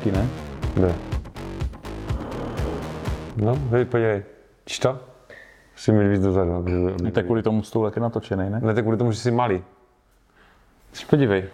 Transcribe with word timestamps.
hezký, 0.00 0.10
ne? 0.12 0.26
Ne. 0.86 0.94
No, 3.36 3.56
hej, 3.70 3.84
podívej. 3.84 4.22
Číš 4.64 4.78
to? 4.78 4.98
Musím 5.72 5.94
mít 5.94 6.08
víc 6.08 6.22
dozadu. 6.22 6.54
aby- 6.54 6.92
aby- 7.00 7.10
tak 7.10 7.24
kvůli 7.24 7.42
tomu 7.42 7.62
stůl 7.62 7.84
jak 7.84 7.96
je 7.96 8.02
natočený, 8.02 8.50
ne? 8.50 8.60
Ne, 8.62 8.74
tak 8.74 8.84
kvůli 8.84 8.96
tomu, 8.96 9.12
že 9.12 9.18
jsi 9.18 9.30
malý. 9.30 9.62
Podívej. 11.10 11.44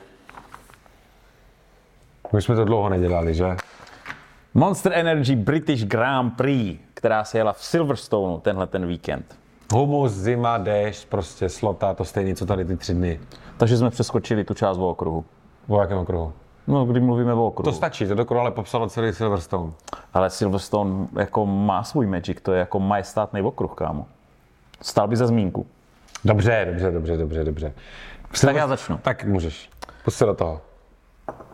Už 2.33 2.45
jsme 2.45 2.57
to 2.57 2.65
dlouho 2.65 2.89
nedělali, 2.89 3.35
že? 3.35 3.57
Monster 4.55 4.93
Energy 4.95 5.37
British 5.37 5.85
Grand 5.85 6.37
Prix, 6.37 6.81
která 6.95 7.25
se 7.25 7.39
jela 7.39 7.53
v 7.53 7.65
Silverstone 7.65 8.41
tenhle 8.41 8.67
ten 8.67 8.87
víkend. 8.87 9.39
Humus, 9.73 10.13
zima, 10.13 10.59
déšť, 10.59 11.09
prostě 11.09 11.49
slota, 11.49 11.95
to 11.95 12.05
stejný, 12.05 12.35
co 12.35 12.47
tady 12.47 12.65
ty 12.65 12.77
tři 12.77 12.95
dny. 12.95 13.21
Takže 13.57 13.77
jsme 13.77 13.91
přeskočili 13.91 14.45
tu 14.45 14.55
část 14.55 14.79
o 14.79 14.89
okruhu. 14.91 15.25
O 15.69 15.81
jakém 15.81 15.99
okruhu? 15.99 16.33
No, 16.67 16.85
kdy 16.85 17.01
mluvíme 17.01 17.35
o 17.35 17.47
okruhu. 17.47 17.65
To 17.65 17.77
stačí, 17.77 18.07
to 18.07 18.15
dokoro 18.15 18.41
ale 18.41 18.51
popsalo 18.51 18.89
celý 18.89 19.13
Silverstone. 19.13 19.73
Ale 20.15 20.31
Silverstone 20.31 21.07
jako 21.19 21.47
má 21.47 21.85
svůj 21.85 22.07
magic, 22.07 22.39
to 22.43 22.53
je 22.53 22.59
jako 22.59 22.81
majestátný 22.81 23.43
okruh, 23.43 23.75
kámo. 23.75 24.07
Stál 24.83 25.09
by 25.09 25.17
za 25.17 25.27
zmínku. 25.27 25.67
Dobře, 26.25 26.67
dobře, 26.71 26.91
dobře, 26.91 27.17
dobře, 27.17 27.45
dobře. 27.45 27.73
Tak 28.41 28.57
já 28.57 28.69
začnu. 28.69 28.99
Tak 29.03 29.25
můžeš. 29.25 29.71
Pust 30.05 30.19
se 30.19 30.27
do 30.27 30.35
toho. 30.35 30.61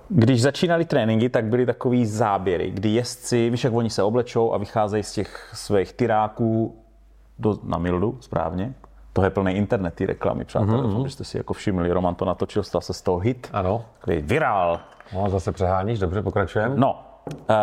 Když 0.09 0.43
začínaly 0.43 0.85
tréninky, 0.85 1.29
tak 1.29 1.45
byly 1.45 1.67
takový 1.67 2.07
záběry, 2.07 2.71
kdy 2.71 2.89
jezdci, 2.89 3.51
víš, 3.51 3.65
jak 3.65 3.75
oni 3.75 3.91
se 3.91 4.03
oblečou 4.03 4.53
a 4.53 4.59
vycházejí 4.59 5.03
z 5.03 5.13
těch 5.13 5.51
svých 5.55 5.93
tyráků 5.93 6.77
do, 7.39 7.59
na 7.63 7.79
Mildu, 7.79 8.19
správně. 8.21 8.75
To 9.13 9.25
je 9.25 9.31
plný 9.31 9.53
internet, 9.53 9.95
ty 9.95 10.07
reklamy, 10.07 10.45
přátelé, 10.45 10.79
mm-hmm. 10.79 10.83
doufám, 10.83 11.07
že 11.07 11.13
jste 11.13 11.25
si 11.25 11.37
jako 11.37 11.53
všimli. 11.53 11.93
Roman 11.93 12.15
to 12.15 12.25
natočil, 12.25 12.63
stal 12.63 12.81
se 12.81 12.93
z 12.93 13.03
toho 13.03 13.19
hit. 13.19 13.49
Ano. 13.53 13.85
Takový 13.99 14.23
virál. 14.23 14.81
No, 15.15 15.31
zase 15.31 15.53
přeháníš, 15.53 15.99
dobře, 15.99 16.23
pokračujeme. 16.23 16.75
No, 16.77 17.05
uh, 17.51 17.57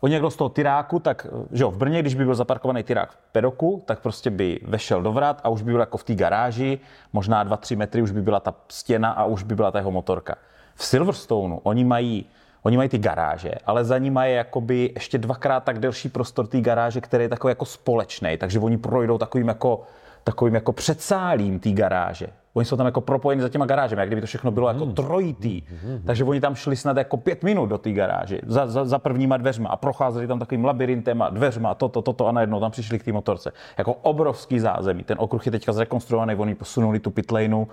oni 0.00 0.12
někdo 0.12 0.30
z 0.30 0.36
toho 0.36 0.48
tyráku, 0.48 0.98
tak, 0.98 1.26
že 1.52 1.62
jo, 1.62 1.70
v 1.70 1.76
Brně, 1.76 2.00
když 2.00 2.14
by 2.14 2.24
byl 2.24 2.34
zaparkovaný 2.34 2.82
tyrák 2.82 3.10
v 3.10 3.16
pedoku, 3.32 3.82
tak 3.86 4.00
prostě 4.00 4.30
by 4.30 4.60
vešel 4.64 5.02
do 5.02 5.12
vrat 5.12 5.40
a 5.44 5.48
už 5.48 5.62
by 5.62 5.70
byl 5.70 5.80
jako 5.80 5.98
v 5.98 6.04
té 6.04 6.14
garáži, 6.14 6.78
možná 7.12 7.44
2-3 7.44 7.76
metry 7.76 8.02
už 8.02 8.10
by 8.10 8.22
byla 8.22 8.40
ta 8.40 8.54
stěna 8.68 9.10
a 9.10 9.24
už 9.24 9.42
by 9.42 9.54
byla 9.54 9.70
ta 9.70 9.78
jeho 9.78 9.90
motorka. 9.90 10.34
V 10.74 10.84
Silverstoneu 10.84 11.60
oni 11.62 11.84
mají 11.84 12.26
Oni 12.62 12.76
mají 12.76 12.88
ty 12.88 12.98
garáže, 12.98 13.52
ale 13.66 13.84
za 13.84 13.98
nimi 13.98 14.20
je 14.24 14.32
jakoby 14.32 14.90
ještě 14.94 15.18
dvakrát 15.18 15.64
tak 15.64 15.78
delší 15.78 16.08
prostor 16.08 16.46
té 16.46 16.60
garáže, 16.60 17.00
který 17.00 17.24
je 17.24 17.28
takový 17.28 17.50
jako 17.50 17.64
společný, 17.64 18.36
takže 18.36 18.58
oni 18.58 18.78
projdou 18.78 19.18
takovým 19.18 19.48
jako, 19.48 19.82
takovým 20.24 20.54
jako 20.54 20.72
předsálím 20.72 21.60
té 21.60 21.70
garáže. 21.70 22.26
Oni 22.58 22.64
jsou 22.64 22.76
tam 22.76 22.86
jako 22.86 23.00
propojeni 23.00 23.42
za 23.42 23.48
těma 23.48 23.66
garážemi, 23.66 24.00
jak 24.02 24.08
kdyby 24.08 24.20
to 24.20 24.26
všechno 24.26 24.50
bylo 24.50 24.68
jako 24.68 24.86
trojitý. 24.86 25.62
Takže 26.06 26.24
oni 26.24 26.40
tam 26.40 26.54
šli 26.54 26.76
snad 26.76 26.96
jako 26.96 27.16
pět 27.16 27.42
minut 27.42 27.66
do 27.66 27.78
té 27.78 27.92
garáže 27.92 28.40
za, 28.46 28.66
za, 28.66 28.84
za 28.84 28.98
prvníma 28.98 29.36
dveřma 29.36 29.68
a 29.68 29.76
procházeli 29.76 30.26
tam 30.26 30.38
takovým 30.38 30.64
labirintem 30.64 31.22
a 31.22 31.30
dveřma, 31.30 31.74
toto, 31.74 32.02
toto 32.02 32.26
a 32.26 32.32
najednou 32.32 32.60
tam 32.60 32.70
přišli 32.70 32.98
k 32.98 33.04
té 33.04 33.12
motorce. 33.12 33.52
Jako 33.78 33.94
obrovský 33.94 34.58
zázemí. 34.60 35.04
Ten 35.04 35.16
okruh 35.20 35.46
je 35.46 35.52
teďka 35.52 35.72
zrekonstruovaný, 35.72 36.34
oni 36.34 36.54
posunuli 36.54 37.00
tu 37.00 37.10
pitlejnu 37.10 37.68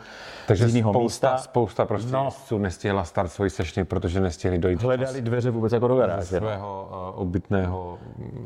Takže 0.48 0.68
z 0.68 0.76
jiného 0.76 0.94
spousta, 0.94 1.32
místa. 1.32 1.44
spousta 1.44 1.86
prostě 1.86 2.12
No. 2.12 2.30
nestihla 2.58 3.04
start 3.04 3.32
svoji 3.32 3.50
sešně, 3.50 3.86
protože 3.86 4.20
nestihli 4.22 4.58
dojít 4.58 4.84
Hledali 4.84 5.22
dveře 5.22 5.52
vůbec 5.52 5.74
jako 5.74 5.88
do 5.88 5.96
garáže. 5.96 6.40
no. 6.40 6.48
svého 6.48 6.88
uh, 7.16 7.22
obytného 7.22 7.98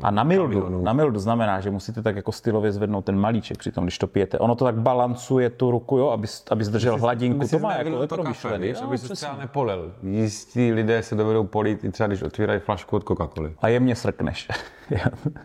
A 0.02 0.10
na 0.10 0.22
mildu, 0.24 0.82
na 0.82 0.92
mildu 0.92 1.20
znamená, 1.20 1.60
že 1.60 1.70
musíte 1.70 2.02
tak 2.02 2.16
jako 2.16 2.32
stylově 2.32 2.72
zvednout 2.72 3.04
ten 3.04 3.18
malíček 3.18 3.58
při 3.58 3.72
tom, 3.72 3.84
když 3.84 3.98
to 3.98 4.06
pijete. 4.06 4.38
Ono 4.38 4.54
to 4.54 4.64
tak 4.64 4.74
balancuje 4.74 5.50
tu 5.50 5.70
ruku, 5.70 5.98
jo, 5.98 6.08
aby, 6.08 6.26
aby 6.50 6.64
zdržel 6.64 6.98
hladinku. 6.98 7.48
To 7.48 7.58
má 7.58 7.74
jako 7.74 8.02
je 8.02 8.08
promyšlený. 8.08 8.74
aby 8.74 8.98
se 8.98 9.14
třeba 9.14 9.36
nepolil. 9.36 9.92
Jistí 10.02 10.72
lidé 10.72 11.02
se 11.02 11.14
dovedou 11.14 11.44
polit 11.44 11.84
i 11.84 11.90
třeba, 11.90 12.06
když 12.06 12.22
otvírají 12.22 12.60
flašku 12.60 12.96
od 12.96 13.04
Coca-Coly. 13.04 13.52
A 13.60 13.68
jemně 13.68 13.96
srkneš. 13.96 14.48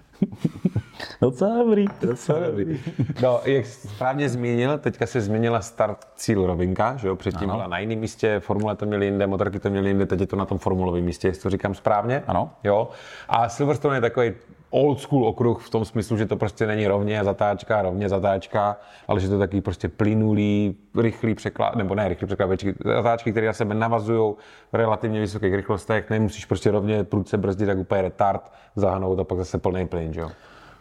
Docela 1.21 1.57
dobrý, 1.57 1.85
docela 2.01 2.39
dobrý. 2.39 2.79
No, 3.21 3.39
jak 3.45 3.65
správně 3.65 4.29
zmínil, 4.29 4.77
teďka 4.77 5.05
se 5.05 5.21
změnila 5.21 5.61
start 5.61 5.97
cíl 6.15 6.45
rovinka, 6.47 6.95
že 6.97 7.07
jo? 7.07 7.15
Předtím 7.15 7.49
Ano. 7.49 7.57
byla 7.57 7.67
na 7.67 7.79
jiném 7.79 7.99
místě, 7.99 8.39
formule 8.39 8.75
to 8.75 8.85
měli 8.85 9.05
jinde, 9.05 9.27
motorky 9.27 9.59
to 9.59 9.69
měli 9.69 9.89
jinde, 9.89 10.05
teď 10.05 10.19
je 10.19 10.27
to 10.27 10.35
na 10.35 10.45
tom 10.45 10.57
formulovém 10.57 11.03
místě, 11.03 11.27
jestli 11.27 11.43
to 11.43 11.49
říkám 11.49 11.75
správně. 11.75 12.23
Ano. 12.27 12.51
Jo. 12.63 12.89
A 13.29 13.49
Silverstone 13.49 13.97
je 13.97 14.01
takový 14.01 14.33
old 14.75 14.99
school 14.99 15.27
okruh 15.27 15.61
v 15.63 15.69
tom 15.69 15.85
smyslu, 15.85 16.17
že 16.17 16.25
to 16.25 16.35
prostě 16.35 16.67
není 16.67 16.87
rovně 16.87 17.23
zatáčka, 17.23 17.81
rovně 17.81 18.09
zatáčka, 18.09 18.77
ale 19.07 19.19
že 19.19 19.27
to 19.27 19.33
je 19.33 19.39
takový 19.39 19.61
prostě 19.61 19.89
plynulý, 19.89 20.75
rychlý 20.97 21.35
překlad, 21.35 21.75
nebo 21.75 21.95
ne 21.95 22.07
rychlý 22.09 22.27
překlápečky, 22.27 22.75
zatáčky, 22.85 23.31
které 23.31 23.47
na 23.47 23.53
sebe 23.53 23.75
navazují 23.75 24.33
v 24.71 24.75
relativně 24.75 25.19
vysokých 25.19 25.53
rychlostech, 25.53 26.09
nemusíš 26.09 26.45
prostě 26.45 26.71
rovně 26.71 27.03
prudce 27.03 27.37
brzdit, 27.37 27.67
tak 27.67 27.77
úplně 27.77 28.01
retard 28.01 28.51
zahnout 28.75 29.19
a 29.19 29.23
pak 29.23 29.37
zase 29.37 29.57
plný 29.57 29.87
plyn, 29.87 30.13
že 30.13 30.21
jo. 30.21 30.29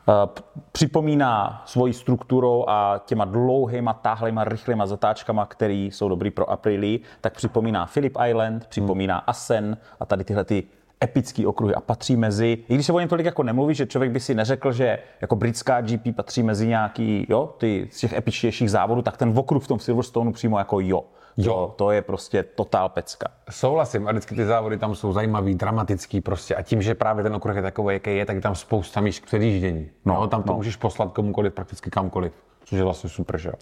Eh, 0.09 0.43
Připomíná 0.73 1.63
svojí 1.67 1.93
strukturou 1.93 2.65
a 2.69 3.01
těma 3.07 3.25
dlouhýma, 3.25 3.93
táhlejma, 3.93 4.45
rychlýma 4.45 4.87
zatáčkama, 4.87 5.47
které 5.47 5.75
jsou 5.75 6.09
dobrý 6.09 6.31
pro 6.31 6.51
Aprilii, 6.51 7.01
tak 7.21 7.35
připomíná 7.35 7.87
Philip 7.87 8.17
Island, 8.29 8.67
připomíná 8.67 9.19
Asen 9.19 9.77
a 10.01 10.07
tady 10.07 10.25
tyhle 10.25 10.45
ty 10.45 10.65
epický 11.05 11.47
okruhy 11.47 11.75
a 11.75 11.81
patří 11.81 12.17
mezi, 12.17 12.59
i 12.69 12.75
když 12.75 12.87
se 12.87 12.93
o 12.93 13.01
něm 13.01 13.09
tolik 13.09 13.27
jako 13.27 13.43
nemluví, 13.43 13.75
že 13.75 13.87
člověk 13.87 14.13
by 14.13 14.21
si 14.21 14.35
neřekl, 14.35 14.73
že 14.73 14.99
jako 15.21 15.37
britská 15.37 15.81
GP 15.81 16.17
patří 16.17 16.43
mezi 16.43 16.67
nějaký, 16.67 17.27
jo, 17.29 17.55
ty 17.59 17.89
z 17.91 17.99
těch 17.99 18.13
epičtějších 18.13 18.71
závodů, 18.71 19.03
tak 19.03 19.17
ten 19.17 19.33
okruh 19.39 19.65
v 19.65 19.69
tom 19.69 19.79
Silverstoneu 19.79 20.33
přímo 20.33 20.59
jako 20.59 20.81
jo. 20.81 21.05
Jo. 21.37 21.53
To, 21.53 21.75
to 21.77 21.91
je 21.91 22.03
prostě 22.03 22.43
totál 22.43 22.89
pecka. 22.89 23.29
Souhlasím 23.51 24.09
a 24.09 24.11
vždycky 24.11 24.35
ty 24.35 24.45
závody 24.45 24.79
tam 24.79 24.95
jsou 24.95 25.13
zajímavý, 25.13 25.55
dramatický 25.55 26.21
prostě 26.21 26.55
a 26.55 26.63
tím, 26.63 26.83
že 26.83 26.95
právě 26.95 27.23
ten 27.23 27.35
okruh 27.35 27.57
je 27.57 27.63
takový, 27.63 27.95
jaký 27.95 28.17
je, 28.17 28.27
tak 28.27 28.37
je 28.37 28.43
tam 28.43 28.55
spousta 28.55 29.01
míst 29.01 29.21
k 29.21 29.27
předjíždění. 29.27 29.91
No, 30.05 30.15
no 30.15 30.27
tam 30.27 30.43
to 30.43 30.53
no. 30.53 30.57
můžeš 30.57 30.77
poslat 30.77 31.13
komukoliv, 31.13 31.53
prakticky 31.53 31.91
kamkoliv, 31.91 32.33
což 32.65 32.79
je 32.79 32.85
vlastně 32.85 33.11
super, 33.11 33.39
že 33.39 33.49
jo. 33.49 33.55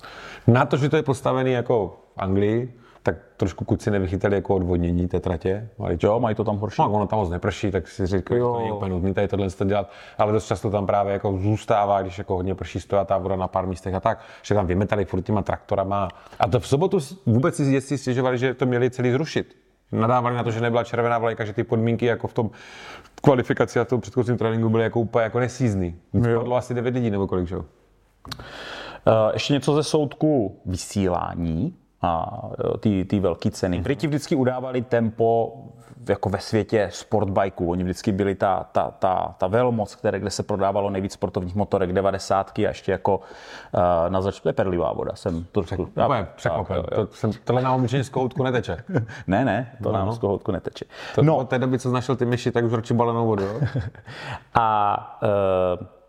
Na 0.47 0.67
to, 0.67 0.77
že 0.77 0.89
to 0.89 0.97
je 0.97 1.03
postavený 1.03 1.53
jako 1.53 1.97
v 2.17 2.19
Anglii, 2.23 2.75
tak 3.03 3.17
trošku 3.37 3.65
kuci 3.65 3.91
nevychytali 3.91 4.35
jako 4.35 4.55
odvodnění 4.55 5.09
té 5.09 5.21
tratě. 5.21 5.69
Ale 5.79 5.97
Jo, 6.03 6.21
mají 6.21 6.35
to 6.35 6.45
tam 6.45 6.57
horší. 6.59 6.83
No, 6.83 6.93
ono 6.93 7.07
tam 7.07 7.19
moc 7.19 7.31
neprší, 7.31 7.71
tak 7.71 7.89
si 7.89 8.07
říkají, 8.07 8.41
že 8.41 8.45
to 8.45 8.59
není 8.59 8.73
úplně 8.73 8.91
nutný 8.91 9.15
tady 9.15 9.29
tohle 9.29 9.51
to 9.51 9.65
dělat, 9.65 9.91
ale 10.19 10.33
dost 10.33 10.47
často 10.47 10.71
tam 10.71 10.87
právě 10.87 11.13
jako 11.13 11.39
zůstává, 11.43 12.03
když 12.03 12.19
jako 12.19 12.35
hodně 12.35 12.55
prší 12.55 12.81
stojí 12.81 13.07
ta 13.07 13.19
voda 13.19 13.37
na 13.37 13.49
pár 13.49 13.67
místech 13.67 13.95
a 13.95 14.01
tak, 14.01 14.21
že 14.43 14.55
tam 14.55 14.67
vymetali 14.67 15.05
furt 15.05 15.23
těma 15.23 15.43
traktorama. 15.43 16.09
A 16.41 16.49
to 16.49 16.61
v 16.61 16.69
sobotu 16.69 16.99
vůbec 17.27 17.57
si 17.57 17.63
jezdci 17.63 17.99
stěžovali, 17.99 18.39
že 18.39 18.55
to 18.55 18.67
měli 18.67 18.91
celý 18.91 19.13
zrušit. 19.13 19.57
Nadávali 19.93 20.37
na 20.37 20.43
to, 20.45 20.51
že 20.51 20.61
nebyla 20.61 20.85
červená 20.85 21.19
vlajka, 21.19 21.45
že 21.45 21.53
ty 21.53 21.65
podmínky 21.65 22.07
jako 22.07 22.29
v 22.29 22.33
tom 22.33 22.51
kvalifikaci 23.23 23.81
a 23.81 23.85
v 23.85 23.89
tom 23.89 24.01
předchozím 24.01 24.37
tréninku 24.37 24.69
byly 24.69 24.83
jako 24.83 25.01
úplně 25.01 25.23
jako 25.23 25.41
nesízný. 25.41 25.97
Padlo 26.37 26.57
asi 26.57 26.75
9 26.75 26.95
lidí 26.95 27.11
nebo 27.11 27.27
kolik, 27.27 27.47
že 27.49 27.55
jo? 27.55 27.65
Eh, 29.07 29.31
Ještě 29.33 29.53
něco 29.53 29.75
ze 29.75 29.83
soudku 29.83 30.61
vysílání 30.67 31.75
a 32.03 32.43
eh, 32.75 32.79
ty, 32.79 33.05
ty 33.05 33.21
velké 33.21 33.51
ceny. 33.51 33.81
Briti 33.81 34.07
vždycky 34.07 34.35
udávali 34.37 34.83
tempo 34.83 35.53
jako 36.09 36.29
ve 36.29 36.39
světě 36.39 36.89
sportbajků. 36.93 37.71
Oni 37.71 37.85
vždycky 37.85 38.13
byli 38.13 38.35
ta, 38.35 38.67
ta, 38.73 38.91
ta, 38.99 39.35
ta 39.39 39.47
velmoc, 39.47 39.95
které, 39.95 40.21
kde 40.21 40.31
se 40.31 40.43
prodávalo 40.43 40.91
nejvíc 40.91 41.13
sportovních 41.13 41.55
motorek, 41.55 41.93
90 41.93 42.59
a 42.59 42.61
ještě 42.61 42.93
jako 42.93 43.17
uh, 43.17 43.81
na 44.09 44.21
zač... 44.21 44.41
To 44.41 44.49
je 44.49 44.53
perlivá 44.53 44.93
voda. 44.93 45.13
Jsem 45.15 45.47
to. 45.53 45.61
Úplně 45.79 46.27
překvapen. 46.37 46.83
To, 46.95 47.07
jsem, 47.07 47.31
tohle 47.45 47.63
nám 47.63 47.83
určitě 47.83 48.05
z 48.05 48.09
koutku 48.09 48.43
neteče. 48.43 48.85
Ne, 49.27 49.45
ne, 49.45 49.77
to 49.83 49.93
nám 49.93 50.13
z 50.13 50.19
kohoutku 50.19 50.53
neteče. 50.53 50.85
To, 51.15 51.23
no. 51.23 51.37
Od 51.37 51.49
té 51.49 51.59
doby, 51.59 51.79
co 51.79 51.89
jsi 51.89 51.95
našel 51.95 52.17
ty 52.17 52.25
myši, 52.25 52.51
tak 52.51 52.65
už 52.65 52.73
radši 52.73 52.95
balenou 52.95 53.27
vodu? 53.27 53.45
A 54.55 55.19
e, 55.23 56.02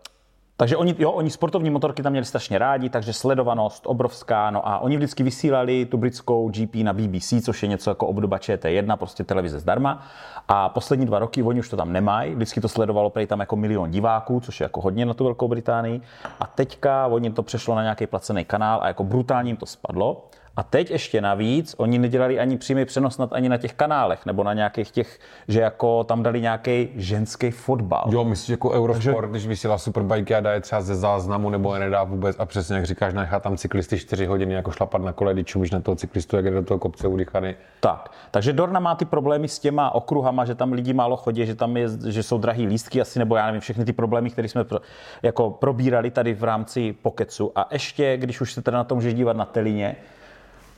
takže 0.56 0.76
oni, 0.76 0.94
jo, 0.98 1.10
oni 1.10 1.30
sportovní 1.30 1.70
motorky 1.70 2.02
tam 2.02 2.12
měli 2.12 2.24
strašně 2.24 2.58
rádi, 2.58 2.90
takže 2.90 3.12
sledovanost 3.12 3.82
obrovská. 3.86 4.50
No 4.50 4.68
a 4.68 4.78
oni 4.78 4.96
vždycky 4.96 5.22
vysílali 5.22 5.84
tu 5.86 5.96
britskou 5.96 6.48
GP 6.48 6.74
na 6.74 6.92
BBC, 6.92 7.34
což 7.44 7.62
je 7.62 7.68
něco 7.68 7.90
jako 7.90 8.06
obdoba 8.06 8.38
ČT1, 8.38 8.96
prostě 8.96 9.24
televize 9.24 9.58
zdarma. 9.58 10.02
A 10.48 10.68
poslední 10.68 11.06
dva 11.06 11.18
roky 11.18 11.42
oni 11.42 11.60
už 11.60 11.68
to 11.68 11.76
tam 11.76 11.92
nemají. 11.92 12.34
Vždycky 12.34 12.60
to 12.60 12.68
sledovalo 12.68 13.10
prej 13.10 13.26
tam 13.26 13.40
jako 13.40 13.56
milion 13.56 13.90
diváků, 13.90 14.40
což 14.40 14.60
je 14.60 14.64
jako 14.64 14.80
hodně 14.80 15.06
na 15.06 15.14
tu 15.14 15.24
Velkou 15.24 15.48
Británii. 15.48 16.00
A 16.40 16.46
teďka 16.46 17.06
oni 17.06 17.30
to 17.30 17.42
přešlo 17.42 17.74
na 17.74 17.82
nějaký 17.82 18.06
placený 18.06 18.44
kanál 18.44 18.80
a 18.82 18.88
jako 18.88 19.04
brutálně 19.04 19.50
jim 19.50 19.56
to 19.56 19.66
spadlo. 19.66 20.28
A 20.56 20.62
teď 20.62 20.90
ještě 20.90 21.20
navíc, 21.20 21.74
oni 21.78 21.98
nedělali 21.98 22.40
ani 22.40 22.58
přímý 22.58 22.84
přenos 22.84 23.14
snad 23.14 23.32
ani 23.32 23.48
na 23.48 23.56
těch 23.56 23.74
kanálech, 23.74 24.26
nebo 24.26 24.44
na 24.44 24.52
nějakých 24.52 24.90
těch, 24.90 25.18
že 25.48 25.60
jako 25.60 26.04
tam 26.04 26.22
dali 26.22 26.40
nějaký 26.40 26.88
ženský 26.96 27.50
fotbal. 27.50 28.04
Jo, 28.10 28.24
myslíš 28.24 28.48
jako 28.48 28.70
Eurosport, 28.70 29.30
když 29.30 29.46
vysílá 29.46 29.78
superbajky 29.78 30.34
a 30.34 30.40
dá 30.40 30.52
je 30.52 30.60
třeba 30.60 30.80
ze 30.80 30.94
záznamu 30.94 31.50
nebo 31.50 31.74
je 31.74 31.80
nedá 31.80 32.04
vůbec 32.04 32.36
a 32.38 32.46
přesně 32.46 32.76
jak 32.76 32.86
říkáš, 32.86 33.14
nechá 33.14 33.40
tam 33.40 33.56
cyklisty 33.56 33.98
4 33.98 34.26
hodiny 34.26 34.54
jako 34.54 34.70
šlapat 34.70 35.02
na 35.02 35.12
kole, 35.12 35.34
když 35.34 35.46
čumíš 35.46 35.70
na 35.70 35.80
toho 35.80 35.96
cyklistu, 35.96 36.36
jak 36.36 36.44
je 36.44 36.50
do 36.50 36.62
toho 36.62 36.78
kopce 36.78 37.08
udychaný. 37.08 37.54
Tak, 37.80 38.10
takže 38.30 38.52
Dorna 38.52 38.80
má 38.80 38.94
ty 38.94 39.04
problémy 39.04 39.48
s 39.48 39.58
těma 39.58 39.94
okruhama, 39.94 40.44
že 40.44 40.54
tam 40.54 40.72
lidi 40.72 40.92
málo 40.92 41.16
chodí, 41.16 41.46
že 41.46 41.54
tam 41.54 41.76
je, 41.76 41.88
že 42.08 42.22
jsou 42.22 42.38
drahý 42.38 42.66
lístky 42.66 43.00
asi, 43.00 43.18
nebo 43.18 43.36
já 43.36 43.46
nevím, 43.46 43.60
všechny 43.60 43.84
ty 43.84 43.92
problémy, 43.92 44.30
které 44.30 44.48
jsme 44.48 44.64
pro, 44.64 44.78
jako 45.22 45.50
probírali 45.50 46.10
tady 46.10 46.34
v 46.34 46.44
rámci 46.44 46.92
Pokecu. 46.92 47.52
A 47.54 47.68
ještě, 47.72 48.16
když 48.16 48.40
už 48.40 48.52
se 48.52 48.62
teda 48.62 48.78
na 48.78 48.84
to 48.84 48.94
můžeš 48.94 49.14
dívat 49.14 49.36
na 49.36 49.44
Telině, 49.44 49.96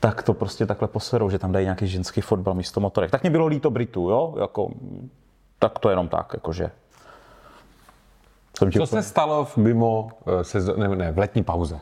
tak 0.01 0.23
to 0.23 0.35
prostě 0.35 0.67
takhle 0.67 0.89
poserou, 0.89 1.31
že 1.31 1.39
tam 1.39 1.53
dají 1.53 1.65
nějaký 1.65 1.87
ženský 1.87 2.21
fotbal 2.21 2.55
místo 2.55 2.81
motorek. 2.81 3.11
Tak 3.11 3.23
mě 3.23 3.31
bylo 3.31 3.47
líto 3.47 3.71
Britů, 3.71 4.11
jo? 4.11 4.35
Jako, 4.41 4.71
Tak 5.59 5.79
to 5.79 5.91
jenom 5.91 6.09
tak, 6.09 6.31
jakože. 6.35 6.71
Jsem 8.59 8.73
Co 8.73 8.87
se 8.87 9.03
stalo 9.03 9.45
v 9.45 9.57
mimo 9.57 10.09
eh, 10.27 10.45
sezon, 10.45 10.81
ne, 10.81 10.89
ne, 10.89 11.13
v 11.13 11.19
letní 11.19 11.45
pauze? 11.45 11.81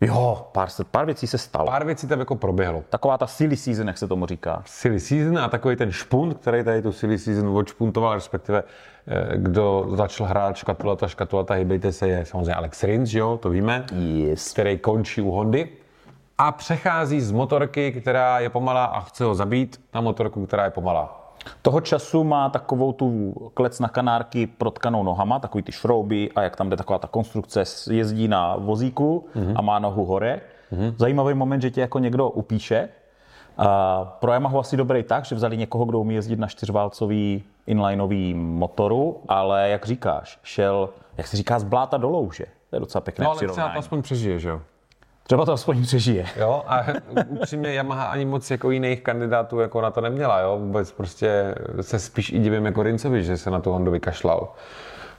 Jo, 0.00 0.46
pár, 0.52 0.70
se, 0.70 0.84
pár 0.84 1.06
věcí 1.06 1.26
se 1.26 1.38
stalo. 1.38 1.66
Pár 1.66 1.86
věcí 1.86 2.06
tam 2.06 2.18
jako 2.18 2.36
proběhlo. 2.36 2.84
Taková 2.88 3.18
ta 3.18 3.26
silly 3.26 3.56
season, 3.56 3.86
jak 3.86 3.98
se 3.98 4.08
tomu 4.08 4.26
říká. 4.26 4.62
Silly 4.66 5.00
season 5.00 5.38
a 5.38 5.48
takový 5.48 5.76
ten 5.76 5.92
špunt, 5.92 6.38
který 6.38 6.64
tady 6.64 6.82
tu 6.82 6.92
silly 6.92 7.18
season 7.18 7.48
odšpuntoval, 7.48 8.14
respektive 8.14 8.62
eh, 9.06 9.36
kdo 9.36 9.86
začal 9.94 10.26
hrát 10.26 10.56
škatulata, 10.56 11.08
škatulata, 11.08 11.54
hejbejte 11.54 11.92
se, 11.92 12.08
je 12.08 12.24
samozřejmě 12.24 12.54
Alex 12.54 12.82
Rins, 12.82 13.12
jo, 13.12 13.38
to 13.42 13.50
víme, 13.50 13.86
yes. 13.92 14.52
který 14.52 14.78
končí 14.78 15.20
u 15.20 15.30
Hondy 15.30 15.68
a 16.38 16.52
přechází 16.52 17.20
z 17.20 17.30
motorky, 17.30 17.92
která 17.92 18.40
je 18.40 18.50
pomalá 18.50 18.84
a 18.84 19.00
chce 19.00 19.24
ho 19.24 19.34
zabít, 19.34 19.80
na 19.94 20.00
motorku, 20.00 20.46
která 20.46 20.64
je 20.64 20.70
pomalá. 20.70 21.18
Toho 21.62 21.80
času 21.80 22.24
má 22.24 22.48
takovou 22.48 22.92
tu 22.92 23.34
klec 23.54 23.80
na 23.80 23.88
kanárky 23.88 24.46
protkanou 24.46 25.02
nohama, 25.02 25.38
takový 25.38 25.62
ty 25.62 25.72
šrouby 25.72 26.30
a 26.36 26.42
jak 26.42 26.56
tam 26.56 26.70
jde 26.70 26.76
taková 26.76 26.98
ta 26.98 27.08
konstrukce, 27.08 27.64
jezdí 27.90 28.28
na 28.28 28.56
vozíku 28.56 29.28
mm-hmm. 29.36 29.52
a 29.56 29.62
má 29.62 29.78
nohu 29.78 30.04
hore. 30.04 30.40
Mm-hmm. 30.72 30.94
Zajímavý 30.96 31.34
moment, 31.34 31.60
že 31.60 31.70
tě 31.70 31.80
jako 31.80 31.98
někdo 31.98 32.30
upíše. 32.30 32.88
A 33.58 34.04
pro 34.04 34.32
Yamahu 34.32 34.58
asi 34.58 34.76
dobrý 34.76 35.02
tak, 35.02 35.24
že 35.24 35.34
vzali 35.34 35.56
někoho, 35.56 35.84
kdo 35.84 36.00
umí 36.00 36.14
jezdit 36.14 36.38
na 36.38 36.46
čtyřválcový 36.46 37.44
inlineový 37.66 38.34
motoru, 38.34 39.20
ale 39.28 39.68
jak 39.68 39.86
říkáš, 39.86 40.38
šel, 40.42 40.88
jak 41.16 41.26
se 41.26 41.36
říká, 41.36 41.58
z 41.58 41.64
bláta 41.64 41.96
do 41.96 42.10
louže. 42.10 42.44
To 42.70 42.76
je 42.76 42.80
docela 42.80 43.02
pěkné 43.02 43.24
No 43.24 43.30
ale 43.30 43.40
to 43.46 43.78
aspoň 43.78 44.02
přežije, 44.02 44.38
že 44.38 44.48
jo? 44.48 44.60
Třeba 45.22 45.44
to 45.44 45.52
aspoň 45.52 45.82
přežije. 45.82 46.26
Jo, 46.36 46.62
a 46.66 46.84
upřímně 47.28 47.72
Yamaha 47.74 48.04
ani 48.04 48.24
moc 48.24 48.50
jako 48.50 48.70
jiných 48.70 49.00
kandidátů 49.00 49.60
jako 49.60 49.80
na 49.80 49.90
to 49.90 50.00
neměla, 50.00 50.40
jo. 50.40 50.58
Vůbec 50.58 50.92
prostě 50.92 51.54
se 51.80 51.98
spíš 51.98 52.32
i 52.32 52.38
divím 52.38 52.66
jako 52.66 52.82
Rincovi, 52.82 53.24
že 53.24 53.36
se 53.36 53.50
na 53.50 53.60
to 53.60 53.70
Hondu 53.70 53.90
vykašlal. 53.90 54.52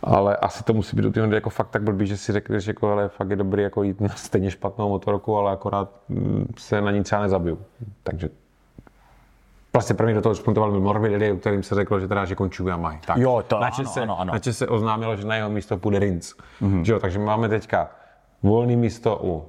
Ale 0.03 0.37
asi 0.37 0.63
to 0.63 0.73
musí 0.73 0.95
být 0.95 1.01
do 1.01 1.11
té 1.11 1.21
Hondy 1.21 1.35
jako 1.35 1.49
fakt 1.49 1.69
tak 1.69 1.83
blbý, 1.83 2.07
že 2.07 2.17
si 2.17 2.31
řekneš, 2.31 2.67
jako, 2.67 2.91
ale 2.91 3.09
fakt 3.09 3.29
je 3.29 3.35
dobrý 3.35 3.63
jako 3.63 3.83
jít 3.83 4.01
na 4.01 4.09
stejně 4.09 4.51
špatnou 4.51 4.89
motorku, 4.89 5.37
ale 5.37 5.51
akorát 5.51 5.89
mm, 6.09 6.53
se 6.57 6.81
na 6.81 6.91
ní 6.91 7.03
třeba 7.03 7.21
nezabiju. 7.21 7.59
Takže 8.03 8.29
Vlastně 9.75 9.95
první 9.95 10.13
do 10.13 10.21
toho 10.21 10.35
spuntoval 10.35 10.71
byl 10.71 10.81
Morbidelli, 10.81 11.31
u 11.31 11.37
kterým 11.37 11.63
se 11.63 11.75
řeklo, 11.75 11.99
že 11.99 12.07
teda, 12.07 12.25
že 12.25 12.35
končí 12.35 12.63
u 12.63 12.67
Yamaha. 12.67 12.97
Tak. 13.05 13.17
Jo, 13.17 13.43
to 13.47 13.59
načež 13.59 13.85
ano, 13.85 13.93
se, 13.93 14.01
ano, 14.01 14.19
ano. 14.19 14.33
načež 14.33 14.57
se 14.57 14.67
oznámilo, 14.67 15.15
že 15.15 15.27
na 15.27 15.35
jeho 15.35 15.49
místo 15.49 15.77
půjde 15.77 15.99
Rins. 15.99 16.33
Mm-hmm. 16.61 16.83
Jo, 16.85 16.99
takže 16.99 17.19
máme 17.19 17.49
teďka 17.49 17.89
volné 18.43 18.75
místo 18.75 19.19
u 19.23 19.45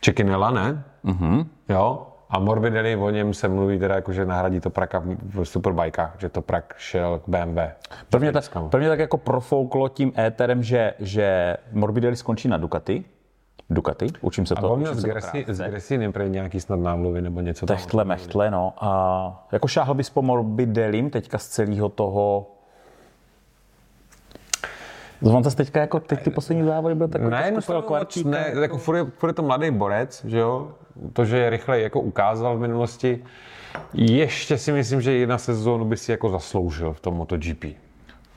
Čekinela, 0.00 0.50
ne? 0.50 0.84
Mm-hmm. 1.04 1.46
Jo? 1.68 2.06
A 2.30 2.38
Morbidelli, 2.38 2.96
o 2.96 3.10
něm 3.10 3.34
se 3.34 3.48
mluví 3.48 3.78
teda 3.78 3.94
jako, 3.94 4.12
že 4.12 4.26
nahradí 4.26 4.60
to 4.60 4.70
Praka 4.70 5.02
v 5.22 5.44
Superbikách, 5.44 6.16
že 6.18 6.28
to 6.28 6.42
Prak 6.42 6.74
šel 6.78 7.18
k 7.18 7.28
BMW. 7.28 7.58
Pro 8.10 8.20
mě, 8.20 8.32
tak, 8.32 8.44
pro 8.70 8.80
mě 8.80 8.88
tak 8.88 8.98
jako 8.98 9.18
profouklo 9.18 9.88
tím 9.88 10.12
éterem, 10.18 10.62
že, 10.62 10.94
že 10.98 11.56
Morbidelli 11.72 12.16
skončí 12.16 12.48
na 12.48 12.56
Ducati. 12.56 13.04
Ducati, 13.70 14.06
učím 14.20 14.46
se 14.46 14.54
A 14.54 14.60
to. 14.60 14.70
on 14.70 14.80
měl 14.80 14.94
s 14.94 15.04
Gressinem 15.68 16.12
prý 16.12 16.30
nějaký 16.30 16.60
snad 16.60 16.80
námluvy 16.80 17.22
nebo 17.22 17.40
něco. 17.40 17.66
Techtle, 17.66 18.04
mechtle, 18.04 18.50
no. 18.50 18.74
A 18.80 19.48
jako 19.52 19.68
šáhl 19.68 19.94
bys 19.94 20.10
po 20.10 20.22
Morbidelim 20.22 21.10
teďka 21.10 21.38
z 21.38 21.48
celého 21.48 21.88
toho 21.88 22.50
On 25.22 25.44
zase 25.44 25.56
teďka 25.56 25.80
jako 25.80 26.00
teď 26.00 26.22
ty 26.22 26.30
poslední 26.30 26.64
závody 26.64 26.94
byl 26.94 27.08
takový 27.08 27.30
Ne, 27.30 27.50
no, 27.50 27.56
postupoval 27.56 27.82
to 27.82 27.88
kvartíka. 27.88 28.28
ne, 28.28 28.52
jako 28.62 28.78
furt 28.78 28.96
je, 28.96 29.04
furt 29.04 29.28
je 29.30 29.34
to 29.34 29.42
mladý 29.42 29.70
borec, 29.70 30.24
že 30.24 30.38
jo? 30.38 30.70
To, 31.12 31.24
že 31.24 31.38
je 31.38 31.50
rychle 31.50 31.80
jako 31.80 32.00
ukázal 32.00 32.56
v 32.56 32.60
minulosti, 32.60 33.24
ještě 33.94 34.58
si 34.58 34.72
myslím, 34.72 35.00
že 35.00 35.12
jedna 35.12 35.38
sezónu 35.38 35.84
by 35.84 35.96
si 35.96 36.10
jako 36.10 36.28
zasloužil 36.28 36.92
v 36.92 37.00
tom 37.00 37.14
MotoGP. 37.14 37.64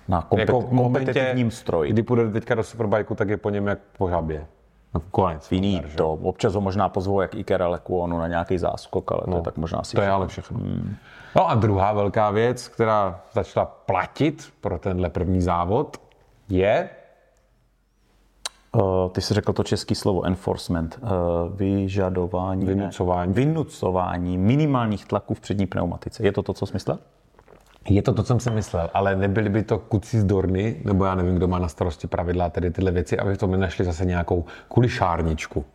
Na 0.07 0.22
kompet, 0.22 0.50
Jako 0.50 0.62
v 0.62 0.69
kompetitivním 0.78 1.51
stroji. 1.51 1.92
Kdy 1.92 2.04
půjde 2.04 2.30
teďka 2.31 2.56
do 2.56 2.63
Superbikeu, 2.63 3.16
tak 3.16 3.30
je 3.30 3.38
po 3.38 3.50
něm 3.50 3.68
jak 3.68 3.80
po 3.98 4.10
žabě. 4.10 4.45
No, 4.94 5.01
konec. 5.12 5.51
Jiný 5.51 5.81
to. 5.95 6.13
Občas 6.13 6.54
ho 6.54 6.62
možná 6.62 6.89
pozvou 6.89 7.22
jak 7.22 7.36
Ikera 7.36 7.68
Lekuonu 7.68 8.18
na 8.18 8.27
nějaký 8.27 8.57
záskok, 8.57 9.12
ale 9.12 9.22
to 9.25 9.36
je 9.36 9.42
tak 9.42 9.57
možná 9.57 9.80
asi 9.80 9.95
To 9.95 10.01
je 10.01 10.10
ale 10.10 10.27
všechno. 10.27 10.60
No 11.36 11.50
a 11.50 11.56
druhá 11.56 11.94
velká 11.94 12.31
věc, 12.31 12.68
která 12.68 13.19
začala 13.34 13.66
platit 13.66 14.54
pro 14.62 14.80
tenhle 14.80 15.10
první 15.10 15.42
závod, 15.42 15.98
je 16.51 16.89
Uh, 18.75 19.09
ty 19.12 19.21
jsi 19.21 19.33
řekl 19.33 19.53
to 19.53 19.63
český 19.63 19.95
slovo 19.95 20.25
enforcement, 20.25 21.00
uh, 21.01 21.09
vyžadování, 21.56 22.65
Vynucování. 22.65 23.33
vynucování 23.33 24.38
minimálních 24.38 25.06
tlaků 25.06 25.33
v 25.33 25.39
přední 25.39 25.65
pneumatice. 25.65 26.24
Je 26.24 26.31
to 26.31 26.44
to, 26.44 26.53
co 26.53 26.65
jsi 26.65 26.74
myslel? 26.74 27.00
Je 27.89 28.01
to 28.01 28.13
to, 28.13 28.24
co 28.24 28.27
jsem 28.27 28.39
si 28.39 28.51
myslel, 28.51 28.89
ale 28.94 29.15
nebyly 29.15 29.50
by 29.50 29.63
to 29.63 29.80
kuci 29.80 30.19
z 30.19 30.24
Dorny, 30.24 30.81
nebo 30.86 31.06
já 31.06 31.15
nevím, 31.15 31.36
kdo 31.36 31.48
má 31.48 31.59
na 31.59 31.68
starosti 31.68 32.07
pravidla 32.07 32.50
tedy 32.50 32.71
tyhle 32.71 32.92
věci, 32.92 33.19
aby 33.19 33.33
v 33.33 33.38
tom 33.38 33.51
nenašli 33.51 33.86
zase 33.86 34.06
nějakou 34.06 34.45
kulišárničku. 34.68 35.65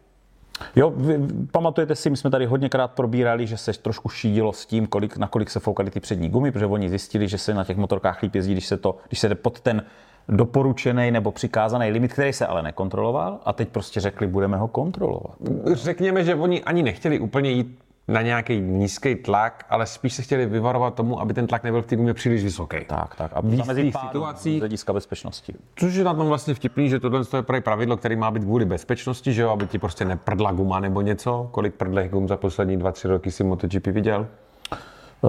Jo, 0.76 0.90
vy, 0.90 1.18
pamatujete 1.52 1.94
si, 1.94 2.10
my 2.10 2.16
jsme 2.16 2.30
tady 2.30 2.46
hodněkrát 2.46 2.90
probírali, 2.90 3.46
že 3.46 3.56
se 3.56 3.72
trošku 3.72 4.08
šídilo 4.08 4.52
s 4.52 4.66
tím, 4.66 4.86
kolik, 4.86 5.16
na 5.16 5.28
kolik 5.28 5.50
se 5.50 5.60
foukaly 5.60 5.90
ty 5.90 6.00
přední 6.00 6.28
gumy, 6.28 6.52
protože 6.52 6.66
oni 6.66 6.88
zjistili, 6.88 7.28
že 7.28 7.38
se 7.38 7.54
na 7.54 7.64
těch 7.64 7.76
motorkách 7.76 8.22
líp 8.22 8.34
jezdí, 8.34 8.52
když 8.52 8.66
se, 8.66 8.76
to, 8.76 8.96
když 9.08 9.20
se 9.20 9.28
jde 9.28 9.34
pod 9.34 9.60
ten 9.60 9.82
doporučený 10.28 11.10
nebo 11.10 11.30
přikázaný 11.32 11.90
limit, 11.90 12.12
který 12.12 12.32
se 12.32 12.46
ale 12.46 12.62
nekontroloval 12.62 13.38
a 13.44 13.52
teď 13.52 13.68
prostě 13.68 14.00
řekli, 14.00 14.26
budeme 14.26 14.56
ho 14.56 14.68
kontrolovat. 14.68 15.36
Řekněme, 15.72 16.24
že 16.24 16.34
oni 16.34 16.62
ani 16.62 16.82
nechtěli 16.82 17.18
úplně 17.18 17.50
jít 17.50 17.78
na 18.08 18.22
nějaký 18.22 18.60
nízký 18.60 19.14
tlak, 19.14 19.64
ale 19.70 19.86
spíš 19.86 20.14
se 20.14 20.22
chtěli 20.22 20.46
vyvarovat 20.46 20.94
tomu, 20.94 21.20
aby 21.20 21.34
ten 21.34 21.46
tlak 21.46 21.64
nebyl 21.64 21.82
v 21.82 21.86
té 21.86 21.96
gumě 21.96 22.14
příliš 22.14 22.44
vysoký. 22.44 22.76
Tak, 22.86 23.14
tak. 23.14 23.30
A 23.34 23.40
V 23.40 23.42
pádům 23.42 23.92
situacích- 23.92 24.56
z 24.56 24.58
hlediska 24.58 24.92
bezpečnosti. 24.92 25.54
Což 25.76 25.94
je 25.94 26.04
na 26.04 26.14
tom 26.14 26.26
vlastně 26.28 26.54
vtipný, 26.54 26.88
že 26.88 27.00
tohle 27.00 27.20
je 27.36 27.42
právě 27.42 27.60
pravidlo, 27.60 27.96
který 27.96 28.16
má 28.16 28.30
být 28.30 28.42
kvůli 28.44 28.64
bezpečnosti, 28.64 29.32
že 29.32 29.42
jo, 29.42 29.50
aby 29.50 29.66
ti 29.66 29.78
prostě 29.78 30.04
neprdla 30.04 30.52
guma 30.52 30.80
nebo 30.80 31.00
něco. 31.00 31.48
Kolik 31.50 31.74
prdlech 31.74 32.10
gum 32.10 32.28
za 32.28 32.36
poslední 32.36 32.76
dva, 32.76 32.92
tři 32.92 33.08
roky 33.08 33.30
si 33.30 33.44
MotoGP 33.44 33.86
viděl? 33.86 34.26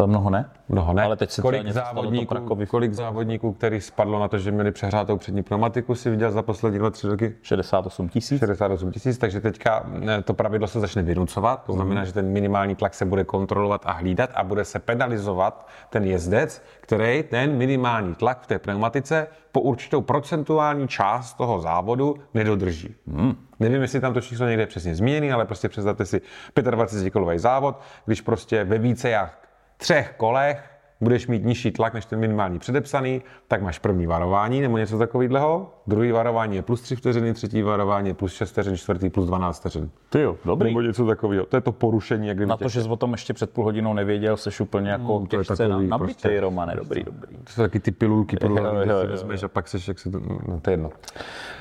E, 0.04 0.08
Mnoho 0.08 0.30
ne? 0.30 0.50
Mnoho 0.70 0.94
ne. 0.94 1.04
Ale 1.04 1.16
teď 1.16 1.32
se 1.32 1.42
kolik 1.42 1.72
závodníků, 1.72 2.26
Krakovi. 2.26 2.66
kolik 2.66 2.94
závodníků, 2.94 3.54
který 3.54 3.82
spadlo 3.82 4.20
na 4.20 4.28
to, 4.28 4.38
že 4.38 4.52
měli 4.52 4.72
přehrátou 4.72 5.18
přední 5.18 5.44
pneumatiku, 5.44 5.96
si 5.96 6.10
viděl 6.10 6.32
za 6.32 6.42
poslední 6.42 6.80
dva, 6.80 6.90
tři 6.90 7.08
roky? 7.08 7.36
68 7.42 8.10
tisíc. 8.10 8.40
68 8.40 8.92
tisíc, 8.92 9.18
takže 9.18 9.42
teďka 9.42 9.86
eh, 10.08 10.22
to 10.22 10.34
pravidlo 10.34 10.68
se 10.68 10.80
začne 10.80 11.04
vynucovat, 11.04 11.64
to 11.64 11.74
znamená, 11.74 12.06
že 12.06 12.14
ten 12.14 12.32
minimální 12.32 12.76
tlak 12.76 12.94
se 12.94 13.06
bude 13.06 13.24
kontrolovat 13.24 13.82
a 13.86 13.92
hlídat 13.92 14.30
a 14.34 14.44
bude 14.44 14.66
se 14.66 14.80
penalizovat 14.80 15.68
ten 15.90 16.04
jezdec, 16.04 16.62
který 16.82 17.24
ten 17.24 17.58
minimální 17.58 18.16
tlak 18.16 18.42
v 18.42 18.48
té 18.48 18.60
pneumatice 18.60 19.28
po 19.52 19.62
určitou 19.62 20.02
procentuální 20.02 20.88
část 20.88 21.34
toho 21.34 21.60
závodu 21.60 22.16
nedodrží. 22.34 22.96
Hmm. 23.08 23.36
Nevím, 23.60 23.82
jestli 23.82 24.00
tam 24.00 24.14
to 24.14 24.22
číslo 24.22 24.48
někde 24.48 24.64
je 24.64 24.68
přesně 24.68 24.96
zmíněný, 24.96 25.32
ale 25.32 25.46
prostě 25.46 25.70
představte 25.70 26.06
si 26.06 26.22
25-kolový 26.56 27.40
závod, 27.40 27.82
když 28.06 28.22
prostě 28.22 28.64
ve 28.64 28.78
více 28.78 29.10
jak 29.10 29.47
třech 29.78 30.14
kolech 30.18 30.64
budeš 31.02 31.28
mít 31.28 31.46
nižší 31.46 31.72
tlak 31.72 31.94
než 31.94 32.06
ten 32.06 32.20
minimální 32.20 32.60
předepsaný, 32.60 33.22
tak 33.48 33.62
máš 33.62 33.80
první 33.80 34.08
varování 34.08 34.62
nebo 34.62 34.78
něco 34.78 34.98
takového. 34.98 35.74
Druhý 35.88 36.12
varování 36.12 36.56
je 36.56 36.62
plus 36.62 36.82
3 36.82 36.96
vteřiny, 36.96 37.34
třetí 37.34 37.62
varování 37.62 38.08
je 38.08 38.14
plus 38.14 38.34
6 38.34 38.52
vteřin, 38.52 38.78
čtvrtý 38.78 39.10
plus 39.10 39.28
12 39.28 39.60
vteřin. 39.60 39.90
Ty 40.10 40.22
jo, 40.22 40.36
dobrý. 40.46 40.70
Nebo 40.70 40.82
něco 40.82 41.06
takového. 41.06 41.46
To 41.46 41.58
je 41.58 41.62
to 41.62 41.72
porušení, 41.72 42.28
jak 42.28 42.40
Na 42.40 42.58
to, 42.58 42.70
že 42.70 42.84
jsi 42.84 42.90
o 42.90 42.96
tom 42.96 43.12
ještě 43.12 43.34
před 43.34 43.50
půl 43.50 43.64
hodinou 43.64 43.94
nevěděl, 43.94 44.38
seš 44.38 44.60
úplně 44.60 44.90
jako 44.90 45.04
No, 45.20 45.26
to 45.28 45.36
je 45.40 45.44
těžce 45.46 45.68
na, 45.68 45.78
nabitý, 45.80 46.14
prostě- 46.14 46.40
Romane, 46.40 46.76
dobrý, 46.76 47.04
dobrý. 47.04 47.38
To 47.44 47.52
jsou 47.54 47.62
taky 47.62 47.80
ty 47.80 47.92
pilulky, 47.92 48.38
pilulky, 48.38 48.64
Jo, 48.64 48.70
jo, 48.74 48.82
které 48.82 48.92
jo, 48.94 49.00
si 49.00 49.06
jo. 49.06 49.12
vezmeš 49.12 49.44
a 49.44 49.48
pak 49.48 49.68
seš, 49.68 49.88
jak 49.88 50.00
se 50.00 50.12
to, 50.12 50.20
no, 50.48 50.60
to 50.62 50.70
je 50.70 50.74
jedno. 50.74 50.90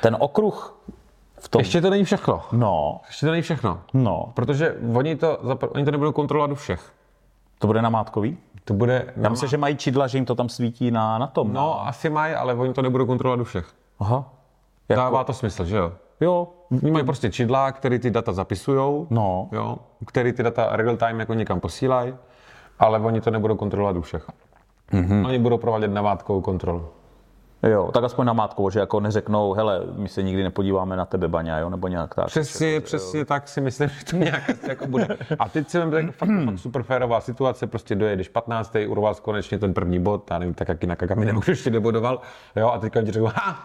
Ten 0.03 0.17
okruh 0.21 0.79
v 1.41 1.49
tom... 1.49 1.61
Ještě 1.61 1.81
to 1.81 1.91
není 1.91 2.05
všechno. 2.05 2.43
No, 2.53 3.01
Ještě 3.07 3.27
to 3.27 3.31
není 3.31 3.43
všechno. 3.43 3.81
no. 3.95 4.33
Protože 4.35 4.77
oni 4.95 5.17
to, 5.17 5.39
oni 5.69 5.85
to 5.85 5.91
nebudou 5.91 6.13
kontrolovat 6.13 6.51
u 6.51 6.55
všech. 6.55 6.93
To 7.59 7.67
bude 7.67 7.83
namátkový? 7.83 8.39
To 8.65 8.75
bude, 8.75 9.13
Já 9.17 9.29
myslím, 9.29 9.49
že 9.49 9.57
mají 9.57 9.77
čidla, 9.77 10.07
že 10.07 10.19
jim 10.19 10.25
to 10.25 10.35
tam 10.35 10.49
svítí 10.49 10.91
na, 10.91 11.19
na 11.19 11.27
tom. 11.27 11.53
no 11.53 11.87
asi 11.87 12.11
mají, 12.11 12.35
ale 12.35 12.55
oni 12.55 12.73
to 12.73 12.83
nebudou 12.83 13.07
kontrolovat 13.07 13.41
u 13.41 13.45
všech. 13.45 13.73
Aha. 13.99 14.25
Jako, 14.89 15.01
Dává 15.03 15.25
to 15.25 15.33
smysl, 15.33 15.65
že 15.65 15.77
jo? 15.77 15.93
jo, 16.21 16.49
Oni 16.83 16.91
mají 16.91 17.05
prostě 17.05 17.31
čidla, 17.31 17.73
který 17.73 17.99
ty 17.99 18.11
data 18.11 18.33
zapisujou, 18.33 19.07
no. 19.11 19.49
jo, 19.53 19.79
který 20.07 20.33
ty 20.33 20.43
data 20.43 20.69
real 20.77 20.97
time 20.97 21.21
jako 21.21 21.35
někam 21.35 21.61
posílají, 21.61 22.15
ale 22.79 22.99
oni 23.01 23.21
to 23.21 23.31
nebudou 23.31 23.57
kontrolovat 23.57 23.97
u 23.97 24.01
všech. 24.01 24.27
Mm-hmm. 24.93 25.27
Oni 25.27 25.39
budou 25.39 25.59
provádět 25.59 25.89
namátkovou 25.89 26.41
kontrolu. 26.41 26.89
Jo, 27.63 27.91
tak 27.93 28.05
aspoň 28.05 28.27
namátkou, 28.27 28.71
že 28.71 28.81
jako 28.81 29.01
neřeknou, 29.01 29.53
hele, 29.53 29.81
my 29.97 30.09
se 30.09 30.23
nikdy 30.23 30.43
nepodíváme 30.43 30.97
na 30.97 31.05
tebe, 31.05 31.29
Baňa, 31.29 31.59
jo, 31.59 31.71
nebo 31.71 31.89
nějak 31.89 32.15
tak. 32.15 32.27
Přesně, 32.27 32.81
přesně 32.81 33.25
tak 33.25 33.49
si 33.49 33.61
myslím, 33.61 33.89
že 33.99 34.05
to 34.05 34.17
nějak 34.17 34.43
jako 34.69 34.87
bude. 34.87 35.09
A 35.39 35.49
teď 35.49 35.69
si 35.69 35.79
vem, 35.79 35.93
jako 35.93 36.13
fakt, 36.13 36.31
fakt 36.45 36.59
super 36.59 36.83
férová 36.83 37.21
situace, 37.21 37.67
prostě 37.67 37.95
dojedeš 37.95 38.29
15. 38.29 38.77
urval 38.89 39.15
konečně 39.15 39.59
ten 39.59 39.75
první 39.75 39.99
bod, 39.99 40.31
já 40.31 40.39
nevím, 40.39 40.55
tak 40.55 40.69
jak 40.69 40.85
na 40.85 40.97
Kagami 40.97 41.27
nemůžu 41.27 41.51
ještě 41.51 41.71
nebodoval, 41.71 42.21
jo, 42.57 42.69
a 42.69 42.79
teďka 42.79 43.03
ti 43.03 43.13
řekl, 43.13 43.27
ha, 43.35 43.59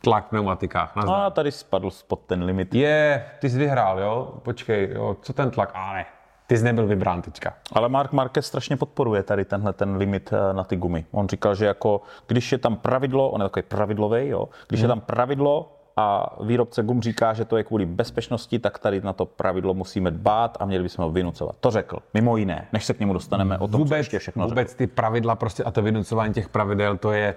tlak 0.00 0.26
v 0.26 0.28
pneumatikách, 0.30 0.96
nazdar. 0.96 1.20
A 1.20 1.30
tady 1.30 1.52
spadl 1.52 1.90
spod 1.90 2.20
ten 2.26 2.42
limit. 2.42 2.74
Je, 2.74 3.24
ty 3.38 3.50
jsi 3.50 3.58
vyhrál, 3.58 4.00
jo, 4.00 4.34
počkej, 4.42 4.90
jo, 4.94 5.16
co 5.22 5.32
ten 5.32 5.50
tlak, 5.50 5.70
ale 5.74 6.04
ty 6.50 6.58
jsi 6.58 6.64
nebyl 6.64 6.86
vybrán 6.86 7.22
teďka. 7.22 7.54
Ale 7.72 7.88
Mark 7.88 8.12
Marquez 8.12 8.46
strašně 8.46 8.76
podporuje 8.76 9.22
tady 9.22 9.44
tenhle 9.44 9.72
ten 9.72 9.96
limit 9.96 10.32
eh, 10.32 10.54
na 10.54 10.64
ty 10.64 10.76
gumy. 10.76 11.04
On 11.10 11.28
říkal, 11.28 11.54
že 11.54 11.66
jako, 11.66 12.00
když 12.26 12.52
je 12.52 12.58
tam 12.58 12.76
pravidlo, 12.76 13.30
on 13.30 13.40
je 13.40 13.48
takový 13.48 13.62
pravidlový, 13.68 14.28
jo, 14.28 14.48
když 14.68 14.80
hmm. 14.80 14.84
je 14.84 14.88
tam 14.88 15.00
pravidlo 15.00 15.72
a 15.96 16.36
výrobce 16.42 16.82
gum 16.82 17.02
říká, 17.02 17.32
že 17.32 17.44
to 17.44 17.56
je 17.56 17.64
kvůli 17.64 17.86
bezpečnosti, 17.86 18.58
tak 18.58 18.78
tady 18.78 19.00
na 19.00 19.12
to 19.12 19.26
pravidlo 19.26 19.74
musíme 19.74 20.10
dbát 20.10 20.56
a 20.60 20.64
měli 20.64 20.82
bychom 20.82 21.04
ho 21.04 21.10
vynucovat. 21.10 21.56
To 21.60 21.70
řekl, 21.70 21.98
mimo 22.14 22.36
jiné, 22.36 22.68
než 22.72 22.84
se 22.84 22.94
k 22.94 23.00
němu 23.00 23.12
dostaneme 23.12 23.58
o 23.58 23.68
tom, 23.68 23.80
vůbec, 23.80 23.90
co 23.90 23.94
ještě 23.94 24.18
všechno 24.18 24.48
Vůbec 24.48 24.68
řekl. 24.68 24.78
ty 24.78 24.86
pravidla 24.86 25.34
prostě 25.34 25.64
a 25.64 25.70
to 25.70 25.82
vynucování 25.82 26.34
těch 26.34 26.48
pravidel, 26.48 26.96
to 26.96 27.12
je, 27.12 27.34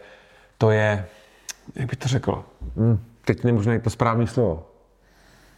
to 0.58 0.72
je, 0.72 1.06
jak 1.76 1.90
bych 1.90 2.00
to 2.00 2.08
řekl, 2.08 2.44
hmm. 2.78 3.00
teď 3.26 3.44
nemůžu 3.44 3.70
najít 3.70 3.84
to 3.84 3.90
správné 3.90 4.28
slovo. 4.28 4.66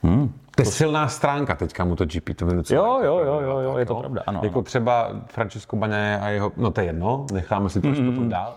Hmm. 0.06 0.34
To 0.56 0.62
je 0.62 0.66
silná 0.66 1.08
stránka 1.08 1.56
teďka 1.56 1.86
mu 1.86 1.96
to 1.96 2.06
GP, 2.06 2.30
to 2.36 2.46
vynucování. 2.46 2.88
Jo, 2.88 3.00
jo, 3.04 3.42
jo, 3.42 3.62
jo, 3.62 3.72
tak, 3.72 3.80
je 3.80 3.86
to 3.86 3.94
no. 3.94 4.00
pravda, 4.00 4.22
ano, 4.28 4.40
Jako 4.44 4.60
ano. 4.60 4.64
třeba 4.64 5.10
Francesco 5.28 5.76
Bagnaia 5.76 6.18
a 6.18 6.30
jeho, 6.30 6.52
no 6.58 6.72
to 6.72 6.82
je 6.82 6.88
jedno, 6.88 7.26
necháme 7.34 7.70
si 7.70 7.82
to 7.82 7.90
až 7.90 7.98
potom 7.98 8.30
dál. 8.30 8.54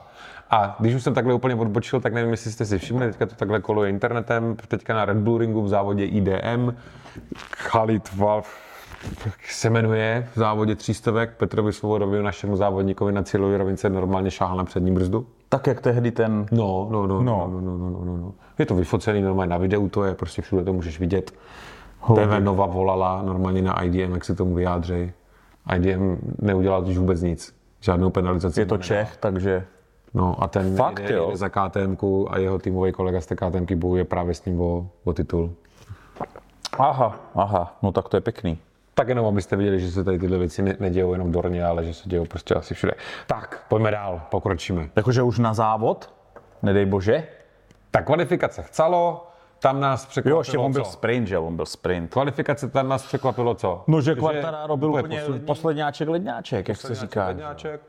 A 0.51 0.77
když 0.79 0.95
už 0.95 1.03
jsem 1.03 1.15
takhle 1.15 1.35
úplně 1.35 1.55
odbočil, 1.55 2.01
tak 2.01 2.15
nevím, 2.15 2.31
jestli 2.31 2.53
jste 2.53 2.65
si 2.65 2.79
všimli, 2.79 3.07
teďka 3.07 3.27
to 3.27 3.35
takhle 3.35 3.61
koluje 3.61 3.91
internetem, 3.91 4.57
teďka 4.69 4.95
na 4.95 5.05
Red 5.05 5.17
Bull 5.17 5.39
Ringu 5.39 5.63
v 5.63 5.69
závodě 5.69 6.05
IDM, 6.05 6.75
Khalid 7.51 8.15
Valv 8.17 8.47
se 9.49 9.71
jmenuje 9.71 10.29
v 10.35 10.39
závodě 10.39 10.75
třístovek 10.75 11.37
Petrovi 11.37 11.73
Svobodovi, 11.73 12.23
našemu 12.23 12.57
závodníkovi 12.57 13.13
na 13.13 13.23
cílové 13.23 13.59
rovince 13.59 13.91
normálně 13.91 14.31
šáhal 14.31 14.57
na 14.57 14.65
přední 14.65 14.93
brzdu. 14.93 15.27
Tak 15.49 15.67
jak 15.67 15.81
tehdy 15.81 16.11
ten... 16.11 16.47
No, 16.53 16.89
no, 16.91 17.07
no, 17.07 17.23
no, 17.23 17.49
no, 17.51 17.61
no, 17.61 17.79
no, 17.79 18.05
no, 18.05 18.17
no. 18.17 18.35
Je 18.59 18.67
to 18.67 18.75
vyfocený 18.75 19.23
normálně 19.23 19.51
na 19.51 19.59
videu, 19.59 19.89
to 19.89 20.05
je 20.05 20.15
prostě 20.15 20.43
všude 20.43 20.65
to 20.65 20.73
můžeš 20.73 21.01
vidět. 21.01 21.35
TV 22.15 22.41
Nova 22.41 22.67
volala 22.67 23.23
normálně 23.23 23.63
na 23.63 23.83
IDM, 23.83 24.15
jak 24.15 24.25
se 24.25 24.35
tomu 24.35 24.55
vyjádří. 24.55 25.13
IDM 25.77 26.17
neudělal 26.39 26.83
totiž 26.83 26.99
vůbec 26.99 27.23
nic. 27.23 27.55
Žádnou 27.81 28.11
penalizaci. 28.11 28.61
Je 28.61 28.67
to 28.67 28.79
Čech, 28.79 29.17
takže 29.17 29.67
No 30.15 30.43
a 30.43 30.49
ten 30.49 30.77
Fakt, 30.77 31.03
jde, 31.03 31.21
jde 31.29 31.37
za 31.37 31.49
KTM 31.49 31.97
a 32.29 32.39
jeho 32.39 32.59
týmový 32.59 32.93
kolega 32.93 33.21
z 33.21 33.27
té 33.27 33.37
KTM 33.37 33.79
bojuje 33.79 34.05
právě 34.05 34.35
s 34.35 34.45
ním 34.45 34.61
o, 34.61 34.87
o 35.05 35.13
titul. 35.13 35.53
aha, 36.79 37.21
aha, 37.35 37.77
no 37.83 37.93
tak 37.93 38.09
to 38.09 38.17
je 38.17 38.21
pěkný. 38.21 38.59
Tak 38.99 39.09
jenom, 39.09 39.27
abyste 39.27 39.57
viděli, 39.57 39.81
že 39.81 39.91
se 39.91 40.05
tady 40.05 40.19
tyhle 40.19 40.39
věci 40.39 40.63
ne- 40.63 40.77
nedějou 40.81 41.13
jenom 41.13 41.33
Dorně, 41.33 41.65
ale 41.65 41.85
že 41.85 41.95
se 41.95 42.09
dějou 42.09 42.25
prostě 42.25 42.55
asi 42.55 42.75
všude. 42.75 42.93
Tak, 43.27 43.65
pojďme 43.69 43.91
dál, 43.91 44.21
pokročíme. 44.31 44.89
Jakože 44.97 45.23
už 45.23 45.39
na 45.39 45.55
závod, 45.55 46.15
nedej 46.63 46.87
bože. 46.87 47.27
Tak 47.91 48.07
kvalifikace 48.07 48.63
chcelo, 48.63 49.27
tam 49.59 49.81
nás 49.81 50.07
překvapilo 50.07 50.37
Jo, 50.37 50.41
ještě 50.41 50.59
on 50.59 50.73
byl 50.73 50.85
co? 50.85 50.91
sprint, 50.91 51.29
že 51.29 51.39
on 51.39 51.57
byl 51.57 51.67
sprint. 51.67 52.11
Kvalifikace 52.11 52.69
tam 52.69 52.89
nás 52.89 53.07
překvapilo 53.07 53.55
co? 53.55 53.85
No, 53.87 54.01
že 54.01 54.15
Quartararo 54.15 54.77
byl 54.77 54.91
úplně 54.95 55.19
poslední. 55.21 55.47
posledňáček 55.47 56.09
ledňáček, 56.09 56.69
jak 56.69 56.77
se 56.79 56.95
říká. 56.95 57.27
Ledňáček. 57.27 57.81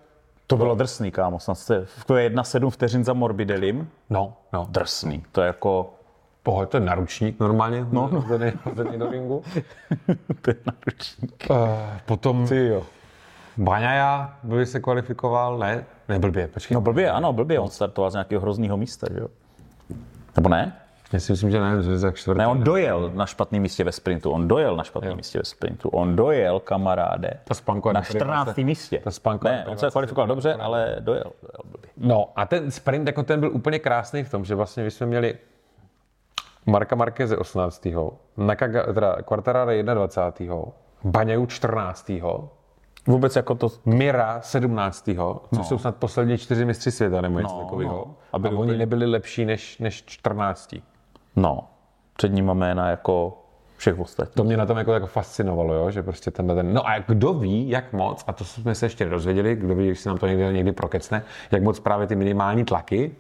To 0.48 0.58
bylo 0.58 0.76
drsný, 0.76 1.12
kámo. 1.12 1.40
Snad 1.40 1.56
jste, 1.56 1.86
to 2.06 2.16
je 2.16 2.24
jedna 2.24 2.44
sedm 2.44 2.70
vteřin 2.70 3.04
za 3.04 3.14
Morbidelim. 3.14 3.90
No, 4.10 4.34
no. 4.54 4.66
Drsný. 4.70 5.24
To 5.32 5.42
je 5.42 5.48
jako... 5.48 5.94
Pohled, 6.44 6.70
to 6.70 6.78
je 6.78 6.82
naručník 6.82 7.40
normálně, 7.40 7.86
no, 7.92 8.10
no. 8.12 8.26
do 8.98 9.10
ringu. 9.10 9.44
to 10.42 10.50
je 10.50 10.56
naručník. 10.66 11.48
Uh, 11.50 11.58
potom 12.06 12.48
Ty 12.48 12.68
jo. 12.68 12.84
Baňaja, 13.58 14.34
by 14.44 14.66
se 14.66 14.80
kvalifikoval, 14.80 15.58
ne? 15.58 15.86
Ne, 16.10 16.20
blbě, 16.20 16.48
počkej. 16.48 16.76
No 16.76 16.82
blbě, 16.82 17.12
ano, 17.12 17.34
blbě. 17.34 17.60
On 17.60 17.70
startoval 17.70 18.12
z 18.12 18.14
nějakého 18.14 18.42
hrozného 18.42 18.78
místa, 18.78 19.08
že 19.14 19.20
jo? 19.20 19.28
Nebo 20.36 20.50
ne? 20.50 20.74
Já 21.14 21.20
si 21.20 21.32
myslím, 21.32 21.52
že 21.52 21.60
ne, 21.60 21.84
že 21.84 21.98
za 21.98 22.12
čtvrtý. 22.12 22.38
Ne, 22.38 22.48
on 22.48 22.64
dojel 22.64 23.12
na 23.16 23.26
špatném 23.26 23.62
místě 23.62 23.84
ve 23.84 23.92
sprintu. 23.92 24.32
On 24.32 24.48
dojel 24.48 24.76
na 24.76 24.84
špatném 24.84 25.16
místě 25.16 25.40
ve 25.40 25.46
sprintu. 25.46 25.90
On 25.90 26.16
dojel, 26.16 26.60
kamaráde, 26.60 27.34
Ta 27.44 27.54
spanková 27.54 27.94
na 27.94 28.00
deprivace. 28.00 28.52
14. 28.52 28.58
místě. 28.58 29.02
Ta 29.04 29.12
spanková 29.12 29.52
ne, 29.52 29.66
on 29.68 29.78
se 29.78 29.92
kvalifikoval 29.92 30.28
dobře, 30.28 30.54
ale 30.54 30.96
dojel. 31.00 31.24
dojel 31.24 31.62
blbě. 31.72 31.90
No 31.98 32.30
a 32.36 32.46
ten 32.46 32.72
sprint 32.72 33.08
jako 33.08 33.24
ten 33.24 33.40
byl 33.40 33.52
úplně 33.54 33.80
krásný 33.80 34.24
v 34.24 34.32
tom, 34.32 34.46
že 34.46 34.56
vlastně 34.56 34.84
my 34.84 34.92
jsme 34.92 35.06
měli 35.06 35.38
Marka 36.66 36.96
Marqueze 36.96 37.38
18. 37.38 37.88
Nakaga, 38.38 38.94
teda 38.94 39.16
Quartararo 39.22 39.72
21. 39.84 40.56
Baňaju 41.04 41.46
14. 41.46 42.12
Vůbec 43.08 43.36
jako 43.36 43.56
to... 43.56 43.68
Mira 43.86 44.42
17. 44.42 45.06
což 45.06 45.58
no. 45.58 45.64
jsou 45.64 45.78
snad 45.78 45.96
poslední 45.96 46.38
čtyři 46.38 46.66
mistři 46.66 46.92
světa 46.92 47.22
nebo 47.22 47.40
něco 47.40 47.56
No, 47.56 47.62
takového. 47.64 47.94
no. 47.94 48.16
A, 48.32 48.36
A 48.36 48.40
byli 48.40 48.56
oni 48.56 48.64
úplně- 48.64 48.78
nebyli 48.78 49.06
lepší 49.06 49.46
než, 49.46 49.78
než 49.80 50.04
14. 50.06 50.76
No, 51.36 51.68
před 52.18 52.30
ním 52.34 52.46
jména 52.54 52.90
jako 52.90 53.38
všech 53.78 54.00
ostatních. 54.00 54.36
To 54.36 54.44
mě 54.44 54.58
na 54.58 54.66
tom 54.66 54.78
jako, 54.78 54.94
jako 54.94 55.08
fascinovalo, 55.08 55.74
jo? 55.74 55.92
že 55.92 56.04
prostě 56.04 56.32
tenhle 56.32 56.56
ten... 56.56 56.74
No 56.74 56.88
a 56.88 57.00
kdo 57.00 57.34
ví, 57.34 57.70
jak 57.70 57.94
moc, 57.94 58.24
a 58.28 58.34
to 58.34 58.44
jsme 58.46 58.76
se 58.76 58.86
ještě 58.86 59.06
nedozvěděli, 59.06 59.56
kdo 59.56 59.76
ví, 59.76 59.96
se 59.96 60.10
nám 60.10 60.18
to 60.18 60.28
někdy, 60.28 60.54
někdy 60.54 60.72
prokecne, 60.72 61.24
jak 61.52 61.64
moc 61.64 61.80
právě 61.80 62.08
ty 62.08 62.16
minimální 62.16 62.66
tlaky 62.66 63.16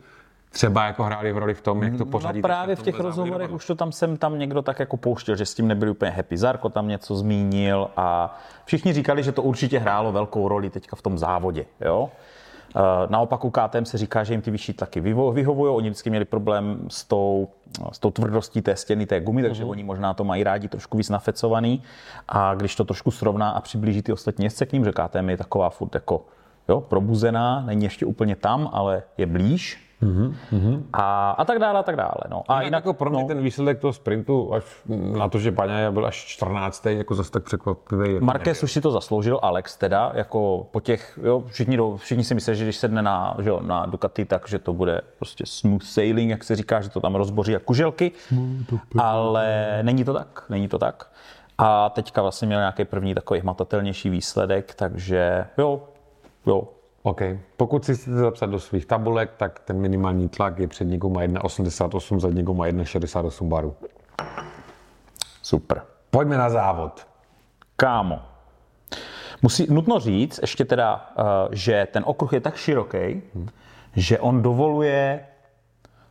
třeba 0.49 0.85
jako 0.85 1.03
hráli 1.03 1.33
v 1.33 1.37
roli 1.37 1.53
v 1.53 1.61
tom, 1.61 1.83
jak 1.83 1.97
to 1.97 2.05
pořadí. 2.05 2.39
No 2.39 2.47
právě 2.47 2.75
v 2.75 2.81
těch 2.83 2.99
rozhovorech 2.99 3.51
už 3.51 3.65
to 3.67 3.75
tam 3.75 3.91
sem 3.91 4.17
tam 4.17 4.39
někdo 4.39 4.61
tak 4.61 4.79
jako 4.79 4.97
pouštěl, 4.97 5.35
že 5.35 5.45
s 5.45 5.53
tím 5.53 5.67
nebyli 5.67 5.91
úplně 5.91 6.11
happy. 6.11 6.37
Zarko 6.37 6.69
tam 6.69 6.87
něco 6.87 7.15
zmínil 7.15 7.89
a 7.97 8.37
všichni 8.65 8.93
říkali, 8.93 9.23
že 9.23 9.31
to 9.31 9.41
určitě 9.43 9.79
hrálo 9.79 10.11
velkou 10.11 10.47
roli 10.47 10.69
teďka 10.69 10.95
v 10.95 11.01
tom 11.01 11.17
závodě. 11.17 11.65
Jo? 11.81 12.09
Eh, 12.75 12.79
Naopak 13.09 13.45
u 13.45 13.49
KTM 13.49 13.85
se 13.85 13.97
říká, 13.97 14.23
že 14.23 14.33
jim 14.33 14.41
ty 14.41 14.51
vyšší 14.51 14.73
tlaky 14.73 14.99
vyhovují. 15.01 15.73
Oni 15.75 15.89
vždycky 15.89 16.09
měli 16.09 16.25
problém 16.25 16.79
s 16.87 17.03
tou, 17.03 17.47
s 17.91 17.99
tou 17.99 18.11
tvrdostí 18.11 18.61
té 18.61 18.75
stěny, 18.75 19.05
té 19.05 19.19
gumy, 19.19 19.41
takže 19.43 19.63
Mhm. 19.63 19.69
oni 19.71 19.83
možná 19.83 20.13
to 20.13 20.23
mají 20.23 20.43
rádi 20.43 20.67
trošku 20.67 20.97
víc 20.97 21.09
nafecovaný. 21.09 21.83
A 22.27 22.53
když 22.55 22.75
to 22.75 22.85
trošku 22.85 23.11
srovná 23.11 23.49
a 23.49 23.61
přiblíží 23.61 24.01
ty 24.01 24.13
ostatní 24.13 24.45
jezdce 24.45 24.65
k 24.65 24.73
ním, 24.73 24.85
že 24.85 24.91
KTM 24.91 25.29
je 25.29 25.37
taková 25.37 25.69
furt 25.69 25.95
jako 25.95 26.25
jo, 26.69 26.81
probuzená, 26.81 27.61
není 27.65 27.83
ještě 27.83 28.05
úplně 28.05 28.35
tam, 28.35 28.69
ale 28.73 29.03
je 29.17 29.25
blíž. 29.25 29.85
A, 30.93 31.31
a 31.31 31.45
tak 31.45 31.59
dále, 31.59 31.79
a 31.79 31.83
tak 31.83 31.95
dále. 31.95 32.21
No. 32.29 32.43
A 32.47 32.59
A 32.59 32.61
jinak 32.61 32.85
jako 32.85 32.93
pro 32.93 33.09
mě 33.09 33.21
no, 33.21 33.27
ten 33.27 33.41
výsledek 33.41 33.79
toho 33.79 33.93
sprintu, 33.93 34.53
až 34.53 34.63
na 35.17 35.29
to, 35.29 35.39
že 35.39 35.51
Baňaja 35.51 35.91
byl 35.91 36.05
až 36.05 36.15
14. 36.15 36.85
jako 36.85 37.15
zase 37.15 37.31
tak 37.31 37.43
překvapivý. 37.43 38.13
jako 38.13 38.25
Marquez 38.25 38.63
už 38.63 38.71
si 38.71 38.81
to 38.81 38.91
zasloužil, 38.91 39.39
Alex 39.41 39.77
teda, 39.77 40.11
jako 40.13 40.67
po 40.71 40.79
těch, 40.79 41.19
jo, 41.23 41.43
všichni, 41.47 41.77
do, 41.77 41.97
všichni 41.97 42.23
si 42.23 42.35
myslí, 42.35 42.55
že 42.55 42.63
když 42.63 42.77
sedne 42.77 43.01
na, 43.01 43.37
že 43.41 43.49
jo, 43.49 43.59
na 43.63 43.85
Ducati, 43.85 44.25
tak 44.25 44.47
že 44.47 44.59
to 44.59 44.73
bude 44.73 45.01
prostě 45.17 45.43
smooth 45.47 45.83
sailing, 45.83 46.29
jak 46.31 46.43
se 46.43 46.55
říká, 46.55 46.81
že 46.81 46.89
to 46.89 46.99
tam 46.99 47.15
rozboří 47.15 47.51
jak 47.51 47.63
kuželky, 47.63 48.11
ale 48.97 49.79
není 49.81 50.03
to 50.03 50.13
tak, 50.13 50.45
není 50.49 50.67
to 50.67 50.79
tak. 50.79 51.11
A 51.57 51.89
teďka 51.89 52.21
vlastně 52.21 52.45
měl 52.45 52.59
nějaký 52.59 52.85
první 52.85 53.15
takový 53.15 53.39
hmatatelnější 53.39 54.09
výsledek, 54.09 54.73
takže 54.75 55.45
jo, 55.57 55.81
jo, 56.45 56.67
OK. 57.03 57.21
Pokud 57.57 57.85
si 57.85 57.95
chcete 57.95 58.17
zapsat 58.17 58.45
do 58.45 58.59
svých 58.59 58.85
tabulek, 58.85 59.31
tak 59.37 59.59
ten 59.59 59.79
minimální 59.79 60.29
tlak 60.29 60.59
je 60.59 60.67
před 60.67 60.85
někou 60.85 61.09
má 61.09 61.21
1,88, 61.21 62.19
za 62.19 62.29
někou 62.29 62.53
má 62.53 62.67
1,68 62.67 63.47
baru. 63.47 63.75
super. 65.41 65.81
Pojďme 66.11 66.37
na 66.37 66.49
závod. 66.49 67.07
Kámo, 67.75 68.19
musí, 69.41 69.73
nutno 69.73 69.99
říct 69.99 70.39
ještě 70.41 70.65
teda, 70.65 71.13
eh, 71.17 71.23
že 71.51 71.87
ten 71.91 72.03
okruh 72.07 72.33
je 72.33 72.41
tak 72.41 72.55
široký, 72.55 73.21
že 73.95 74.19
on 74.19 74.41
dovoluje 74.41 75.25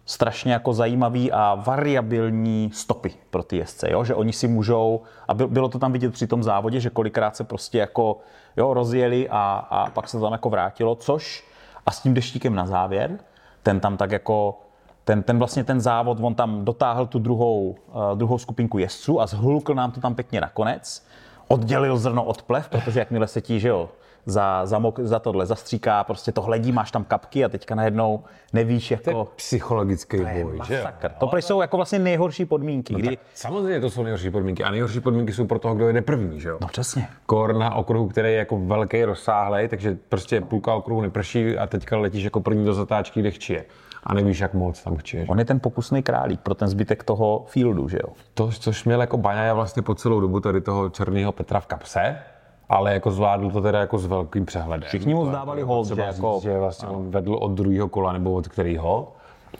strašně 0.09 0.53
jako 0.53 0.73
zajímavý 0.73 1.33
a 1.33 1.55
variabilní 1.55 2.71
stopy 2.75 3.15
pro 3.31 3.43
ty 3.43 3.57
jezdce, 3.57 3.91
jo? 3.91 4.05
že 4.05 4.15
oni 4.15 4.33
si 4.33 4.49
můžou, 4.49 5.03
a 5.29 5.35
byl- 5.35 5.49
bylo 5.49 5.69
to 5.69 5.79
tam 5.79 5.93
vidět 5.93 6.12
při 6.12 6.27
tom 6.27 6.43
závodě, 6.43 6.81
že 6.81 6.91
kolikrát 6.91 7.37
se 7.37 7.45
prostě 7.45 7.79
jako 7.79 8.19
jo, 8.57 8.75
rozjeli 8.75 9.29
a, 9.31 9.67
a 9.71 9.91
pak 9.91 10.09
se 10.09 10.21
tam 10.21 10.33
jako 10.33 10.50
vrátilo, 10.50 10.95
což 10.95 11.45
a 11.87 11.91
s 11.91 12.00
tím 12.00 12.15
deštíkem 12.15 12.55
na 12.55 12.67
závěr, 12.67 13.19
ten 13.62 13.81
tam 13.81 13.97
tak 13.97 14.11
jako 14.11 14.61
ten, 15.05 15.23
ten 15.23 15.38
vlastně 15.38 15.65
ten 15.65 15.81
závod, 15.81 16.19
on 16.21 16.35
tam 16.35 16.65
dotáhl 16.65 17.07
tu 17.07 17.19
druhou, 17.19 17.69
uh, 17.69 18.03
druhou 18.15 18.38
skupinku 18.38 18.79
jezdců 18.79 19.21
a 19.21 19.27
zhulkl 19.27 19.75
nám 19.75 19.91
to 19.91 20.00
tam 20.00 20.15
pěkně 20.15 20.41
nakonec. 20.41 21.07
Oddělil 21.49 21.97
zrno 21.97 22.25
od 22.25 22.43
plev, 22.43 22.69
protože 22.69 22.99
jakmile 22.99 23.27
se 23.27 23.41
ti, 23.41 23.61
že 23.61 23.69
jo, 23.69 23.88
za, 24.28 24.66
za, 24.66 24.78
mok, 24.78 24.99
za 24.99 25.18
tohle 25.18 25.47
zastříká, 25.47 26.04
prostě 26.04 26.32
to 26.32 26.42
hledí, 26.42 26.73
máš 26.73 26.90
tam 26.90 27.04
kapky 27.04 27.44
a 27.44 27.49
teďka 27.49 27.75
najednou 27.75 28.25
nevíš, 28.52 28.90
jako... 28.90 29.28
Psychologický 29.37 30.16
boj, 30.16 30.61
že 30.66 30.75
jo? 30.75 30.82
Masakr. 30.85 31.11
To 31.18 31.26
prý 31.26 31.42
jsou 31.42 31.61
jako 31.61 31.76
vlastně 31.76 31.99
nejhorší 31.99 32.44
podmínky, 32.44 32.94
kdy... 32.94 33.16
Tak 33.16 33.26
samozřejmě 33.35 33.80
to 33.80 33.90
jsou 33.90 34.02
nejhorší 34.02 34.30
podmínky. 34.30 34.64
A 34.64 34.70
nejhorší 34.70 35.00
podmínky 35.00 35.32
jsou 35.32 35.47
pro 35.47 35.58
toho, 35.58 35.75
kdo 35.75 35.87
jede 35.87 36.02
první, 36.02 36.40
že 36.40 36.49
jo? 36.49 36.58
No 36.61 36.68
přesně. 36.68 37.08
Kor 37.26 37.54
na 37.54 37.75
okruhu, 37.75 38.08
který 38.08 38.28
je 38.28 38.38
jako 38.38 38.58
velký, 38.58 39.04
rozsáhlej, 39.04 39.68
takže 39.68 39.99
prostě 40.08 40.40
půlka 40.40 40.75
okruhu 40.75 41.00
neprší 41.00 41.58
a 41.58 41.66
teďka 41.66 41.97
letíš 41.97 42.25
jako 42.25 42.40
první 42.40 42.64
do 42.64 42.75
zatáčky, 42.75 43.20
kde 43.20 43.30
chčije. 43.30 43.64
A 44.02 44.14
nevíš, 44.14 44.40
jak 44.40 44.54
moc 44.54 44.82
tam 44.82 44.97
chčiješ. 44.97 45.28
On 45.28 45.38
je 45.38 45.44
ten 45.44 45.61
pokusný 45.61 46.02
králík 46.02 46.40
pro 46.40 46.54
ten 46.54 46.68
zbytek 46.68 47.04
toho 47.04 47.44
fieldu, 47.49 47.88
že 47.88 47.99
jo? 48.02 48.12
To, 48.35 48.49
což 48.49 48.85
měl 48.85 49.00
jako 49.00 49.16
Baňaja 49.16 49.54
vlastně 49.54 49.82
po 49.82 49.94
celou 49.94 50.20
dobu 50.20 50.40
tady 50.40 50.61
toho 50.61 50.90
černého 50.90 51.32
Petra 51.32 51.61
v 51.61 51.66
kapse, 51.66 52.18
ale 52.69 52.95
jako 52.95 53.11
zvládl 53.11 53.51
to 53.51 53.61
teda 53.61 53.81
jako 53.81 53.99
s 53.99 54.07
velkým 54.07 54.47
přehledem. 54.47 54.89
Všichni 54.89 55.15
mu 55.15 55.27
zdávali 55.27 55.63
hold, 55.63 55.87
že 55.87 56.01
jako... 56.01 56.41
že 56.43 56.59
vlastně 56.59 56.89
on 56.89 57.11
vedl 57.11 57.35
od 57.35 57.53
druhého 57.53 57.89
kola 57.89 58.13
nebo 58.13 58.33
od 58.33 58.49
kterého. 58.49 59.13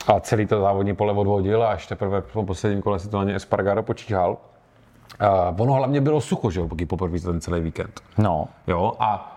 A 0.07 0.21
celý 0.21 0.47
to 0.47 0.61
závodní 0.61 0.95
pole 0.95 1.13
odvodil 1.13 1.63
a 1.63 1.69
až 1.69 1.87
teprve 1.87 2.23
tom 2.23 2.47
posledním 2.47 2.83
kole 2.83 2.99
si 2.99 3.09
to 3.09 3.19
na 3.19 3.25
ně 3.25 3.35
Espargaro 3.35 3.83
počíhal. 3.83 4.37
Uh, 5.51 5.63
ono 5.63 5.73
hlavně 5.73 6.01
bylo 6.01 6.21
sucho, 6.21 6.51
že 6.51 6.61
jo, 6.61 6.69
pokud 6.69 6.89
poprvé 6.89 7.21
ten 7.21 7.41
celý 7.41 7.61
víkend. 7.61 8.01
No. 8.19 8.49
Jo, 8.67 8.93
a 8.99 9.35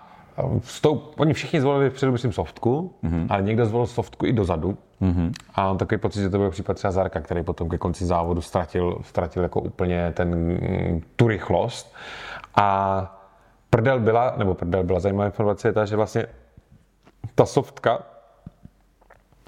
s 0.63 0.81
tou, 0.81 1.01
oni 1.17 1.33
všichni 1.33 1.61
zvolili 1.61 1.89
předu, 1.89 2.11
myslím, 2.11 2.33
softku, 2.33 2.93
mm-hmm. 3.03 3.27
ale 3.29 3.41
někdo 3.41 3.65
zvolil 3.65 3.87
softku 3.87 4.25
i 4.25 4.33
dozadu. 4.33 4.77
Mm-hmm. 5.01 5.31
A 5.55 5.63
mám 5.63 5.77
takový 5.77 5.99
pocit, 5.99 6.21
že 6.21 6.29
to 6.29 6.37
byl 6.37 6.49
případ 6.49 6.73
třeba 6.73 6.91
Zarka, 6.91 7.21
který 7.21 7.43
potom 7.43 7.69
ke 7.69 7.77
konci 7.77 8.05
závodu 8.05 8.41
ztratil, 8.41 8.97
ztratil 9.01 9.43
jako 9.43 9.61
úplně 9.61 10.11
ten, 10.15 10.59
tu 11.15 11.27
rychlost. 11.27 11.95
A 12.55 13.20
prdel 13.71 13.99
byla, 13.99 14.33
nebo 14.37 14.53
prdel 14.53 14.83
byla 14.83 14.99
zajímavá 14.99 15.25
informace, 15.25 15.67
je 15.67 15.73
ta, 15.73 15.85
že 15.85 15.95
vlastně 15.95 16.25
ta 17.35 17.45
softka 17.45 18.03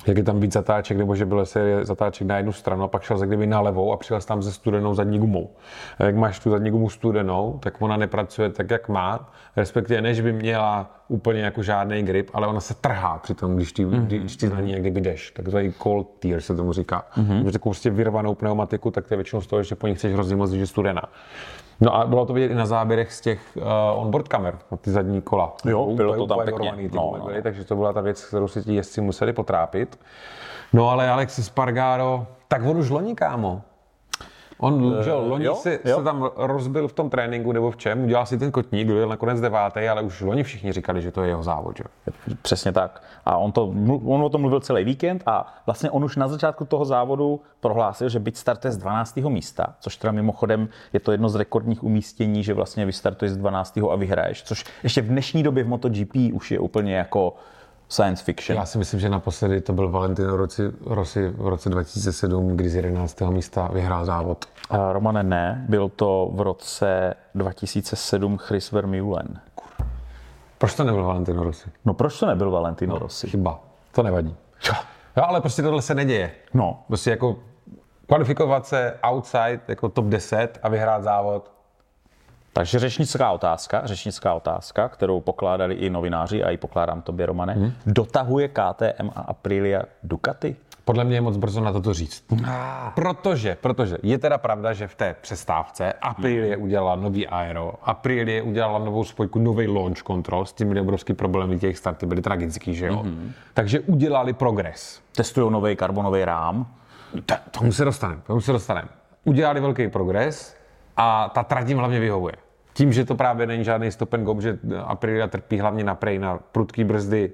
jak 0.07 0.17
je 0.17 0.23
tam 0.23 0.39
víc 0.39 0.53
zatáček, 0.53 0.97
nebo 0.97 1.15
že 1.15 1.25
byl 1.25 1.45
série 1.45 1.85
zatáček 1.85 2.27
na 2.27 2.37
jednu 2.37 2.51
stranu 2.51 2.83
a 2.83 2.87
pak 2.87 3.03
šel 3.03 3.17
za 3.17 3.25
kdyby 3.25 3.47
na 3.47 3.61
levou 3.61 3.93
a 3.93 3.97
přijel 3.97 4.21
tam 4.21 4.43
se 4.43 4.51
studenou 4.51 4.93
zadní 4.93 5.19
gumou. 5.19 5.49
A 5.97 6.03
jak 6.03 6.15
máš 6.15 6.39
tu 6.39 6.49
zadní 6.49 6.71
gumu 6.71 6.89
studenou, 6.89 7.59
tak 7.63 7.81
ona 7.81 7.97
nepracuje 7.97 8.49
tak, 8.49 8.71
jak 8.71 8.89
má, 8.89 9.31
respektive 9.55 10.01
než 10.01 10.21
by 10.21 10.33
měla 10.33 10.91
úplně 11.07 11.41
jako 11.41 11.63
žádný 11.63 12.03
grip, 12.03 12.29
ale 12.33 12.47
ona 12.47 12.59
se 12.59 12.73
trhá 12.73 13.17
při 13.17 13.33
tom, 13.33 13.55
když 13.55 13.73
ty, 13.73 13.85
mm-hmm. 13.85 14.05
když 14.05 14.37
ty 14.37 14.49
na 14.49 14.61
ní 14.61 14.71
někdy 14.71 15.01
jdeš. 15.01 15.31
Takzvaný 15.31 15.73
cold 15.83 16.07
tear 16.19 16.41
se 16.41 16.55
tomu 16.55 16.73
říká. 16.73 17.05
Mm-hmm. 17.17 17.41
Když 17.41 17.53
takovou 17.53 17.71
prostě 17.71 17.89
vyrvanou 17.89 18.35
pneumatiku, 18.35 18.91
tak 18.91 19.07
to 19.07 19.13
je 19.13 19.17
většinou 19.17 19.41
z 19.41 19.47
toho, 19.47 19.63
že 19.63 19.75
po 19.75 19.87
ní 19.87 19.95
chceš 19.95 20.13
hrozně 20.13 20.35
moc, 20.35 20.51
že 20.51 20.57
je 20.57 20.67
studená. 20.67 21.03
No 21.81 21.95
a 21.95 22.05
bylo 22.05 22.25
to 22.25 22.33
vidět 22.33 22.47
i 22.47 22.55
na 22.55 22.65
záběrech 22.65 23.13
z 23.13 23.21
těch 23.21 23.39
uh, 23.55 23.63
onboard 24.01 24.27
kamer, 24.27 24.57
na 24.71 24.77
ty 24.77 24.91
zadní 24.91 25.21
kola. 25.21 25.53
Jo, 25.65 25.85
bylo 25.95 26.15
to 26.15 26.27
tam 26.27 26.45
pěkně. 26.45 26.73
Ty 26.75 26.95
no, 26.95 27.13
no. 27.19 27.25
Byly, 27.25 27.41
takže 27.41 27.63
to 27.63 27.75
byla 27.75 27.93
ta 27.93 28.01
věc, 28.01 28.25
kterou 28.25 28.47
si 28.47 28.63
ti 28.63 28.75
jezdci 28.75 29.01
museli 29.01 29.33
potrápit. 29.33 29.99
No 30.73 30.89
ale 30.89 31.09
Alexis 31.09 31.45
Spargaro, 31.45 32.27
tak 32.47 32.65
on 32.65 32.77
už 32.77 32.89
loni, 32.89 33.15
kámo. 33.15 33.61
On, 34.57 34.85
uh, 34.85 35.01
že 35.01 35.13
loni 35.13 35.45
jo, 35.45 35.55
si, 35.55 35.79
jo. 35.85 35.97
se 35.97 36.03
tam 36.03 36.29
rozbil 36.35 36.87
v 36.87 36.93
tom 36.93 37.09
tréninku 37.09 37.51
nebo 37.51 37.71
v 37.71 37.77
čem, 37.77 38.03
udělal 38.03 38.25
si 38.25 38.37
ten 38.37 38.51
kotník, 38.51 38.87
byl 38.87 39.07
nakonec 39.07 39.41
devátý, 39.41 39.87
ale 39.87 40.01
už 40.01 40.21
loni 40.21 40.43
všichni 40.43 40.71
říkali, 40.71 41.01
že 41.01 41.11
to 41.11 41.21
je 41.21 41.29
jeho 41.29 41.43
závod. 41.43 41.77
Že? 41.77 41.83
Přesně 42.41 42.71
tak. 42.71 43.03
A 43.25 43.37
on, 43.37 43.51
to, 43.51 43.73
on 44.05 44.23
o 44.23 44.29
tom 44.29 44.41
mluvil 44.41 44.59
celý 44.59 44.83
víkend 44.83 45.23
a 45.25 45.55
vlastně 45.65 45.91
on 45.91 46.03
už 46.03 46.15
na 46.15 46.27
začátku 46.27 46.65
toho 46.65 46.85
závodu 46.85 47.41
prohlásil, 47.59 48.09
že 48.09 48.19
byť 48.19 48.37
startuje 48.37 48.71
z 48.71 48.77
12. 48.77 49.15
místa, 49.15 49.75
což 49.79 49.97
teda 49.97 50.11
mimochodem 50.11 50.69
je 50.93 50.99
to 50.99 51.11
jedno 51.11 51.29
z 51.29 51.35
rekordních 51.35 51.83
umístění, 51.83 52.43
že 52.43 52.53
vlastně 52.53 52.85
vystartuješ 52.85 53.31
z 53.31 53.37
12. 53.37 53.79
a 53.91 53.95
vyhraješ, 53.95 54.43
což 54.43 54.65
ještě 54.83 55.01
v 55.01 55.07
dnešní 55.07 55.43
době 55.43 55.63
v 55.63 55.67
MotoGP 55.67 56.15
už 56.33 56.51
je 56.51 56.59
úplně 56.59 56.95
jako 56.95 57.33
science 57.93 58.23
fiction. 58.23 58.57
Já 58.57 58.65
si 58.65 58.77
myslím, 58.77 58.99
že 58.99 59.09
naposledy 59.09 59.61
to 59.61 59.73
byl 59.73 59.89
Valentino 59.89 60.37
Rossi, 60.37 60.71
Rossi 60.85 61.27
v 61.27 61.47
roce 61.47 61.69
2007, 61.69 62.57
kdy 62.57 62.69
z 62.69 62.75
11. 62.75 63.21
místa 63.21 63.69
vyhrál 63.73 64.05
závod. 64.05 64.45
A 64.69 64.93
Romane, 64.93 65.23
ne, 65.23 65.65
byl 65.69 65.89
to 65.89 66.31
v 66.33 66.41
roce 66.41 67.13
2007 67.35 68.37
Chris 68.37 68.71
Vermeulen. 68.71 69.39
Proč 70.57 70.75
to 70.75 70.83
nebyl 70.83 71.03
Valentino 71.03 71.43
Rossi? 71.43 71.69
No 71.85 71.93
proč 71.93 72.19
to 72.19 72.25
nebyl 72.25 72.51
Valentino 72.51 72.93
no, 72.93 72.99
Rossi? 72.99 73.29
Chyba, 73.29 73.59
to 73.91 74.03
nevadí. 74.03 74.35
Jo, 75.17 75.23
ale 75.27 75.41
prostě 75.41 75.61
tohle 75.61 75.81
se 75.81 75.95
neděje. 75.95 76.31
No. 76.53 76.83
Prostě 76.87 77.09
jako 77.09 77.35
kvalifikovat 78.07 78.67
se 78.67 78.99
outside 79.11 79.59
jako 79.67 79.89
top 79.89 80.05
10 80.05 80.59
a 80.63 80.69
vyhrát 80.69 81.03
závod, 81.03 81.51
takže 82.53 82.79
řečnická 82.79 83.31
otázka, 83.31 83.81
řečnická 83.85 84.33
otázka, 84.33 84.89
kterou 84.89 85.21
pokládali 85.21 85.75
i 85.75 85.89
novináři 85.89 86.43
a 86.43 86.49
i 86.49 86.57
pokládám 86.57 87.01
tobě, 87.01 87.25
Romane. 87.25 87.53
Hmm. 87.53 87.71
Dotahuje 87.85 88.47
KTM 88.47 89.09
a 89.15 89.21
Aprilia 89.21 89.83
Ducati? 90.03 90.55
Podle 90.85 91.03
mě 91.03 91.17
je 91.17 91.21
moc 91.21 91.37
brzo 91.37 91.61
na 91.61 91.71
toto 91.71 91.93
říct. 91.93 92.23
Ah. 92.45 92.91
Protože, 92.95 93.57
protože 93.61 93.97
je 94.03 94.17
teda 94.17 94.37
pravda, 94.37 94.73
že 94.73 94.87
v 94.87 94.95
té 94.95 95.15
přestávce 95.21 95.93
Aprilia 95.93 96.57
udělala 96.57 96.95
nový 96.95 97.27
aero, 97.27 97.73
Aprilia 97.83 98.43
udělala 98.43 98.79
novou 98.79 99.03
spojku, 99.03 99.39
nový 99.39 99.67
launch 99.67 99.97
control, 99.97 100.45
s 100.45 100.53
tím 100.53 100.67
byly 100.67 100.81
obrovský 100.81 101.13
problémy, 101.13 101.59
těch 101.59 101.77
starty 101.77 102.05
byly 102.05 102.21
tragický, 102.21 102.75
že 102.75 102.87
jo? 102.87 103.03
Mm-hmm. 103.03 103.31
Takže 103.53 103.79
udělali 103.79 104.33
progres. 104.33 105.01
Testují 105.15 105.51
nový 105.51 105.75
karbonový 105.75 106.25
rám. 106.25 106.67
To, 107.25 107.35
tomu 107.51 107.71
se 107.71 107.85
dostaneme, 107.85 108.21
tomu 108.27 108.41
se 108.41 108.51
dostaneme. 108.51 108.87
Udělali 109.23 109.61
velký 109.61 109.87
progres 109.87 110.55
a 110.97 111.31
ta 111.33 111.43
trať 111.43 111.67
jim 111.67 111.77
hlavně 111.77 111.99
vyhovuje. 111.99 112.33
Tím, 112.73 112.93
že 112.93 113.05
to 113.05 113.15
právě 113.15 113.47
není 113.47 113.63
žádný 113.63 113.91
stop 113.91 114.13
and 114.13 114.23
go, 114.23 114.41
že 114.41 114.59
Aprilia 114.83 115.27
trpí 115.27 115.59
hlavně 115.59 115.83
na 115.83 115.95
prej, 115.95 116.19
na 116.19 116.39
prudký 116.51 116.83
brzdy 116.83 117.31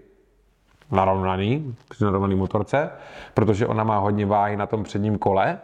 narovnaný, 0.91 1.75
narovnaný 2.01 2.35
motorce, 2.35 2.89
protože 3.33 3.67
ona 3.67 3.83
má 3.83 3.97
hodně 3.97 4.25
váhy 4.25 4.57
na 4.57 4.65
tom 4.65 4.83
předním 4.83 5.17
kole, 5.17 5.59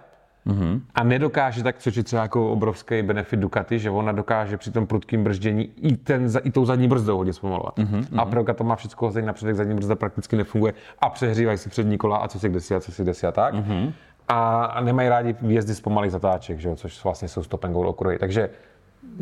Mm-hmm. 0.46 0.82
A 0.96 1.04
nedokáže 1.04 1.64
tak, 1.64 1.78
což 1.78 1.96
je 1.96 2.04
třeba 2.04 2.22
jako 2.22 2.52
obrovský 2.52 3.02
benefit 3.02 3.40
Ducati, 3.40 3.80
že 3.80 3.90
ona 3.90 4.12
dokáže 4.12 4.58
při 4.58 4.72
tom 4.72 4.88
prudkém 4.88 5.24
brždění 5.24 5.70
i, 5.78 5.98
ten, 5.98 6.30
i 6.44 6.52
tou 6.52 6.66
zadní 6.66 6.88
brzdou 6.88 7.18
hodně 7.18 7.34
zpomalovat. 7.34 7.78
Mm-hmm. 7.78 8.20
A 8.20 8.26
Aprilia 8.26 8.54
to 8.54 8.64
má 8.64 8.76
všechno 8.76 9.12
na 9.12 9.22
napředek, 9.22 9.56
zadní 9.56 9.76
brzda 9.76 9.96
prakticky 9.96 10.36
nefunguje 10.36 10.74
a 11.00 11.10
přehřívají 11.10 11.58
si 11.58 11.70
přední 11.70 11.98
kola 11.98 12.18
a 12.18 12.28
co 12.28 12.40
si 12.40 12.50
kdesi 12.50 12.76
a 12.76 12.80
co 12.80 12.92
si 12.92 13.04
kdesi 13.04 13.28
a 13.28 13.32
tak. 13.32 13.54
Mm-hmm. 13.56 13.94
A, 14.28 14.82
nemají 14.82 15.10
rádi 15.10 15.36
výjezdy 15.42 15.76
z 15.76 15.82
pomalých 15.82 16.12
zatáček, 16.12 16.60
že 16.60 16.70
jo, 16.70 16.76
což 16.76 17.04
vlastně 17.04 17.28
jsou 17.28 17.44
stop 17.44 17.64
and 17.64 17.74
go 17.74 17.80
okruhy. 17.80 18.20
Takže 18.20 18.50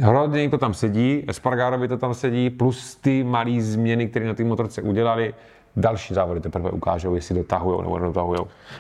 Hodně 0.04 0.50
to 0.50 0.58
tam 0.58 0.74
sedí, 0.74 1.24
Espargarovi 1.28 1.88
to 1.88 1.98
tam 1.98 2.14
sedí, 2.14 2.50
plus 2.50 2.96
ty 2.96 3.24
malé 3.24 3.62
změny, 3.62 4.08
které 4.08 4.26
na 4.26 4.34
té 4.34 4.44
motorce 4.44 4.82
udělali, 4.82 5.34
další 5.76 6.14
závody 6.14 6.40
teprve 6.40 6.72
ukážou, 6.72 7.16
jestli 7.16 7.36
dotahují 7.36 7.82
nebo 7.82 8.00
nedotahují. 8.00 8.40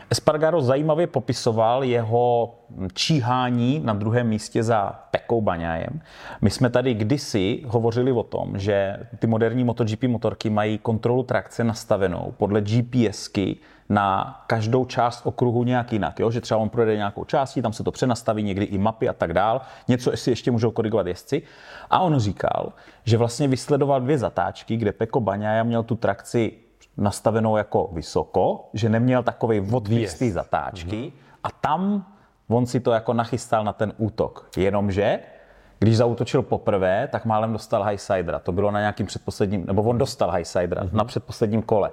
Espargaro 0.09 0.61
zajímavě 0.61 1.07
popisoval 1.07 1.83
jeho 1.83 2.55
číhání 2.93 3.81
na 3.83 3.93
druhém 3.93 4.27
místě 4.27 4.63
za 4.63 4.99
Pekou 5.11 5.41
Baňájem. 5.41 6.01
My 6.41 6.49
jsme 6.49 6.69
tady 6.69 6.93
kdysi 6.93 7.61
hovořili 7.67 8.11
o 8.11 8.23
tom, 8.23 8.59
že 8.59 8.97
ty 9.19 9.27
moderní 9.27 9.63
MotoGP 9.63 10.03
motorky 10.03 10.49
mají 10.49 10.77
kontrolu 10.77 11.23
trakce 11.23 11.63
nastavenou 11.63 12.33
podle 12.37 12.61
GPSky 12.61 13.57
na 13.89 14.39
každou 14.47 14.85
část 14.85 15.21
okruhu 15.25 15.63
nějak 15.63 15.93
jinak. 15.93 16.19
Jo? 16.19 16.31
Že 16.31 16.41
třeba 16.41 16.59
on 16.59 16.69
projede 16.69 16.95
nějakou 16.95 17.23
částí, 17.25 17.61
tam 17.61 17.73
se 17.73 17.83
to 17.83 17.91
přenastaví, 17.91 18.43
někdy 18.43 18.65
i 18.65 18.77
mapy 18.77 19.09
a 19.09 19.13
tak 19.13 19.33
dál. 19.33 19.61
Něco 19.87 20.17
si 20.17 20.29
ještě 20.29 20.51
můžou 20.51 20.71
korigovat 20.71 21.07
jezdci. 21.07 21.41
A 21.89 21.99
on 21.99 22.19
říkal, 22.19 22.73
že 23.03 23.17
vlastně 23.17 23.47
vysledoval 23.47 24.01
dvě 24.01 24.17
zatáčky, 24.17 24.77
kde 24.77 24.91
Peko 24.91 25.19
Baňaja 25.19 25.63
měl 25.63 25.83
tu 25.83 25.95
trakci 25.95 26.53
nastavenou 26.97 27.57
jako 27.57 27.89
vysoko, 27.93 28.69
že 28.73 28.89
neměl 28.89 29.23
takový 29.23 29.59
odvístý 29.71 30.25
yes. 30.25 30.33
zatáčky 30.33 30.95
mm-hmm. 30.95 31.11
a 31.43 31.51
tam 31.51 32.05
on 32.47 32.65
si 32.65 32.79
to 32.79 32.91
jako 32.91 33.13
nachystal 33.13 33.63
na 33.63 33.73
ten 33.73 33.93
útok. 33.97 34.49
Jenomže 34.57 35.19
když 35.79 35.97
zautočil 35.97 36.41
poprvé, 36.41 37.07
tak 37.11 37.25
málem 37.25 37.53
dostal 37.53 37.83
Highsidera. 37.83 38.39
To 38.39 38.51
bylo 38.51 38.71
na 38.71 38.79
nějakým 38.79 39.05
předposledním, 39.05 39.65
nebo 39.65 39.83
on 39.83 39.97
dostal 39.97 40.31
Highsidera 40.31 40.83
mm-hmm. 40.83 40.93
na 40.93 41.03
předposledním 41.03 41.61
kole. 41.61 41.91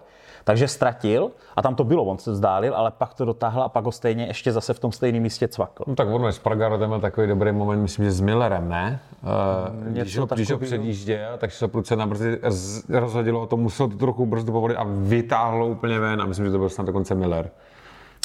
Takže 0.51 0.69
ztratil 0.69 1.31
a 1.57 1.63
tam 1.63 1.75
to 1.75 1.85
bylo, 1.85 2.05
on 2.05 2.19
se 2.19 2.31
vzdálil, 2.31 2.75
ale 2.75 2.91
pak 2.91 3.15
to 3.15 3.25
dotáhl 3.25 3.63
a 3.63 3.69
pak 3.69 3.85
ho 3.85 3.93
stejně 3.93 4.27
ještě 4.27 4.53
zase 4.53 4.75
v 4.75 4.79
tom 4.79 4.93
stejném 4.93 5.23
místě 5.23 5.49
cvakl. 5.49 5.85
No 5.87 5.95
tak 5.95 6.09
ono 6.09 6.27
je 6.27 6.33
Spargaro 6.33 6.79
tam 6.79 7.01
takový 7.01 7.27
dobrý 7.27 7.53
moment, 7.53 7.83
myslím, 7.83 8.05
že 8.05 8.13
s 8.13 8.21
Millerem, 8.21 8.69
ne? 8.69 9.01
Uh, 9.23 9.93
když, 9.93 10.19
ho, 10.19 10.27
když 10.27 10.51
ho 10.51 10.59
předjížděl, 10.59 11.39
tak 11.39 11.53
se 11.53 11.69
prudce 11.69 11.97
na 11.97 12.07
brzy 12.07 12.41
rozhodilo, 12.89 13.47
to 13.47 13.57
musel 13.57 13.89
to 13.89 13.97
trochu 13.97 14.27
brzdu 14.27 14.53
povolit 14.53 14.77
a 14.77 14.87
vytáhlo 14.89 15.67
úplně 15.67 15.99
ven 15.99 16.23
a 16.23 16.27
myslím, 16.27 16.47
že 16.47 16.53
to 16.53 16.59
byl 16.59 16.69
snad 16.69 16.87
dokonce 16.87 17.15
Miller. 17.15 17.51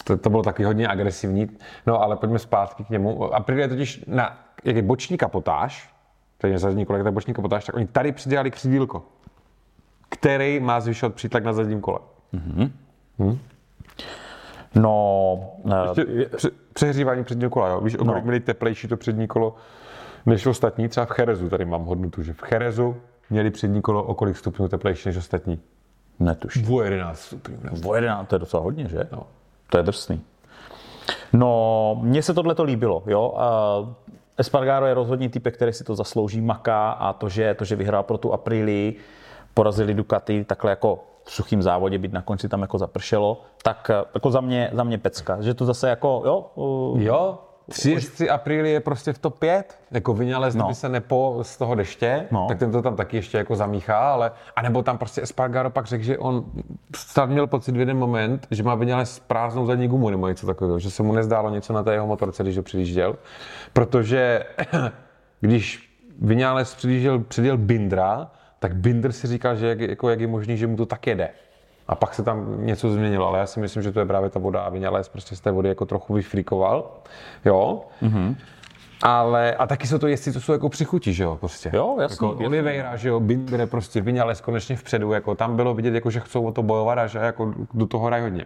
To, 0.03 0.17
to 0.17 0.29
bylo 0.29 0.43
taky 0.43 0.63
hodně 0.63 0.87
agresivní. 0.87 1.49
No 1.87 2.01
ale 2.01 2.15
pojďme 2.15 2.39
zpátky 2.39 2.83
k 2.83 2.89
němu. 2.89 3.35
Aprilia 3.35 3.67
totiž 3.67 4.03
na 4.07 4.37
jak 4.63 4.75
je 4.75 4.81
boční 4.81 5.17
kapotáž, 5.17 5.89
to 6.37 6.47
je 6.47 6.59
zadní 6.59 6.85
kolek, 6.85 7.07
boční 7.07 7.33
kapotáž, 7.33 7.65
tak 7.65 7.75
oni 7.75 7.87
tady 7.87 8.11
přidělali 8.11 8.51
křidílko 8.51 9.03
který 10.09 10.59
má 10.59 10.79
zvyšovat 10.79 11.15
přítlak 11.15 11.43
na 11.43 11.53
zadním 11.53 11.81
kole. 11.81 11.99
Mm-hmm. 12.35 12.71
Hmm? 13.19 13.39
No, 14.75 15.39
Ještě 15.87 16.25
pře- 16.35 16.51
přehřívání 16.73 17.23
předního 17.23 17.49
kola, 17.49 17.67
jo? 17.67 17.81
Víš, 17.81 17.95
o 17.95 18.05
kolik 18.05 18.15
no. 18.15 18.21
měli 18.21 18.39
teplejší 18.39 18.87
to 18.87 18.97
přední 18.97 19.27
kolo 19.27 19.55
než 20.25 20.45
ostatní? 20.45 20.87
Třeba 20.87 21.05
v 21.05 21.09
Cherezu 21.09 21.49
tady 21.49 21.65
mám 21.65 21.85
hodnotu, 21.85 22.23
že 22.23 22.33
v 22.33 22.41
Cherezu 22.41 22.95
měli 23.29 23.51
přední 23.51 23.81
kolo 23.81 24.03
o 24.03 24.13
kolik 24.13 24.37
stupňů 24.37 24.67
teplejší 24.67 25.09
než 25.09 25.17
ostatní? 25.17 25.59
Netuším. 26.19 26.73
O 26.73 26.81
11 26.81 27.19
stupňů. 27.19 27.57
O 27.85 27.95
11, 27.95 28.27
to 28.27 28.35
je 28.35 28.39
docela 28.39 28.63
hodně, 28.63 28.87
že? 28.87 29.07
No. 29.11 29.27
To 29.69 29.77
je 29.77 29.83
drsný. 29.83 30.21
No, 31.33 31.97
mně 32.01 32.23
se 32.23 32.33
tohle 32.33 32.55
to 32.55 32.63
líbilo, 32.63 33.03
jo. 33.07 33.37
Espargaro 34.37 34.85
je 34.85 34.93
rozhodně 34.93 35.29
typ, 35.29 35.47
který 35.47 35.73
si 35.73 35.83
to 35.83 35.95
zaslouží, 35.95 36.41
maká 36.41 36.91
a 36.91 37.13
to, 37.13 37.29
že, 37.29 37.53
to, 37.53 37.65
že 37.65 37.75
vyhrál 37.75 38.03
pro 38.03 38.17
tu 38.17 38.33
Aprilii, 38.33 38.95
porazili 39.53 39.93
Ducati 39.93 40.43
takhle 40.43 40.71
jako 40.71 41.03
v 41.25 41.31
suchým 41.31 41.61
závodě, 41.61 41.97
být 41.97 42.13
na 42.13 42.21
konci 42.21 42.49
tam 42.49 42.61
jako 42.61 42.77
zapršelo, 42.77 43.41
tak 43.63 43.91
eh, 43.93 44.05
jako 44.13 44.31
za 44.31 44.41
mě, 44.41 44.69
za 44.73 44.83
mě 44.83 44.97
pecka. 44.97 45.41
Že 45.41 45.53
to 45.53 45.65
zase 45.65 45.89
jako, 45.89 46.23
jo? 46.25 46.51
Uh, 46.55 47.01
jo, 47.01 47.39
Tři 47.69 47.91
jezdci 47.91 48.29
Aprilie 48.29 48.69
je 48.69 48.79
prostě 48.79 49.13
v 49.13 49.19
top 49.19 49.39
5. 49.39 49.79
Jako 49.91 50.13
vynález, 50.13 50.55
no. 50.55 50.73
se 50.73 50.89
nepo 50.89 51.39
z 51.41 51.57
toho 51.57 51.75
deště, 51.75 52.27
no. 52.31 52.45
tak 52.47 52.59
ten 52.59 52.71
to 52.71 52.81
tam 52.81 52.95
taky 52.95 53.17
ještě 53.17 53.37
jako 53.37 53.55
zamíchá, 53.55 54.13
ale 54.13 54.31
a 54.55 54.61
nebo 54.61 54.83
tam 54.83 54.97
prostě 54.97 55.21
Espargaro 55.21 55.69
pak 55.69 55.85
řekl, 55.85 56.03
že 56.03 56.17
on 56.17 56.45
stav 56.95 57.29
měl 57.29 57.47
pocit 57.47 57.75
v 57.75 57.79
jeden 57.79 57.97
moment, 57.97 58.47
že 58.51 58.63
má 58.63 58.75
vynález 58.75 59.19
prázdnou 59.19 59.65
zadní 59.65 59.87
gumu 59.87 60.09
nebo 60.09 60.27
něco 60.27 60.47
takového, 60.47 60.79
že 60.79 60.91
se 60.91 61.03
mu 61.03 61.13
nezdálo 61.13 61.49
něco 61.49 61.73
na 61.73 61.83
té 61.83 61.93
jeho 61.93 62.07
motorce, 62.07 62.43
když 62.43 62.57
ho 62.57 62.63
přijížděl, 62.63 63.15
protože 63.73 64.45
když 65.41 65.89
Vinales 66.19 66.75
předjížděl, 66.75 67.19
předjel 67.19 67.57
Bindra, 67.57 68.31
tak 68.65 68.75
Binder 68.75 69.11
si 69.11 69.27
říkal, 69.27 69.55
že 69.55 69.67
jak, 69.67 69.79
jako, 69.79 70.09
jak 70.09 70.19
je 70.19 70.27
možný, 70.27 70.57
že 70.57 70.67
mu 70.67 70.77
to 70.77 70.85
tak 70.85 71.07
jede. 71.07 71.29
A 71.87 71.95
pak 71.95 72.13
se 72.13 72.23
tam 72.23 72.65
něco 72.65 72.89
změnilo, 72.89 73.27
ale 73.27 73.39
já 73.39 73.45
si 73.45 73.59
myslím, 73.59 73.83
že 73.83 73.91
to 73.91 73.99
je 73.99 74.05
právě 74.05 74.29
ta 74.29 74.39
voda 74.39 74.61
a 74.61 74.69
Vinales 74.69 75.09
prostě 75.09 75.35
z 75.35 75.39
té 75.39 75.51
vody 75.51 75.69
jako 75.69 75.85
trochu 75.85 76.13
vyfrikoval. 76.13 76.91
Jo. 77.45 77.81
Mm-hmm. 78.03 78.35
Ale, 79.01 79.55
a 79.55 79.67
taky 79.67 79.87
jsou 79.87 79.97
to 79.97 80.07
jezdci, 80.07 80.33
co 80.33 80.41
jsou 80.41 80.51
jako 80.51 80.69
přichutí, 80.69 81.13
že 81.13 81.23
jo, 81.23 81.37
prostě. 81.39 81.71
Jo, 81.73 81.97
jasný, 82.01 82.15
Jako 82.15 82.25
jasný. 82.25 82.45
Oliveira, 82.45 82.95
že 82.95 83.09
jo, 83.09 83.19
Binder 83.19 83.67
prostě, 83.67 84.01
Vinales 84.01 84.41
konečně 84.41 84.75
vpředu, 84.75 85.11
jako 85.11 85.35
tam 85.35 85.55
bylo 85.55 85.73
vidět, 85.73 85.93
jako, 85.93 86.09
že 86.09 86.19
chcou 86.19 86.45
o 86.45 86.51
to 86.51 86.63
bojovat 86.63 86.97
a 86.97 87.07
že 87.07 87.19
jako 87.19 87.53
do 87.73 87.87
toho 87.87 88.07
hrají 88.07 88.23
hodně. 88.23 88.45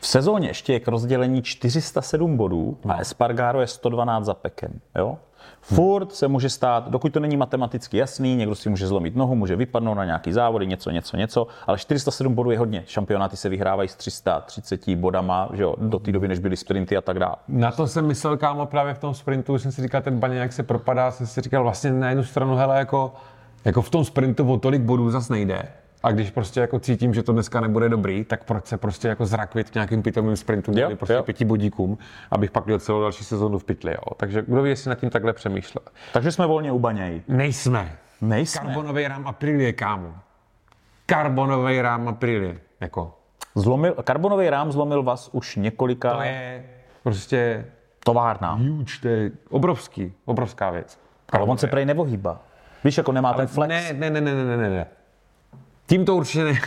V 0.00 0.06
sezóně 0.06 0.48
ještě 0.48 0.72
je 0.72 0.80
k 0.80 0.88
rozdělení 0.88 1.42
407 1.42 2.36
bodů 2.36 2.78
a 2.88 2.96
Espargaro 2.96 3.60
je 3.60 3.66
112 3.66 4.24
za 4.24 4.34
pekem. 4.34 4.80
Jo? 4.98 5.18
Furt 5.60 6.12
se 6.12 6.28
může 6.28 6.50
stát, 6.50 6.90
dokud 6.90 7.12
to 7.12 7.20
není 7.20 7.36
matematicky 7.36 7.96
jasný, 7.96 8.36
někdo 8.36 8.54
si 8.54 8.70
může 8.70 8.86
zlomit 8.86 9.16
nohu, 9.16 9.34
může 9.34 9.56
vypadnout 9.56 9.94
na 9.94 10.04
nějaký 10.04 10.32
závody, 10.32 10.66
něco, 10.66 10.90
něco, 10.90 11.16
něco, 11.16 11.46
ale 11.66 11.78
407 11.78 12.34
bodů 12.34 12.50
je 12.50 12.58
hodně. 12.58 12.84
Šampionáty 12.86 13.36
se 13.36 13.48
vyhrávají 13.48 13.88
s 13.88 13.96
330 13.96 14.88
bodama, 14.94 15.48
že 15.52 15.62
jo, 15.62 15.74
do 15.78 15.98
té 15.98 16.12
doby, 16.12 16.28
než 16.28 16.38
byly 16.38 16.56
sprinty 16.56 16.96
a 16.96 17.00
tak 17.00 17.18
dále. 17.18 17.36
Na 17.48 17.70
to 17.70 17.86
jsem 17.86 18.06
myslel, 18.06 18.36
kámo, 18.36 18.66
právě 18.66 18.94
v 18.94 18.98
tom 18.98 19.14
sprintu, 19.14 19.58
jsem 19.58 19.72
si 19.72 19.82
říkal, 19.82 20.02
ten 20.02 20.18
baně, 20.18 20.38
jak 20.38 20.52
se 20.52 20.62
propadá, 20.62 21.10
jsem 21.10 21.26
si 21.26 21.40
říkal 21.40 21.62
vlastně 21.62 21.92
na 21.92 22.08
jednu 22.08 22.24
stranu, 22.24 22.56
hele, 22.56 22.78
jako, 22.78 23.14
jako 23.64 23.82
v 23.82 23.90
tom 23.90 24.04
sprintu 24.04 24.52
o 24.52 24.56
tolik 24.56 24.82
bodů 24.82 25.10
zas 25.10 25.28
nejde. 25.28 25.68
A 26.02 26.10
když 26.12 26.30
prostě 26.30 26.60
jako 26.60 26.78
cítím, 26.78 27.14
že 27.14 27.22
to 27.22 27.32
dneska 27.32 27.60
nebude 27.60 27.88
dobrý, 27.88 28.24
tak 28.24 28.44
proč 28.44 28.66
se 28.66 28.76
prostě 28.76 29.08
jako 29.08 29.26
zrakvit 29.26 29.70
v 29.70 29.74
nějakým 29.74 30.02
pitomým 30.02 30.36
sprintu 30.36 30.72
Jo, 30.78 30.96
prostě 30.96 31.14
jo. 31.14 31.22
pěti 31.22 31.44
bodíkům, 31.44 31.98
abych 32.30 32.50
pak 32.50 32.66
měl 32.66 32.78
celou 32.78 33.00
další 33.02 33.24
sezónu 33.24 33.58
v 33.58 33.64
pytli, 33.64 33.92
jo. 33.92 34.14
Takže 34.16 34.42
kdo 34.42 34.62
ví, 34.62 34.70
jestli 34.70 34.88
nad 34.88 34.98
tím 34.98 35.10
takhle 35.10 35.32
přemýšlel. 35.32 35.82
Takže 36.12 36.32
jsme 36.32 36.46
volně 36.46 36.72
u 36.72 36.78
baněj. 36.78 37.22
Nejsme. 37.28 37.92
Nejsme. 38.20 38.60
Karbonový 38.60 39.08
rám 39.08 39.26
Aprilie, 39.26 39.72
kámo. 39.72 40.14
Karbonový 41.06 41.80
rám 41.82 42.08
Aprilie. 42.08 42.58
Jako, 42.80 43.18
Zlomil, 43.54 43.94
karbonový 44.04 44.50
rám 44.50 44.72
zlomil 44.72 45.02
vás 45.02 45.28
už 45.32 45.56
několika 45.56 46.14
to 46.14 46.22
je 46.22 46.64
prostě 47.02 47.66
továrna. 48.04 48.52
huge, 48.52 49.00
to 49.02 49.08
je 49.08 49.30
obrovský, 49.50 50.12
obrovská 50.24 50.70
věc. 50.70 50.98
Ale 51.32 51.44
on 51.44 51.58
se 51.58 51.66
prej 51.66 51.84
nevohýba. 51.86 52.40
Víš, 52.84 52.98
jako 52.98 53.12
nemá 53.12 53.32
ten 53.34 53.46
flex. 53.46 53.68
Ne, 53.68 53.92
ne, 53.92 54.10
ne, 54.10 54.20
ne, 54.20 54.34
ne, 54.44 54.56
ne, 54.56 54.70
ne. 54.70 54.86
Tím 55.86 56.04
to 56.04 56.16
určitě 56.16 56.44
ne. 56.44 56.60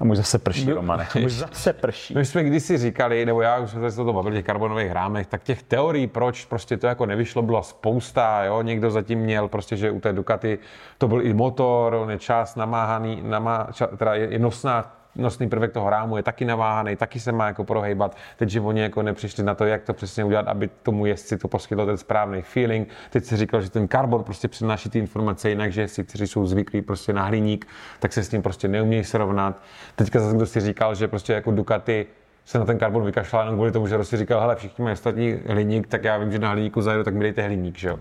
A 0.00 0.04
můj 0.04 0.16
zase 0.16 0.38
prší, 0.38 0.72
Romane. 0.72 1.08
Můj 1.20 1.30
zase 1.30 1.72
prší. 1.72 2.14
My 2.14 2.24
jsme 2.24 2.44
kdysi 2.44 2.78
říkali, 2.78 3.26
nebo 3.26 3.42
já 3.42 3.58
už 3.58 3.70
jsme 3.70 3.90
se 3.90 4.02
o 4.02 4.04
tom 4.04 4.14
bavili, 4.14 4.36
těch 4.36 4.44
karbonových 4.44 4.92
rámech, 4.92 5.26
tak 5.26 5.42
těch 5.42 5.62
teorií, 5.62 6.06
proč 6.06 6.44
prostě 6.44 6.76
to 6.76 6.86
jako 6.86 7.06
nevyšlo, 7.06 7.42
bylo 7.42 7.62
spousta, 7.62 8.44
jo, 8.44 8.62
někdo 8.62 8.90
zatím 8.90 9.18
měl 9.18 9.48
prostě, 9.48 9.76
že 9.76 9.90
u 9.90 10.00
té 10.00 10.12
Ducati 10.12 10.58
to 10.98 11.08
byl 11.08 11.22
i 11.22 11.34
motor, 11.34 11.94
on 11.94 12.10
je 12.10 12.18
čas 12.18 12.56
namáhaný, 12.56 13.22
namá, 13.22 13.68
ča, 13.72 13.86
teda 13.86 14.14
je, 14.14 14.32
je 14.32 14.38
nosná, 14.38 15.01
nosný 15.16 15.48
prvek 15.48 15.72
toho 15.72 15.90
rámu 15.90 16.16
je 16.16 16.22
taky 16.22 16.44
naváhaný, 16.44 16.96
taky 16.96 17.20
se 17.20 17.32
má 17.32 17.46
jako 17.46 17.64
prohejbat. 17.64 18.16
Teď, 18.36 18.48
že 18.48 18.60
oni 18.60 18.80
jako 18.80 19.02
nepřišli 19.02 19.44
na 19.44 19.54
to, 19.54 19.64
jak 19.64 19.82
to 19.82 19.94
přesně 19.94 20.24
udělat, 20.24 20.48
aby 20.48 20.70
tomu 20.82 21.06
jezdci 21.06 21.38
to 21.38 21.48
poskytlo 21.48 21.86
ten 21.86 21.96
správný 21.96 22.42
feeling. 22.42 22.88
Teď 23.10 23.24
se 23.24 23.36
říkal, 23.36 23.60
že 23.60 23.70
ten 23.70 23.88
karbon 23.88 24.24
prostě 24.24 24.48
přináší 24.48 24.90
ty 24.90 24.98
informace 24.98 25.48
jinak, 25.48 25.72
že 25.72 25.80
jezdci, 25.80 26.04
kteří 26.04 26.26
jsou 26.26 26.46
zvyklí 26.46 26.82
prostě 26.82 27.12
na 27.12 27.24
hliník, 27.24 27.66
tak 28.00 28.12
se 28.12 28.24
s 28.24 28.28
tím 28.28 28.42
prostě 28.42 28.68
neumějí 28.68 29.04
srovnat. 29.04 29.62
Teďka 29.96 30.20
zase 30.20 30.36
kdo 30.36 30.46
si 30.46 30.60
říkal, 30.60 30.94
že 30.94 31.08
prostě 31.08 31.32
jako 31.32 31.50
Ducati 31.50 32.06
se 32.44 32.58
na 32.58 32.64
ten 32.64 32.78
karbon 32.78 33.04
vykašlal 33.04 33.42
jenom 33.42 33.56
kvůli 33.56 33.72
tomu, 33.72 33.86
že 33.86 34.04
si 34.04 34.16
říkal, 34.16 34.40
hele, 34.40 34.56
všichni 34.56 34.84
mají 34.84 34.92
ostatní 34.92 35.38
hliník, 35.46 35.86
tak 35.86 36.04
já 36.04 36.18
vím, 36.18 36.32
že 36.32 36.38
na 36.38 36.50
hliníku 36.50 36.82
zajedu, 36.82 37.04
tak 37.04 37.14
mi 37.14 37.20
dejte 37.20 37.42
hliník, 37.42 37.78
že 37.78 37.88
jo. 37.88 37.98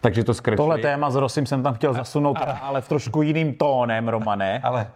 Takže 0.00 0.24
to 0.24 0.34
skreslí. 0.34 0.56
Tohle 0.56 0.78
téma 0.78 1.10
s 1.10 1.14
Rosim 1.14 1.46
jsem 1.46 1.62
tam 1.62 1.74
chtěl 1.74 1.94
zasunout, 1.94 2.38
ale 2.62 2.80
v 2.80 2.88
trošku 2.88 3.22
jiným 3.22 3.54
tónem, 3.54 4.08
Romane. 4.08 4.60
Ale 4.62 4.86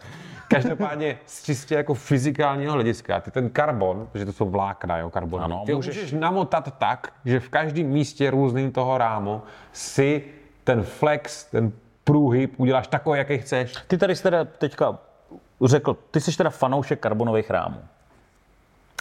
každopádně 0.49 1.19
z 1.27 1.43
čistě 1.43 1.75
jako 1.75 1.95
fyzikálního 1.95 2.73
hlediska, 2.73 3.21
ty 3.21 3.31
ten 3.31 3.51
karbon, 3.51 4.09
že 4.15 4.25
to 4.27 4.33
jsou 4.33 4.51
vlákna, 4.51 4.99
jo, 4.99 5.11
karbon, 5.11 5.43
Ano, 5.43 5.63
ty 5.67 5.75
můžeš- 5.75 5.97
můžeš... 5.97 6.13
namotat 6.13 6.79
tak, 6.79 7.13
že 7.25 7.41
v 7.41 7.49
každém 7.49 7.87
místě 7.87 8.31
různým 8.31 8.73
toho 8.73 8.99
rámu 8.99 9.43
si 9.73 10.25
ten 10.65 10.83
flex, 10.83 11.45
ten 11.45 11.73
průhyb 12.05 12.55
uděláš 12.57 12.87
takový, 12.87 13.19
jaký 13.19 13.39
chceš. 13.39 13.75
Ty 13.87 13.99
tady 13.99 14.17
jsi 14.17 14.23
teda 14.23 14.45
teďka 14.45 14.99
řekl, 15.65 15.97
ty 16.11 16.21
jsi 16.21 16.37
teda 16.37 16.51
fanoušek 16.51 17.01
karbonových 17.01 17.51
rámů. 17.51 17.77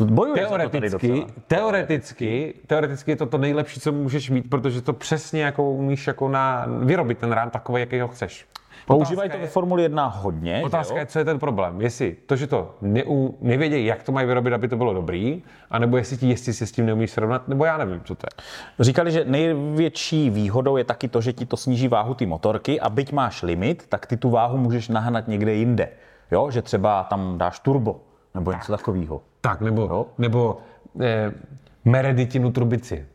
Bojuješ 0.03 0.47
Teoreticky, 0.47 1.25
teoreticky, 1.47 2.53
teoreticky 2.67 3.11
je 3.11 3.15
to 3.15 3.25
to 3.25 3.37
nejlepší, 3.37 3.79
co 3.79 3.91
můžeš 3.91 4.29
mít, 4.29 4.49
protože 4.49 4.81
to 4.81 4.93
přesně 4.93 5.43
jako 5.43 5.71
umíš 5.71 6.07
jako 6.07 6.29
na, 6.29 6.65
vyrobit 6.79 7.17
ten 7.17 7.31
rám 7.31 7.49
takový, 7.49 7.79
jaký 7.81 7.99
ho 7.99 8.07
chceš. 8.07 8.45
Používají 8.87 9.29
to 9.29 9.37
ve 9.37 9.47
Formuli 9.47 9.83
1 9.83 10.07
hodně, 10.07 10.61
Otázka 10.65 10.93
jo? 10.93 10.99
je, 10.99 11.05
co 11.05 11.19
je 11.19 11.25
ten 11.25 11.39
problém. 11.39 11.81
Jestli 11.81 12.15
to, 12.25 12.35
že 12.35 12.47
to 12.47 12.75
neu, 12.81 13.29
nevědějí, 13.41 13.85
jak 13.85 14.03
to 14.03 14.11
mají 14.11 14.27
vyrobit, 14.27 14.53
aby 14.53 14.67
to 14.67 14.77
bylo 14.77 14.93
dobrý, 14.93 15.43
anebo 15.71 15.97
jestli 15.97 16.17
ti 16.17 16.29
jezdci 16.29 16.53
se 16.53 16.65
s 16.65 16.71
tím 16.71 16.85
neumí 16.85 17.07
srovnat, 17.07 17.47
nebo 17.47 17.65
já 17.65 17.77
nevím, 17.77 18.01
co 18.03 18.15
to 18.15 18.25
je. 18.25 18.43
Říkali, 18.79 19.11
že 19.11 19.25
největší 19.25 20.29
výhodou 20.29 20.77
je 20.77 20.83
taky 20.83 21.07
to, 21.07 21.21
že 21.21 21.33
ti 21.33 21.45
to 21.45 21.57
sníží 21.57 21.87
váhu 21.87 22.13
ty 22.13 22.25
motorky 22.25 22.79
a 22.79 22.89
byť 22.89 23.11
máš 23.11 23.43
limit, 23.43 23.85
tak 23.89 24.05
ty 24.05 24.17
tu 24.17 24.29
váhu 24.29 24.57
můžeš 24.57 24.89
nahnat 24.89 25.27
někde 25.27 25.53
jinde. 25.53 25.89
Jo, 26.31 26.51
že 26.51 26.61
třeba 26.61 27.03
tam 27.03 27.37
dáš 27.37 27.59
turbo 27.59 27.99
nebo 28.35 28.51
něco 28.51 28.71
takového. 28.71 29.21
Tak, 29.41 29.61
nebo, 29.61 29.81
Jo. 29.81 30.05
nebo 30.17 30.57
eh, 31.01 31.31
Mereditinu 31.85 32.51
trubici. 32.51 33.05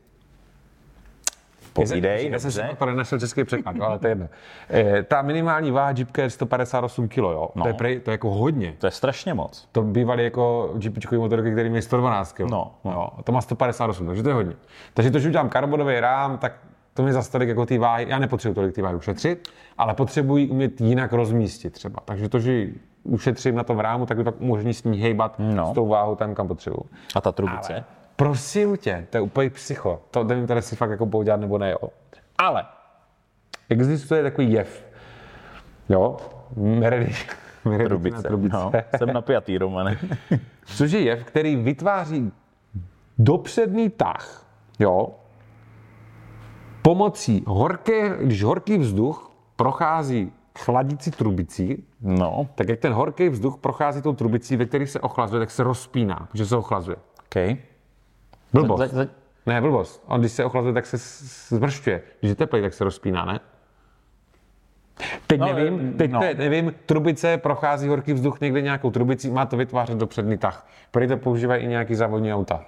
Povídej, 1.88 2.30
Já 2.30 2.38
jsem 2.38 2.76
to 2.78 2.86
nenašel 2.86 3.18
český 3.18 3.44
překlad, 3.44 3.76
ale 3.80 3.98
to 3.98 4.06
je 4.06 4.10
jedno. 4.10 4.28
Eh, 4.70 5.02
ta 5.02 5.22
minimální 5.22 5.70
váha 5.70 5.90
Jeepka 5.96 6.22
je 6.22 6.30
158 6.30 7.08
kg, 7.08 7.16
jo. 7.18 7.48
No. 7.54 7.62
To, 7.62 7.68
je 7.68 7.74
prej, 7.74 8.00
to 8.00 8.10
je 8.10 8.12
jako 8.12 8.30
hodně. 8.30 8.74
To 8.78 8.86
je 8.86 8.90
strašně 8.90 9.34
moc. 9.34 9.68
To 9.72 9.82
bývaly 9.82 10.24
jako 10.24 10.74
Jeepčkový 10.82 11.20
motorky, 11.20 11.52
který 11.52 11.70
mají 11.70 11.82
112 11.82 12.32
kg. 12.32 12.40
No, 12.50 12.72
no. 12.84 12.92
Jo, 12.92 13.08
to 13.24 13.32
má 13.32 13.40
158, 13.40 14.06
takže 14.06 14.22
to 14.22 14.28
je 14.28 14.34
hodně. 14.34 14.54
Takže 14.94 15.10
to, 15.10 15.18
že 15.18 15.28
udělám 15.28 15.48
karbonový 15.48 16.00
rám, 16.00 16.38
tak 16.38 16.52
to 16.94 17.02
mi 17.02 17.12
zase 17.12 17.32
tolik 17.32 17.48
jako 17.48 17.66
ty 17.66 17.78
váhy, 17.78 18.06
já 18.08 18.18
nepotřebuji 18.18 18.54
tolik 18.54 18.74
ty 18.74 18.82
váhy 18.82 18.96
ušetřit, 18.96 19.48
ale 19.78 19.94
potřebuji 19.94 20.48
umět 20.48 20.80
jinak 20.80 21.12
rozmístit 21.12 21.72
třeba. 21.72 22.00
Takže 22.04 22.28
to, 22.28 22.38
že 22.40 22.66
ušetřím 23.02 23.54
na 23.54 23.64
tom 23.64 23.78
rámu, 23.78 24.06
tak 24.06 24.18
mi 24.18 24.24
pak 24.24 24.34
umožní 24.40 24.74
s 24.74 24.84
ní 24.84 24.98
hejbat 24.98 25.34
No. 25.38 25.70
s 25.70 25.72
tou 25.74 25.88
váhou 25.88 26.14
tam, 26.14 26.34
kam 26.34 26.48
potřebuji. 26.48 26.82
A 27.14 27.20
ta 27.20 27.32
trubice? 27.32 27.74
Ale 27.74 27.84
prosím 28.18 28.76
tě, 28.76 29.06
to 29.10 29.16
je 29.16 29.20
úplně 29.20 29.50
psycho. 29.50 30.02
To 30.10 30.24
nevím, 30.24 30.46
tady 30.46 30.62
si 30.62 30.76
fakt 30.76 30.90
jako 30.90 31.06
poudělat 31.06 31.40
nebo 31.40 31.58
ne, 31.58 31.70
jo. 31.70 31.88
Ale 32.38 32.64
existuje 33.68 34.22
takový 34.22 34.52
jev, 34.52 34.86
jo, 35.88 36.16
Meredith, 36.56 37.36
Trubice. 37.84 38.22
trubice. 38.22 38.56
No, 38.56 38.72
jsem 38.98 39.12
napjatý, 39.12 39.58
Romane. 39.58 39.98
Což 40.64 40.92
je 40.92 41.00
jev, 41.00 41.24
který 41.24 41.56
vytváří 41.56 42.32
dopředný 43.18 43.90
tah, 43.90 44.46
jo, 44.78 45.08
pomocí 46.82 47.44
horké, 47.46 48.16
když 48.20 48.42
horký 48.42 48.78
vzduch 48.78 49.30
prochází 49.56 50.32
chladící 50.58 51.10
trubicí, 51.10 51.84
No, 52.00 52.48
tak 52.54 52.68
jak 52.68 52.78
ten 52.80 52.92
horký 52.92 53.28
vzduch 53.28 53.56
prochází 53.56 54.02
tou 54.02 54.12
trubicí, 54.12 54.56
ve 54.56 54.66
které 54.66 54.86
se 54.86 55.00
ochlazuje, 55.00 55.40
tak 55.40 55.50
se 55.50 55.62
rozpíná, 55.62 56.28
protože 56.30 56.46
se 56.46 56.56
ochlazuje. 56.56 56.96
OK. 56.96 57.58
Blbost. 58.52 58.80
Za- 58.80 58.86
za- 59.04 59.06
Ne, 59.46 59.60
blbost. 59.60 60.04
On 60.06 60.20
když 60.20 60.32
se 60.32 60.44
ochlazuje, 60.44 60.74
tak 60.74 60.86
se 60.86 60.96
zmršťuje. 61.56 62.02
Když 62.20 62.28
je 62.28 62.34
teplý, 62.34 62.62
tak 62.62 62.74
se 62.74 62.84
rozpíná, 62.84 63.24
ne? 63.24 63.40
Teď 65.26 65.40
No, 65.40 65.52
nevím, 65.52 65.90
eh, 65.94 65.96
teď 65.98 66.10
no. 66.10 66.20
te, 66.20 66.34
nevím, 66.34 66.74
trubice, 66.86 67.36
prochází 67.36 67.88
horký 67.88 68.12
vzduch 68.12 68.40
někde 68.40 68.62
nějakou 68.62 68.90
trubicí, 68.90 69.30
má 69.30 69.46
to 69.46 69.56
vytvářet 69.56 69.98
dopředný 69.98 70.38
tah. 70.38 70.66
Prý 70.90 71.06
to 71.06 71.16
používají 71.16 71.64
i 71.64 71.68
nějaký 71.68 71.94
závodní 71.94 72.34
auta. 72.34 72.64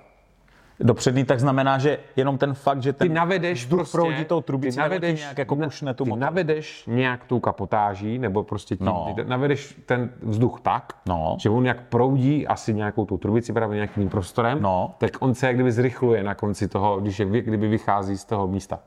Dopředný 0.83 1.25
tak 1.25 1.40
znamená, 1.40 1.79
že 1.79 1.99
jenom 2.16 2.38
ten 2.38 2.55
fakt, 2.55 2.83
že 2.83 2.93
ten 2.93 3.09
Ty 3.09 3.14
navedeš 3.14 3.64
vzduch 3.64 3.79
prostě, 3.79 3.99
proudí 3.99 4.25
tou 4.25 4.40
trubicí, 4.40 4.77
ty 4.77 4.81
navedeš, 4.83 5.21
nějak 5.21 5.38
jako 5.38 5.57
pušne 5.57 5.95
tu 5.95 6.05
ty 6.05 6.11
motor. 6.11 6.21
navedeš 6.23 6.85
nějak 6.87 7.25
tou 7.25 7.40
kapotáží, 7.40 8.19
nebo 8.19 8.43
prostě 8.43 8.77
tím, 8.77 8.87
No. 8.87 9.12
ty 9.16 9.25
navedeš 9.25 9.77
ten 9.87 10.11
vzduch 10.23 10.61
tak, 10.61 10.93
No. 11.09 11.37
že 11.40 11.51
on 11.51 11.66
jak 11.66 11.81
proudí 11.83 12.47
asi 12.47 12.75
nějakou 12.75 13.05
tou 13.07 13.19
trubici, 13.19 13.53
právě 13.53 13.75
nějakým 13.75 14.09
prostorem, 14.09 14.62
No. 14.62 14.95
tak 14.99 15.11
on 15.21 15.35
se 15.35 15.47
jak 15.47 15.55
kdyby 15.57 15.73
zrychluje 15.73 16.23
na 16.23 16.35
konci 16.35 16.69
toho, 16.69 17.01
když 17.01 17.19
je, 17.19 17.27
kdyby 17.27 17.69
vychází 17.69 18.19
z 18.19 18.25
toho 18.25 18.47
místa. 18.49 18.79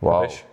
Wow. 0.00 0.12
Chápeš? 0.14 0.46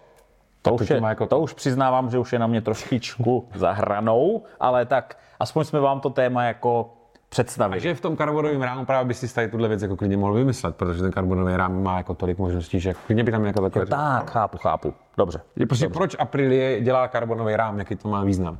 To, 0.61 0.73
už 0.73 0.89
je, 0.89 1.01
jako- 1.07 1.25
to 1.25 1.39
už 1.39 1.53
přiznávám, 1.53 2.09
že 2.11 2.19
už 2.19 2.33
je 2.33 2.39
na 2.39 2.47
mě 2.47 2.61
trošičku 2.61 3.47
za 3.55 3.71
hranou, 3.71 4.43
ale 4.59 4.85
tak 4.85 5.17
aspoň 5.39 5.63
jsme 5.63 5.79
vám 5.79 5.99
to 5.99 6.09
téma 6.09 6.43
jako 6.43 6.93
představili. 7.29 7.75
Takže 7.75 7.95
v 7.95 8.01
tom 8.01 8.15
karbonovém 8.15 8.61
rámu 8.61 8.85
právě 8.85 9.07
by 9.07 9.13
si 9.13 9.33
tady 9.35 9.47
tuhle 9.47 9.67
věc 9.67 9.81
jako 9.81 9.95
klidně 9.95 10.17
mohl 10.17 10.33
vymyslet, 10.33 10.75
protože 10.75 11.01
ten 11.01 11.11
karbonový 11.11 11.55
rám 11.55 11.83
má 11.83 11.97
jako 11.97 12.13
tolik 12.13 12.37
možností, 12.37 12.79
že 12.79 12.93
klidně 12.93 13.23
by 13.23 13.31
tam 13.31 13.45
jako 13.45 13.61
takové... 13.61 13.85
Tak, 13.85 14.31
chápu, 14.31 14.57
chápu. 14.57 14.93
Dobře. 15.17 15.41
Je 15.55 15.65
prostě 15.65 15.89
proč 15.89 16.15
Aprilie 16.19 16.81
dělá 16.81 17.07
karbonový 17.07 17.55
rám, 17.55 17.79
jaký 17.79 17.95
to 17.95 18.07
má 18.07 18.23
význam? 18.23 18.57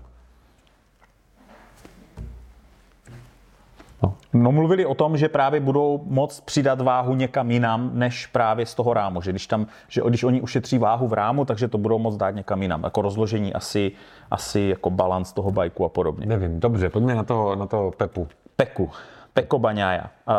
No. 4.34 4.52
Mluvili 4.52 4.86
o 4.86 4.96
tom, 4.96 5.18
že 5.18 5.30
právě 5.30 5.60
budou 5.60 6.02
moct 6.06 6.42
přidat 6.42 6.82
váhu 6.82 7.16
někam 7.16 7.52
jinam, 7.52 7.92
než 7.94 8.26
právě 8.26 8.66
z 8.66 8.76
toho 8.76 8.94
rámu. 8.94 9.22
Že 9.22 9.32
když, 9.32 9.48
tam, 9.48 9.68
že 9.88 10.02
když 10.08 10.24
oni 10.24 10.42
ušetří 10.42 10.78
váhu 10.78 11.08
v 11.08 11.14
rámu, 11.14 11.46
takže 11.46 11.68
to 11.68 11.78
budou 11.78 12.00
moct 12.00 12.18
dát 12.18 12.32
někam 12.32 12.62
jinam. 12.62 12.84
Jako 12.84 13.02
rozložení 13.02 13.54
asi, 13.54 13.92
asi 14.32 14.62
jako 14.62 14.90
balans 14.90 15.34
toho 15.34 15.52
bajku 15.52 15.86
a 15.86 15.90
podobně. 15.90 16.26
Nevím, 16.26 16.60
dobře, 16.60 16.90
pojďme 16.90 17.16
na 17.16 17.24
to, 17.24 17.56
na 17.56 17.66
to 17.66 17.92
Pepu. 17.98 18.28
Peku, 18.56 18.92
Peko 19.34 19.60
Baňája. 19.60 20.04
Uh, 20.04 20.34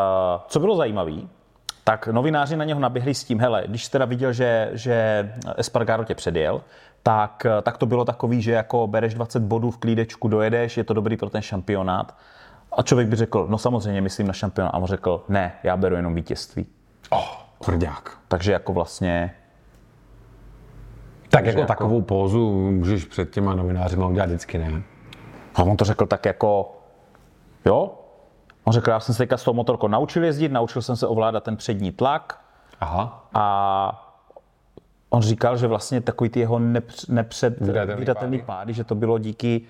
co 0.48 0.60
bylo 0.60 0.76
zajímavé, 0.76 1.12
tak 1.84 2.06
novináři 2.06 2.56
na 2.56 2.64
něho 2.64 2.80
naběhli 2.80 3.14
s 3.14 3.24
tím, 3.24 3.40
hele, 3.40 3.64
když 3.66 3.88
teda 3.88 4.04
viděl, 4.04 4.32
že, 4.32 4.70
že 4.72 5.28
Espargaro 5.56 6.04
tě 6.04 6.14
předjel, 6.14 6.60
tak, 7.02 7.46
tak 7.62 7.78
to 7.78 7.86
bylo 7.86 8.04
takový, 8.04 8.42
že 8.42 8.52
jako 8.52 8.86
bereš 8.86 9.14
20 9.14 9.42
bodů 9.42 9.70
v 9.70 9.78
klídečku, 9.78 10.28
dojedeš, 10.28 10.76
je 10.76 10.84
to 10.84 10.94
dobrý 10.94 11.16
pro 11.16 11.30
ten 11.30 11.42
šampionát. 11.42 12.14
A 12.72 12.82
člověk 12.82 13.08
by 13.08 13.16
řekl, 13.16 13.46
no 13.50 13.58
samozřejmě 13.58 14.00
myslím 14.00 14.26
na 14.26 14.32
šampiona. 14.32 14.70
A 14.70 14.78
on 14.78 14.86
řekl, 14.86 15.24
ne, 15.28 15.52
já 15.62 15.76
beru 15.76 15.96
jenom 15.96 16.14
vítězství. 16.14 16.66
Oh, 17.10 17.28
tvrdák. 17.64 18.18
Takže 18.28 18.52
jako 18.52 18.72
vlastně... 18.72 19.34
Tak 21.30 21.46
jako, 21.46 21.60
jako 21.60 21.68
takovou 21.68 22.02
pózu 22.02 22.70
můžeš 22.70 23.04
před 23.04 23.30
těma 23.30 23.54
novináři 23.54 23.96
udělat 23.96 24.26
vždycky, 24.26 24.58
ne? 24.58 24.82
A 25.54 25.62
on 25.62 25.76
to 25.76 25.84
řekl 25.84 26.06
tak 26.06 26.24
jako, 26.26 26.76
jo, 27.64 27.94
on 28.64 28.72
řekl, 28.72 28.90
já 28.90 29.00
jsem 29.00 29.14
se 29.14 29.18
teďka 29.18 29.36
s 29.36 29.44
tou 29.44 29.52
motorkou 29.52 29.88
naučil 29.88 30.24
jezdit, 30.24 30.52
naučil 30.52 30.82
jsem 30.82 30.96
se 30.96 31.06
ovládat 31.06 31.44
ten 31.44 31.56
přední 31.56 31.92
tlak. 31.92 32.40
Aha. 32.80 33.28
A 33.34 34.14
on 35.10 35.22
říkal, 35.22 35.56
že 35.56 35.66
vlastně 35.66 36.00
takový 36.00 36.30
ty 36.30 36.40
jeho 36.40 36.58
nepředvídatelný 37.08 38.38
pády. 38.38 38.46
pády, 38.46 38.72
že 38.72 38.84
to 38.84 38.94
bylo 38.94 39.18
díky 39.18 39.60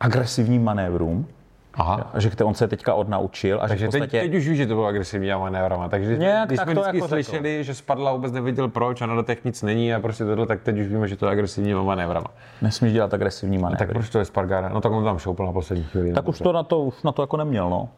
agresivním 0.00 0.64
manévrům. 0.64 1.28
Aha. 1.76 2.10
Že 2.16 2.30
on 2.44 2.54
se 2.54 2.68
teďka 2.68 2.94
odnaučil. 2.94 3.58
A 3.62 3.68
takže 3.68 3.82
že 3.82 3.86
podstatě... 3.86 4.20
teď, 4.20 4.30
teď, 4.30 4.38
už 4.38 4.48
víš, 4.48 4.56
že 4.58 4.66
to 4.66 4.74
bylo 4.74 4.86
agresivní 4.86 5.32
a 5.32 5.38
manévrama. 5.38 5.88
Takže 5.88 6.16
Nějak 6.18 6.48
když 6.48 6.56
tak 6.56 6.66
jsme 6.66 6.74
to 6.74 6.80
vždycky 6.80 6.96
jako 6.96 7.08
slyšeli, 7.08 7.56
řekl. 7.56 7.62
že 7.66 7.74
spadla, 7.74 8.12
vůbec 8.12 8.32
nevěděl 8.32 8.68
proč 8.68 9.02
a 9.02 9.06
na 9.06 9.14
dotech 9.14 9.44
nic 9.44 9.62
není 9.62 9.94
a 9.94 10.00
prostě 10.00 10.24
tohle, 10.24 10.46
tak 10.46 10.62
teď 10.62 10.78
už 10.78 10.86
víme, 10.86 11.08
že 11.08 11.16
to 11.16 11.26
je 11.26 11.32
agresivní 11.32 11.74
manévrama. 11.74 12.26
Nesmíš 12.62 12.92
dělat 12.92 13.14
agresivní 13.14 13.58
manévry. 13.58 13.86
Tak 13.86 13.96
proč 13.96 14.10
to 14.10 14.18
je 14.18 14.24
Spargara? 14.24 14.68
No 14.68 14.80
tak 14.80 14.92
on 14.92 15.04
tam 15.04 15.18
šoupil 15.18 15.46
na 15.46 15.52
poslední 15.52 15.84
chvíli. 15.84 16.12
Tak 16.12 16.28
už 16.28 16.38
to 16.38 16.52
na 16.52 16.62
to, 16.62 16.80
už 16.80 17.02
na 17.02 17.12
to 17.12 17.22
jako 17.22 17.36
neměl, 17.36 17.70
no. 17.70 17.88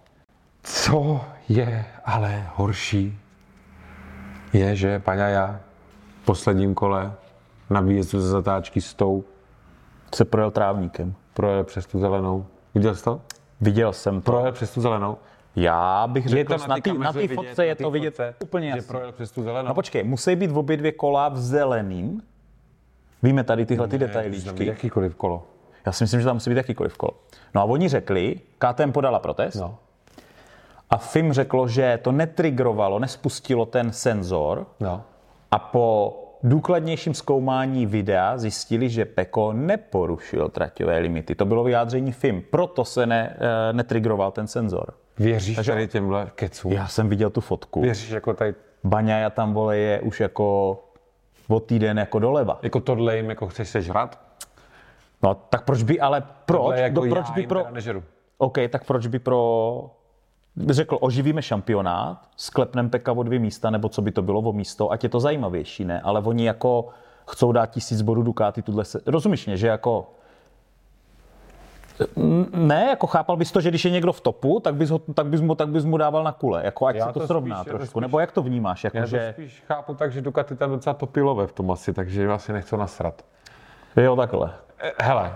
Co 0.63 1.21
je 1.49 1.85
ale 2.05 2.47
horší, 2.55 3.19
je, 4.53 4.77
že 4.77 4.99
Paňaja 4.99 5.61
v 6.23 6.25
posledním 6.25 6.75
kole 6.75 7.13
na 7.71 7.81
výjezdu 7.81 8.21
ze 8.21 8.29
zatáčky 8.29 8.81
s 8.81 8.95
tou 8.95 9.25
Se 10.15 10.25
projel 10.25 10.51
trávníkem. 10.51 11.15
projel 11.35 11.65
přes 11.65 11.87
tu 11.87 11.99
zelenou. 11.99 12.47
Viděl 12.75 12.95
jsi 12.95 13.05
to? 13.05 13.21
Viděl 13.61 13.93
jsem 13.93 14.21
to. 14.21 14.31
Projel 14.33 14.53
přes 14.53 14.71
tu 14.75 14.81
zelenou. 14.81 15.17
Já 15.57 16.07
bych 16.07 16.27
řekl, 16.29 16.59
to 16.59 16.67
na 16.67 16.77
té 16.81 16.93
na 16.93 17.13
fotce 17.35 17.67
je 17.67 17.75
to 17.75 17.91
vidět 17.91 18.11
fotce, 18.11 18.35
úplně 18.43 18.69
jasně. 18.69 18.83
projel 18.83 19.13
přes 19.13 19.31
tu 19.31 19.43
zelenou. 19.43 19.69
No 19.69 19.75
počkej, 19.75 20.05
musí 20.05 20.37
být 20.37 20.51
v 20.51 20.59
obě 20.59 20.77
dvě 20.77 20.93
kola 20.93 21.29
v 21.29 21.37
zeleným. 21.39 22.23
Víme 23.23 23.45
tady 23.45 23.67
tyhle 23.67 23.89
ty 23.89 23.99
být 23.99 24.07
detailíčky. 24.07 24.67
jakýkoliv 24.67 25.15
kolo. 25.15 25.47
Já 25.87 25.93
si 25.93 26.05
myslím, 26.05 26.21
že 26.21 26.27
tam 26.27 26.37
musí 26.37 26.51
být 26.51 26.57
jakýkoliv 26.57 26.97
kolo. 26.97 27.13
No 27.55 27.61
a 27.61 27.65
oni 27.65 27.89
řekli, 27.89 28.41
KTM 28.59 28.93
podala 28.93 29.19
protest 29.19 29.55
No. 29.55 29.79
a 30.91 30.97
FIM 30.97 31.33
řeklo, 31.33 31.69
že 31.69 31.99
to 32.03 32.13
netrigrovalo, 32.13 32.99
nespustilo 32.99 33.67
ten 33.67 33.93
senzor 33.93 34.67
No. 34.81 35.03
a 35.51 35.59
po 35.59 36.17
důkladnějším 36.43 37.15
zkoumání 37.15 37.87
videa 37.87 38.39
zjistili, 38.39 38.89
že 38.89 39.05
Peko 39.05 39.53
neporušil 39.53 40.49
traťové 40.49 40.99
limity. 40.99 41.35
To 41.35 41.45
bylo 41.45 41.65
vyjádření 41.65 42.13
FIM, 42.13 42.43
proto 42.51 42.85
se 42.85 43.07
ne, 43.07 43.37
eh, 43.39 43.73
netrigroval 43.73 44.31
ten 44.31 44.47
senzor. 44.47 44.95
Věříš 45.19 45.57
Takže... 45.57 45.73
tady 45.73 45.89
těmhle 45.89 46.31
kecům? 46.35 46.73
Já 46.73 46.87
jsem 46.89 47.09
viděl 47.09 47.31
tu 47.31 47.41
fotku. 47.41 47.81
Věříš 47.81 48.11
jako 48.11 48.35
tady, 48.35 48.55
Baňaja 48.85 49.31
tam 49.31 49.55
vole 49.55 49.77
je 49.77 50.01
už 50.01 50.21
jako 50.21 50.79
o 51.49 51.61
týden 51.61 51.99
jako 51.99 52.19
doleva. 52.19 52.59
jako 52.63 52.81
tohle 52.81 53.17
jim 53.17 53.29
jako 53.29 53.49
chceš 53.49 53.69
sežrat? 53.69 54.21
No 55.23 55.35
tak 55.35 55.65
proč 55.65 55.83
by 55.83 56.01
ale, 56.01 56.23
proč? 56.45 56.59
Tohle 56.59 56.81
jako 56.81 56.95
Do, 56.95 57.11
proč 57.11 57.29
já 57.29 57.35
by 57.35 57.47
pro, 57.47 57.67
nežeru. 57.71 58.03
OK, 58.39 58.59
tak 58.71 58.85
proč 58.85 59.07
by 59.07 59.19
pro 59.19 59.91
řekl, 60.71 60.99
oživíme 61.01 61.43
šampionát, 61.43 62.19
sklepneme 62.37 62.89
Peka 62.89 63.13
o 63.13 63.23
dvě 63.23 63.39
místa, 63.39 63.71
nebo 63.71 63.89
co 63.89 64.03
by 64.03 64.13
to 64.13 64.23
bylo 64.23 64.41
o 64.41 64.53
místo, 64.53 64.91
ať 64.93 65.03
je 65.03 65.09
to 65.09 65.21
zajímavější, 65.21 65.85
ne? 65.85 66.01
Ale 66.01 66.21
oni 66.21 66.47
jako 66.47 66.89
chcou 67.31 67.53
dát 67.53 67.67
tisíc 67.67 68.03
bodů 68.03 68.23
Ducati, 68.23 68.63
tuhle 68.63 68.85
se... 68.85 69.01
Rozumíš 69.07 69.47
mě, 69.47 69.57
že 69.57 69.67
jako 69.69 70.11
Ne, 72.53 72.87
jako 72.89 73.07
chápal 73.07 73.37
bys 73.37 73.53
to, 73.53 73.61
že 73.61 73.69
když 73.69 73.85
je 73.85 73.91
někdo 73.91 74.13
v 74.13 74.21
topu, 74.21 74.61
tak 74.61 74.75
bys, 74.75 74.91
ho, 74.91 74.99
tak 74.99 75.27
bys, 75.27 75.41
mu, 75.41 75.55
tak 75.55 75.69
bys 75.69 75.85
mu 75.85 75.97
dával 75.97 76.25
na 76.25 76.33
kule, 76.33 76.65
jako 76.65 76.87
ať 76.87 76.97
Já 76.97 77.07
se 77.07 77.13
to, 77.13 77.21
to 77.21 77.27
srovná 77.27 77.65
spíš- 77.65 77.71
trošku, 77.71 77.87
spíš- 77.99 78.01
nebo 78.01 78.21
jak 78.21 78.33
to 78.33 78.43
vnímáš, 78.43 78.85
jako 78.85 78.97
Já 78.97 79.07
že... 79.07 79.19
to 79.37 79.43
spíš 79.43 79.63
chápu 79.69 79.95
tak, 79.95 80.13
že 80.13 80.21
Ducati 80.23 80.57
tam 80.57 80.71
docela 80.71 80.95
topilové 80.95 81.47
v 81.47 81.53
tom 81.53 81.71
asi, 81.71 81.93
takže 81.93 82.29
asi 82.33 82.53
nechcou 82.53 82.77
nasrat. 82.77 83.25
Jo, 83.97 84.17
takhle. 84.17 84.51
Eh, 84.79 84.93
Hele, 85.03 85.33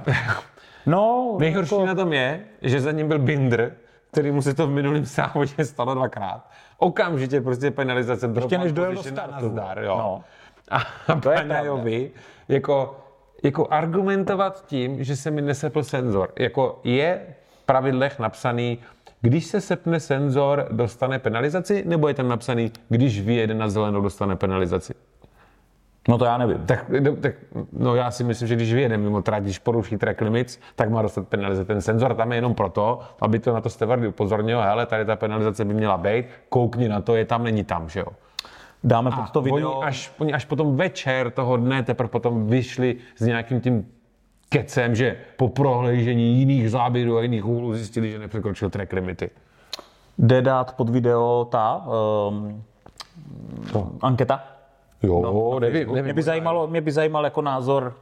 No, 0.86 1.36
nejhorší 1.38 1.74
jako, 1.74 1.86
na 1.86 1.94
tom 1.94 2.12
je, 2.12 2.44
že 2.62 2.80
za 2.80 2.92
ním 2.92 3.08
byl 3.08 3.18
Binder, 3.18 3.72
který 4.12 4.30
mu 4.30 4.42
se 4.42 4.54
to 4.54 4.66
v 4.66 4.70
minulém 4.70 5.04
závodě 5.04 5.64
stalo 5.64 5.94
dvakrát. 5.94 6.50
Okamžitě 6.78 7.40
prostě 7.40 7.70
penalizace. 7.70 8.30
Ještě 8.34 8.58
než 8.58 8.72
dojel 8.72 8.94
do 8.94 9.02
startu. 9.02 9.32
Nazdar, 9.32 9.78
jo. 9.78 9.96
No. 9.98 10.24
A 10.70 11.14
To 11.20 11.30
je 11.30 11.36
Paňajovi 11.40 12.10
jako, 12.48 12.96
jako 13.42 13.66
argumentovat 13.70 14.66
tím, 14.66 15.04
že 15.04 15.16
se 15.16 15.30
mi 15.30 15.42
nesepl 15.42 15.82
senzor. 15.82 16.32
Jako 16.38 16.80
je 16.84 17.26
v 17.62 17.66
pravidlech 17.66 18.18
napsaný, 18.18 18.78
když 19.20 19.46
se 19.46 19.60
sepne 19.60 20.00
senzor, 20.00 20.68
dostane 20.70 21.18
penalizaci, 21.18 21.84
nebo 21.86 22.08
je 22.08 22.14
tam 22.14 22.28
napsaný, 22.28 22.72
když 22.88 23.20
vyjede 23.20 23.54
na 23.54 23.68
zelenou, 23.68 24.00
dostane 24.00 24.36
penalizaci? 24.36 24.94
No 26.08 26.18
to 26.18 26.24
já 26.24 26.38
nevím. 26.38 26.58
Tak, 26.66 26.88
no, 26.88 27.16
tak 27.16 27.34
no 27.72 27.94
já 27.94 28.10
si 28.10 28.24
myslím, 28.24 28.48
že 28.48 28.54
když 28.54 28.74
vyjede 28.74 28.96
mimo 28.96 29.22
trať, 29.22 29.42
když 29.42 29.58
poruší 29.58 29.96
track 29.96 30.20
limits, 30.20 30.58
tak 30.76 30.90
má 30.90 31.02
dostat 31.02 31.28
penalizaci. 31.28 31.66
Ten 31.66 31.80
senzor 31.80 32.14
tam 32.14 32.32
je 32.32 32.38
jenom 32.38 32.54
proto, 32.54 33.00
aby 33.20 33.38
to 33.38 33.54
na 33.54 33.60
to 33.60 33.70
stevardy 33.70 34.08
upozornil, 34.08 34.60
hele, 34.60 34.86
tady 34.86 35.04
ta 35.04 35.16
penalizace 35.16 35.64
by 35.64 35.74
měla 35.74 35.96
být, 35.98 36.26
koukni 36.48 36.88
na 36.88 37.00
to, 37.00 37.16
je 37.16 37.24
tam, 37.24 37.44
není 37.44 37.64
tam, 37.64 37.88
že 37.88 38.00
jo. 38.00 38.06
Dáme 38.84 39.10
pod 39.10 39.30
to 39.30 39.42
video. 39.42 39.72
Oni 39.72 39.86
až, 39.86 40.12
oni 40.18 40.32
až 40.32 40.44
potom 40.44 40.76
večer 40.76 41.30
toho 41.30 41.56
dne 41.56 41.82
teprve 41.82 42.08
potom 42.08 42.46
vyšli 42.46 42.96
s 43.16 43.26
nějakým 43.26 43.60
tím 43.60 43.86
kecem, 44.48 44.94
že 44.94 45.16
po 45.36 45.48
prohlížení 45.48 46.38
jiných 46.38 46.70
záběrů 46.70 47.18
a 47.18 47.22
jiných 47.22 47.44
úhlů 47.44 47.74
zjistili, 47.74 48.10
že 48.10 48.18
nepřekročil 48.18 48.70
track 48.70 48.92
limity. 48.92 49.30
Jde 50.18 50.42
dát 50.42 50.76
pod 50.76 50.90
video 50.90 51.46
ta 51.50 51.86
um, 52.34 52.62
anketa? 54.02 54.51
Jo, 55.02 55.20
No, 55.22 55.60
nevím, 55.60 55.88
Mě 55.88 56.12
by, 56.14 56.22
zajímalo, 56.22 56.66
mě 56.66 56.80
by 56.80 56.92
zajímal 56.92 57.24
jako 57.24 57.42
názor 57.42 57.94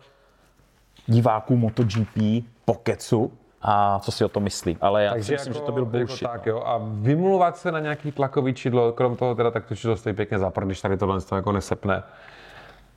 diváků 1.06 1.56
MotoGP 1.56 2.18
po 2.64 2.74
kecu 2.74 3.32
a 3.62 3.98
co 3.98 4.12
si 4.12 4.24
o 4.24 4.28
to 4.28 4.40
myslí. 4.40 4.76
Ale 4.80 5.04
já 5.04 5.12
si 5.22 5.32
myslím, 5.32 5.52
že 5.54 5.60
to 5.60 5.72
byl 5.72 5.84
bullshit. 5.84 6.22
Jako 6.22 6.32
tak, 6.32 6.46
jo. 6.46 6.62
A 6.66 6.80
vymluvat 6.84 7.56
se 7.56 7.72
na 7.72 7.80
nějaký 7.80 8.12
tlakový 8.12 8.54
čidlo, 8.54 8.92
krom 8.92 9.16
toho 9.16 9.34
teda 9.34 9.50
tak 9.50 9.66
to 9.66 9.76
čidlo 9.76 9.96
stojí 9.96 10.14
pěkně 10.16 10.38
za 10.38 10.50
prd, 10.50 10.64
když 10.66 10.80
tady 10.80 10.96
tohle 10.96 11.20
to 11.20 11.36
jako 11.36 11.52
nesepne. 11.52 12.02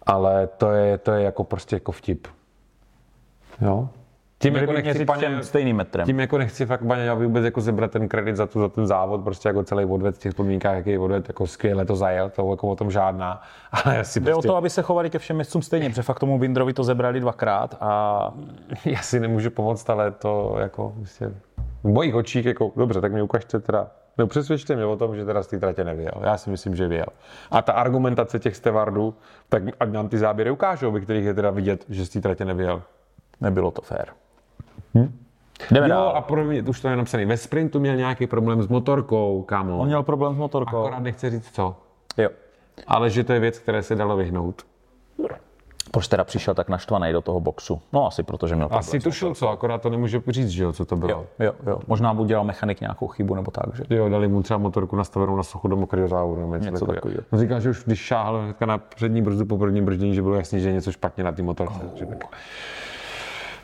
Ale 0.06 0.48
to 0.48 0.72
je, 0.72 0.98
to 0.98 1.12
je 1.12 1.24
jako 1.24 1.44
prostě 1.44 1.76
jako 1.76 1.92
vtip. 1.92 2.28
Jo? 3.62 3.90
Tím 4.44 4.56
jako 4.56 4.72
by 4.72 4.74
nechci, 4.74 4.90
měřit 4.90 5.06
paně, 5.06 5.44
stejným 5.44 5.76
metrem. 5.76 6.06
tím 6.06 6.20
jako 6.20 6.38
nechci 6.38 6.66
fakt 6.66 6.84
Baňajovi 6.84 7.26
vůbec 7.26 7.46
jako 7.46 7.62
zebrat 7.62 7.92
ten 7.92 8.08
kredit 8.08 8.36
za, 8.36 8.46
tu, 8.48 8.60
za 8.60 8.70
ten 8.70 8.88
závod, 8.88 9.24
prostě 9.24 9.50
jako 9.50 9.64
celý 9.64 9.86
odved 9.86 10.16
v 10.16 10.20
těch 10.20 10.34
podmínkách, 10.34 10.76
jaký 10.76 10.98
odved, 10.98 11.28
jako 11.28 11.48
skvěle 11.48 11.86
to 11.86 11.96
zajel, 11.96 12.30
to 12.30 12.52
jako 12.52 12.68
o 12.68 12.76
tom 12.76 12.92
žádná. 12.92 13.42
Ale 13.72 13.96
já 13.96 14.04
si 14.04 14.20
Jde 14.20 14.32
o 14.32 14.36
prostě, 14.36 14.48
to, 14.48 14.56
aby 14.56 14.70
se 14.70 14.82
chovali 14.82 15.10
ke 15.10 15.20
všem 15.20 15.36
městcům 15.36 15.62
stejně, 15.62 15.90
protože 15.90 16.02
fakt 16.02 16.20
tomu 16.20 16.40
Bindrovi 16.40 16.74
to 16.74 16.84
zebrali 16.84 17.20
dvakrát 17.20 17.78
a 17.82 18.34
já 18.86 19.02
si 19.02 19.20
nemůžu 19.20 19.50
pomoct, 19.50 19.90
ale 19.90 20.12
to 20.12 20.56
jako 20.60 20.94
prostě 20.98 21.32
v 21.84 21.88
mojich 21.88 22.16
očích, 22.16 22.46
jako 22.46 22.72
dobře, 22.76 23.02
tak 23.02 23.14
mi 23.14 23.22
ukažte 23.22 23.60
teda, 23.60 23.88
no 24.18 24.28
přesvědčte 24.28 24.76
mě 24.76 24.86
o 24.86 24.96
tom, 24.96 25.16
že 25.16 25.26
teda 25.26 25.44
z 25.44 25.48
té 25.48 25.60
tratě 25.60 25.84
nevyjel. 25.84 26.14
Já 26.24 26.38
si 26.38 26.50
myslím, 26.50 26.76
že 26.76 26.88
vyjel. 26.88 27.08
A 27.52 27.62
ta 27.62 27.74
argumentace 27.74 28.40
těch 28.40 28.56
stevardů, 28.56 29.14
tak 29.50 29.64
ať 29.80 29.90
nám 29.90 30.10
ty 30.10 30.18
záběry 30.18 30.52
ukážou, 30.52 30.92
ve 30.92 31.00
kterých 31.00 31.26
je 31.26 31.34
teda 31.34 31.50
vidět, 31.50 31.86
že 31.90 32.06
z 32.06 32.10
té 32.10 32.22
tratě 32.22 32.46
nevyjel. 32.46 32.82
nebylo 33.42 33.72
to 33.72 33.82
fér. 33.82 34.08
Jdeme 35.72 35.88
Jo, 35.88 35.90
dál. 35.90 36.08
a 36.16 36.22
pro 36.22 36.44
mě, 36.44 36.62
už 36.62 36.82
to 36.82 36.88
je 36.88 36.96
napsaný, 36.96 37.26
ve 37.26 37.38
sprintu 37.38 37.80
měl 37.80 37.96
nějaký 37.96 38.28
problém 38.28 38.62
s 38.64 38.68
motorkou, 38.68 39.42
kámo. 39.42 39.78
On 39.78 39.88
měl 39.88 40.04
problém 40.04 40.34
s 40.34 40.38
motorkou. 40.38 40.78
Akorát 40.78 41.00
nechce 41.00 41.30
říct 41.30 41.52
co. 41.52 41.76
Jo. 42.18 42.30
Ale 42.88 43.10
že 43.10 43.24
to 43.24 43.34
je 43.34 43.40
věc, 43.40 43.60
které 43.60 43.84
se 43.84 43.96
dalo 43.96 44.18
vyhnout. 44.18 44.66
Proč 45.92 46.08
teda 46.08 46.24
přišel 46.24 46.54
tak 46.54 46.70
naštvaný 46.70 47.12
do 47.14 47.22
toho 47.22 47.40
boxu? 47.40 47.82
No 47.94 48.08
asi 48.08 48.24
protože 48.24 48.56
měl 48.56 48.68
problém. 48.68 48.80
Asi 48.80 49.00
tušil 49.00 49.36
co, 49.36 49.50
akorát 49.50 49.82
to 49.82 49.90
nemůže 49.90 50.22
říct, 50.28 50.50
že 50.50 50.64
jo, 50.64 50.74
co 50.74 50.86
to 50.86 50.96
bylo. 50.96 51.12
Jo, 51.12 51.26
jo, 51.40 51.54
jo. 51.68 51.80
Možná 51.88 52.12
udělal 52.12 52.44
mechanik 52.46 52.82
nějakou 52.82 53.08
chybu 53.08 53.36
nebo 53.36 53.52
tak, 53.52 53.76
že? 53.76 53.96
Jo, 53.96 54.10
dali 54.10 54.28
mu 54.28 54.44
třeba 54.44 54.58
motorku 54.58 54.96
nastavenou 54.96 55.36
na 55.36 55.44
suchu 55.44 55.68
do 55.68 55.76
mokrého 55.76 56.08
závodu. 56.08 56.42
nebo 56.42 56.56
Něco, 56.56 56.72
Něco 56.72 56.86
takového. 56.86 57.22
On 57.32 57.40
říkal, 57.40 57.60
že 57.60 57.70
už 57.70 57.84
když 57.84 58.00
šáhl 58.00 58.42
hnedka 58.42 58.66
na 58.66 58.78
přední 58.78 59.22
brzdu 59.22 59.46
po 59.46 59.58
prvním 59.58 59.86
brždění, 59.86 60.16
že 60.16 60.22
bylo 60.22 60.36
jasný, 60.36 60.60
že 60.60 60.70
je 60.70 60.74
něco 60.74 60.92
špatně 60.92 61.24
na 61.24 61.32
té 61.32 61.42
motorce. 61.42 61.80
Oh. 61.94 62.06
Tak. 62.06 62.36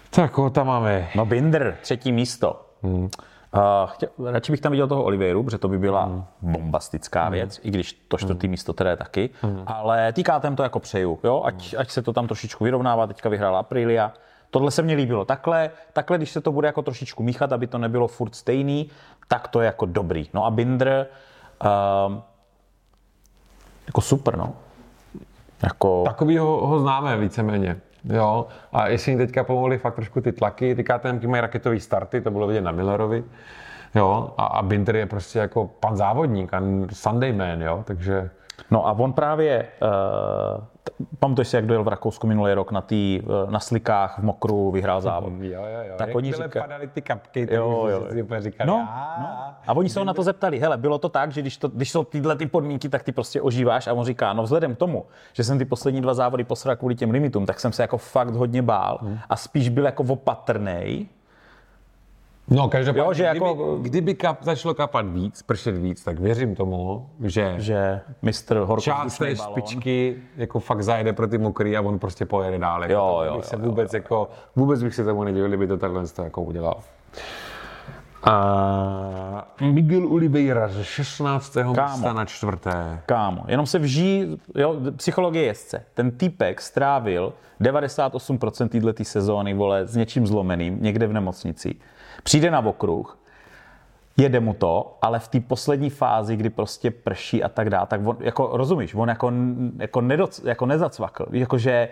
Tak, 0.09 0.31
koho 0.31 0.49
tam 0.49 0.67
máme? 0.67 1.09
No 1.15 1.25
Binder, 1.25 1.77
třetí 1.81 2.11
místo. 2.11 2.65
Hmm. 2.83 3.09
Uh, 3.55 3.61
chtěl, 3.85 4.09
radši 4.31 4.51
bych 4.51 4.61
tam 4.61 4.71
viděl 4.71 4.87
toho 4.87 5.03
Oliveiru, 5.03 5.43
protože 5.43 5.57
to 5.57 5.67
by 5.67 5.79
byla 5.79 6.05
mm. 6.05 6.23
bombastická 6.41 7.25
mm. 7.25 7.31
věc, 7.31 7.59
i 7.63 7.71
když 7.71 7.93
to 7.93 8.17
čtvrtý 8.17 8.47
mm. 8.47 8.51
místo 8.51 8.73
teda 8.73 8.89
je 8.89 8.95
taky. 8.97 9.29
Mm. 9.43 9.63
Ale 9.67 10.13
týkátem 10.13 10.55
to 10.55 10.63
jako 10.63 10.79
přeju, 10.79 11.19
jo? 11.23 11.41
Ať, 11.45 11.73
mm. 11.73 11.79
ať 11.79 11.89
se 11.89 12.01
to 12.01 12.13
tam 12.13 12.27
trošičku 12.27 12.63
vyrovnává, 12.63 13.07
teďka 13.07 13.29
vyhrála 13.29 13.59
Aprilia. 13.59 14.13
Tohle 14.49 14.71
se 14.71 14.81
mně 14.81 14.95
líbilo. 14.95 15.25
Takhle, 15.25 15.69
takhle, 15.93 16.17
když 16.17 16.31
se 16.31 16.41
to 16.41 16.51
bude 16.51 16.67
jako 16.67 16.81
trošičku 16.81 17.23
míchat, 17.23 17.51
aby 17.51 17.67
to 17.67 17.77
nebylo 17.77 18.07
furt 18.07 18.35
stejný, 18.35 18.89
tak 19.27 19.47
to 19.47 19.61
je 19.61 19.65
jako 19.65 19.85
dobrý. 19.85 20.29
No 20.33 20.45
a 20.45 20.51
Binder, 20.51 21.07
uh, 21.65 22.17
jako 23.87 24.01
super, 24.01 24.37
no. 24.37 24.53
Jako... 25.63 26.03
Takový 26.05 26.37
ho, 26.37 26.67
ho 26.67 26.79
známe 26.79 27.17
víceméně. 27.17 27.81
Jo, 28.03 28.47
a 28.71 28.87
jestli 28.87 29.11
jim 29.11 29.19
teďka 29.19 29.43
pomohly 29.43 29.77
fakt 29.77 29.95
trošku 29.95 30.21
ty 30.21 30.31
tlaky, 30.31 30.75
ty 30.75 30.83
KTM 30.83 31.27
mají 31.27 31.41
raketový 31.41 31.79
starty, 31.79 32.21
to 32.21 32.31
bylo 32.31 32.47
vidět 32.47 32.61
na 32.61 32.71
Millerovi, 32.71 33.23
jo, 33.95 34.33
a, 34.37 34.45
a 34.45 34.61
Binder 34.61 34.95
je 34.95 35.05
prostě 35.05 35.39
jako 35.39 35.67
pan 35.67 35.97
závodník 35.97 36.53
a 36.53 36.61
Sunday 36.93 37.33
man, 37.33 37.61
jo, 37.61 37.83
takže... 37.87 38.29
No 38.71 38.87
a 38.87 38.91
on 38.91 39.13
právě, 39.13 39.67
uh, 39.81 40.63
pamatuješ 41.19 41.47
si, 41.47 41.55
jak 41.55 41.65
dojel 41.65 41.83
v 41.83 41.87
Rakousku 41.87 42.27
minulý 42.27 42.53
rok 42.53 42.71
na, 42.71 42.81
tý, 42.81 43.21
uh, 43.23 43.51
na 43.51 43.59
slikách 43.59 44.19
v 44.19 44.23
mokru, 44.23 44.71
vyhrál 44.71 45.01
závod. 45.01 45.33
Jo, 45.39 45.51
jo, 45.51 45.79
jo. 45.87 45.93
Tak 45.97 46.07
jak 46.07 46.15
oni 46.15 46.31
říká... 46.31 46.61
padaly 46.61 46.87
ty 46.87 47.01
kapky, 47.01 47.47
tak 47.47 47.55
jo, 47.55 47.87
jo. 47.89 48.07
Si 48.09 48.41
říkali, 48.41 48.67
no, 48.67 48.87
no. 49.19 49.27
A 49.67 49.73
oni 49.73 49.89
se 49.89 49.99
ho 49.99 50.05
na 50.05 50.13
to 50.13 50.23
zeptali, 50.23 50.59
hele, 50.59 50.77
bylo 50.77 50.97
to 50.97 51.09
tak, 51.09 51.31
že 51.31 51.41
když, 51.41 51.57
to, 51.57 51.67
když 51.67 51.91
jsou 51.91 52.03
tyhle 52.03 52.35
ty 52.35 52.45
podmínky, 52.45 52.89
tak 52.89 53.03
ty 53.03 53.11
prostě 53.11 53.41
ožíváš 53.41 53.87
a 53.87 53.93
on 53.93 54.05
říká, 54.05 54.33
no 54.33 54.43
vzhledem 54.43 54.75
k 54.75 54.77
tomu, 54.77 55.05
že 55.33 55.43
jsem 55.43 55.57
ty 55.57 55.65
poslední 55.65 56.01
dva 56.01 56.13
závody 56.13 56.43
posral 56.43 56.75
kvůli 56.75 56.95
těm 56.95 57.11
limitům, 57.11 57.45
tak 57.45 57.59
jsem 57.59 57.71
se 57.71 57.81
jako 57.81 57.97
fakt 57.97 58.35
hodně 58.35 58.61
bál 58.61 58.99
hmm. 59.01 59.19
a 59.29 59.35
spíš 59.35 59.69
byl 59.69 59.85
jako 59.85 60.03
opatrnej, 60.03 61.07
No, 62.49 62.69
každopádně, 62.69 63.01
jo, 63.01 63.13
že 63.13 63.23
jako, 63.23 63.53
kdyby, 63.53 63.89
kdyby 63.89 64.13
kap, 64.15 64.43
začalo 64.43 64.73
kapat 64.73 65.05
víc, 65.09 65.41
pršet 65.41 65.77
víc, 65.77 66.03
tak 66.03 66.19
věřím 66.19 66.55
tomu, 66.55 67.09
že, 67.23 67.55
že 67.57 68.01
mistr 68.21 68.67
část 68.79 69.17
té 69.17 69.35
špičky 69.35 70.15
jako 70.37 70.59
fakt 70.59 70.83
zajede 70.83 71.13
pro 71.13 71.27
ty 71.27 71.37
mokrý 71.37 71.77
a 71.77 71.81
on 71.81 71.99
prostě 71.99 72.25
pojede 72.25 72.59
dál. 72.59 72.81
Jako 72.81 72.93
jo, 72.93 73.21
jo, 73.25 73.35
bych 73.35 73.45
se 73.45 73.55
jo, 73.55 73.61
vůbec, 73.61 73.93
jo, 73.93 73.97
jako, 73.97 74.29
vůbec 74.55 74.83
bych 74.83 74.95
se 74.95 75.05
tomu 75.05 75.23
nedivil, 75.23 75.47
kdyby 75.47 75.67
to 75.67 75.77
takhle 75.77 76.03
jako 76.23 76.41
udělal. 76.41 76.77
A 78.23 79.47
Miguel 79.61 80.07
Oliveira 80.13 80.67
ze 80.67 80.83
16. 80.83 81.53
Kámo, 81.53 81.91
místa 81.91 82.13
na 82.13 82.25
čtvrté. 82.25 83.01
Kámo, 83.05 83.43
jenom 83.47 83.65
se 83.65 83.79
vží, 83.79 84.39
jo, 84.55 84.75
psychologie 84.95 85.45
jezdce. 85.45 85.83
Ten 85.93 86.11
týpek 86.11 86.61
strávil 86.61 87.33
98% 87.61 88.83
této 88.83 89.03
sezóny, 89.03 89.53
vole, 89.53 89.87
s 89.87 89.95
něčím 89.95 90.27
zlomeným, 90.27 90.77
někde 90.81 91.07
v 91.07 91.13
nemocnici 91.13 91.75
Přijde 92.23 92.51
na 92.51 92.59
okruh, 92.59 93.19
jede 94.17 94.39
mu 94.39 94.53
to, 94.53 94.97
ale 95.01 95.19
v 95.19 95.27
té 95.27 95.39
poslední 95.39 95.89
fázi, 95.89 96.35
kdy 96.35 96.49
prostě 96.49 96.91
prší 96.91 97.43
a 97.43 97.49
tak 97.49 97.69
dále, 97.69 97.87
tak 97.87 98.07
on, 98.07 98.17
jako 98.19 98.49
rozumíš, 98.53 98.95
on 98.95 99.09
jako, 99.09 99.31
jako, 99.77 100.01
nedoc, 100.01 100.41
jako 100.43 100.65
nezacvakl, 100.65 101.25
jakože 101.31 101.89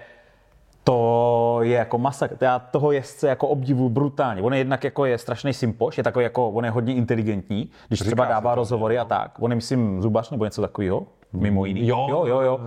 to 0.84 1.60
je 1.62 1.78
jako 1.78 1.98
masa, 1.98 2.28
já 2.42 2.60
toho 2.60 2.92
jezdce 2.92 3.28
jako 3.28 3.48
obdivu 3.48 3.90
brutálně. 3.90 4.42
On 4.42 4.54
je 4.54 4.60
jednak 4.60 4.84
jako 4.84 5.06
je 5.06 5.18
strašný 5.18 5.54
simpoš, 5.54 5.98
je 5.98 6.04
takový 6.04 6.24
jako, 6.24 6.50
on 6.50 6.66
je 6.66 6.72
hodně 6.72 6.96
inteligentní, 6.96 7.70
když 7.88 8.00
Říká 8.00 8.08
třeba 8.08 8.26
dává 8.26 8.56
rozhovory 8.56 8.98
a 8.98 9.06
tak. 9.06 9.32
On 9.40 9.52
je, 9.52 9.56
myslím, 9.56 10.02
zubař 10.02 10.32
nebo 10.32 10.46
něco 10.46 10.62
takového, 10.62 11.08
mimo 11.34 11.66
jiný. 11.66 11.88
Jo, 11.88 12.08
jo, 12.10 12.26
jo. 12.26 12.42
jo. 12.42 12.60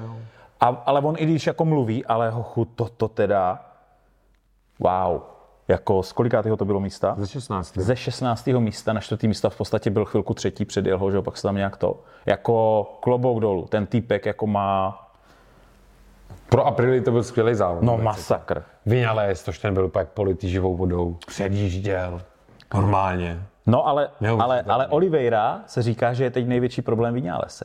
A, 0.61 0.67
ale 0.67 1.01
on 1.01 1.15
i 1.19 1.27
když 1.27 1.47
jako 1.47 1.65
mluví, 1.65 2.05
ale 2.05 2.31
hochu, 2.31 2.65
to, 2.65 2.89
to 2.97 3.09
teda, 3.09 3.61
wow. 4.79 5.21
Jako 5.71 6.03
z 6.03 6.13
kolikátého 6.13 6.57
to 6.57 6.65
bylo 6.65 6.81
místa? 6.81 7.15
Ze 7.19 7.27
16. 7.27 7.79
Ze 7.79 7.97
16. 7.97 8.47
místa 8.47 8.93
na 8.93 9.01
čtvrtý 9.01 9.29
místa 9.29 9.51
v 9.51 9.57
podstatě 9.57 9.91
byl 9.91 10.05
chvilku 10.05 10.35
třetí, 10.35 10.65
předjel 10.65 10.99
ho, 10.99 11.11
že 11.11 11.23
pak 11.23 11.37
se 11.37 11.43
tam 11.43 11.57
nějak 11.57 11.77
to. 11.77 12.03
Jako 12.27 12.83
klobouk 13.01 13.41
dolů. 13.41 13.67
Ten 13.67 13.87
týpek 13.87 14.27
jako 14.27 14.47
má 14.47 15.07
pro 16.49 16.67
Aprili 16.67 17.01
to 17.01 17.11
byl 17.11 17.23
skvělý 17.23 17.55
závod. 17.55 17.83
No 17.83 17.99
masakr. 17.99 18.63
Vinales, 18.87 19.43
tož 19.43 19.59
ten 19.59 19.75
byl 19.75 19.85
úplně 19.85 20.05
politý 20.05 20.51
živou 20.51 20.77
vodou. 20.77 21.17
Předjížděl. 21.27 22.23
Normálně. 22.75 23.43
No 23.67 23.87
ale, 23.87 24.09
ale, 24.39 24.63
ale 24.63 24.87
Oliveira 24.87 25.61
se 25.67 25.83
říká, 25.83 26.13
že 26.13 26.25
je 26.25 26.31
teď 26.31 26.47
největší 26.47 26.83
problém 26.83 27.15
Vinalese. 27.15 27.65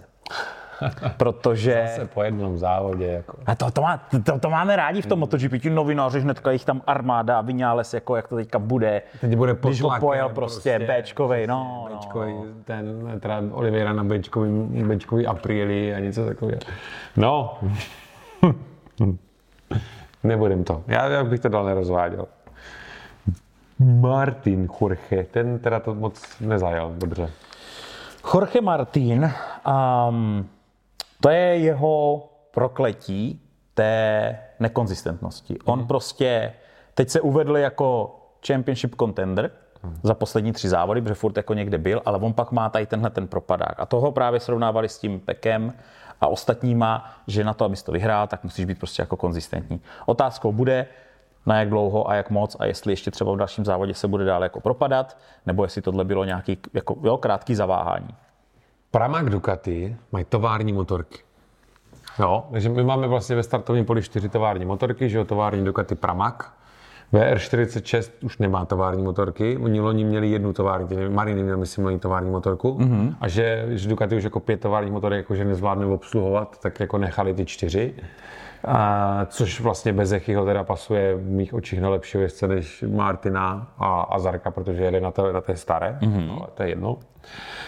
Protože... 1.18 1.88
Zase 1.88 2.08
po 2.08 2.24
jednom 2.24 2.58
závodě. 2.58 3.06
Jako. 3.06 3.38
A 3.46 3.56
to, 3.56 3.72
to, 3.72 3.82
má, 3.82 3.98
to, 4.24 4.40
to, 4.40 4.50
máme 4.50 4.76
rádi 4.76 5.02
v 5.02 5.06
tom 5.06 5.20
MotoGP, 5.20 5.62
ti 5.62 5.70
novináři, 5.70 6.20
hnedka 6.20 6.52
jich 6.52 6.66
tam 6.66 6.82
armáda 6.88 7.38
a 7.38 7.42
Vinales, 7.42 7.94
jako 7.94 8.16
jak 8.16 8.28
to 8.28 8.36
teďka 8.36 8.60
bude. 8.60 9.02
Teď 9.22 9.36
bude 9.36 9.56
Když 9.64 9.82
ho 9.82 9.92
pojel 10.00 10.30
prostě, 10.30 10.80
prostě 10.80 11.02
Bčkovej, 11.02 11.48
no, 11.48 11.90
Bčkovej, 11.98 12.34
no. 12.34 12.46
ten, 12.66 13.20
teda 13.20 13.42
Oliveira 13.52 13.94
na 13.94 14.04
Bčkový, 14.04 14.50
Bčkový 14.96 15.28
Aprili 15.28 15.96
a 15.96 16.00
něco 16.00 16.26
takového. 16.26 16.60
No. 17.18 17.58
Nebudem 20.24 20.64
to. 20.64 20.84
Já, 20.88 21.08
já 21.08 21.24
bych 21.24 21.40
to 21.40 21.50
dal 21.50 21.66
nerozváděl. 21.66 22.28
Martin 23.80 24.68
Jorge, 24.82 25.24
ten 25.32 25.60
teda 25.60 25.80
to 25.80 25.96
moc 25.96 26.40
nezajal, 26.40 26.94
dobře. 26.98 27.30
Jorge 28.34 28.62
Martin, 28.62 29.32
um, 30.10 30.50
to 31.22 31.30
je 31.30 31.58
jeho 31.58 32.24
prokletí 32.52 33.42
té 33.74 34.40
nekonzistentnosti. 34.60 35.58
On 35.66 35.80
hmm. 35.80 35.88
prostě 35.88 36.54
teď 36.94 37.10
se 37.10 37.22
uvedl 37.22 37.58
jako 37.58 38.16
championship 38.48 38.96
contender 39.00 39.52
hmm. 39.84 40.00
za 40.04 40.14
poslední 40.14 40.52
tři 40.52 40.70
závody, 40.70 41.02
protože 41.02 41.16
furt 41.16 41.38
jako 41.38 41.54
někde 41.54 41.78
byl, 41.78 42.02
ale 42.06 42.18
on 42.18 42.34
pak 42.34 42.52
má 42.52 42.70
tady 42.70 42.86
tenhle 42.86 43.10
ten 43.10 43.28
propadák. 43.28 43.80
A 43.80 43.86
toho 43.86 44.12
právě 44.12 44.40
srovnávali 44.40 44.90
s 44.90 45.00
tím 45.00 45.20
Pekem 45.20 45.74
a 46.22 46.28
ostatníma, 46.28 47.12
že 47.28 47.44
na 47.44 47.54
to, 47.54 47.66
abys 47.66 47.84
to 47.84 47.92
vyhrál, 47.92 48.28
tak 48.28 48.44
musíš 48.44 48.66
být 48.66 48.80
prostě 48.80 49.02
jako 49.02 49.18
konzistentní. 49.18 49.82
Otázkou 50.06 50.52
bude, 50.52 50.88
na 51.46 51.60
jak 51.60 51.70
dlouho 51.70 52.10
a 52.10 52.16
jak 52.16 52.30
moc 52.30 52.56
a 52.60 52.66
jestli 52.66 52.94
ještě 52.94 53.12
třeba 53.12 53.34
v 53.34 53.38
dalším 53.38 53.66
závodě 53.66 53.94
se 53.94 54.08
bude 54.08 54.26
dále 54.26 54.46
jako 54.46 54.60
propadat, 54.60 55.18
nebo 55.46 55.64
jestli 55.64 55.82
tohle 55.82 56.06
bylo 56.06 56.24
nějaký 56.24 56.58
jako, 56.74 56.96
jo, 57.04 57.18
krátký 57.18 57.56
zaváhání. 57.56 58.10
Pramac 58.96 59.26
Ducati 59.26 59.96
mají 60.12 60.26
tovární 60.30 60.74
motorky. 60.74 61.20
Jo, 62.20 62.44
takže 62.52 62.70
my 62.70 62.84
máme 62.84 63.08
vlastně 63.08 63.36
ve 63.36 63.44
startovním 63.44 63.86
poli 63.86 64.02
čtyři 64.02 64.30
tovární 64.30 64.66
motorky, 64.66 65.10
že 65.10 65.18
jo, 65.18 65.26
tovární 65.26 65.66
Ducati 65.66 65.96
Pramac. 65.96 66.36
VR46 67.14 68.12
už 68.22 68.38
nemá 68.38 68.66
tovární 68.66 69.04
motorky, 69.04 69.58
oni 69.58 69.80
loni 69.80 70.04
měli 70.04 70.30
jednu 70.30 70.54
tovární, 70.54 70.88
Marini 71.10 71.44
měl 71.44 71.58
myslím 71.58 71.86
loni 71.86 72.00
tovární 72.00 72.32
motorku 72.32 72.78
mm-hmm. 72.80 73.16
a 73.22 73.28
že, 73.28 73.66
že 73.70 73.90
Ducati 73.90 74.18
už 74.18 74.24
jako 74.24 74.40
pět 74.40 74.60
továrních 74.60 74.94
motorek 74.94 75.18
jakože 75.18 75.46
nezvládne 75.46 75.86
obsluhovat, 75.86 76.60
tak 76.62 76.80
jako 76.80 76.98
nechali 76.98 77.34
ty 77.34 77.46
čtyři. 77.46 77.94
A, 78.68 79.26
což 79.30 79.62
vlastně 79.62 79.94
bez 79.94 80.12
Echyho 80.12 80.46
teda 80.46 80.64
pasuje 80.64 81.16
v 81.16 81.30
mých 81.30 81.54
očích 81.54 81.82
na 81.82 81.90
lepšího 81.90 82.24
jezdce 82.24 82.48
než 82.48 82.84
Martina 82.88 83.74
a, 83.78 84.02
a 84.02 84.20
Zarka, 84.20 84.52
protože 84.52 84.84
jede 84.84 85.02
na, 85.02 85.12
to, 85.12 85.34
na 85.34 85.42
té 85.42 85.56
staré, 85.56 85.98
mm-hmm. 86.02 86.28
no, 86.28 86.48
to 86.54 86.64
je 86.64 86.70
jedno. 86.70 86.98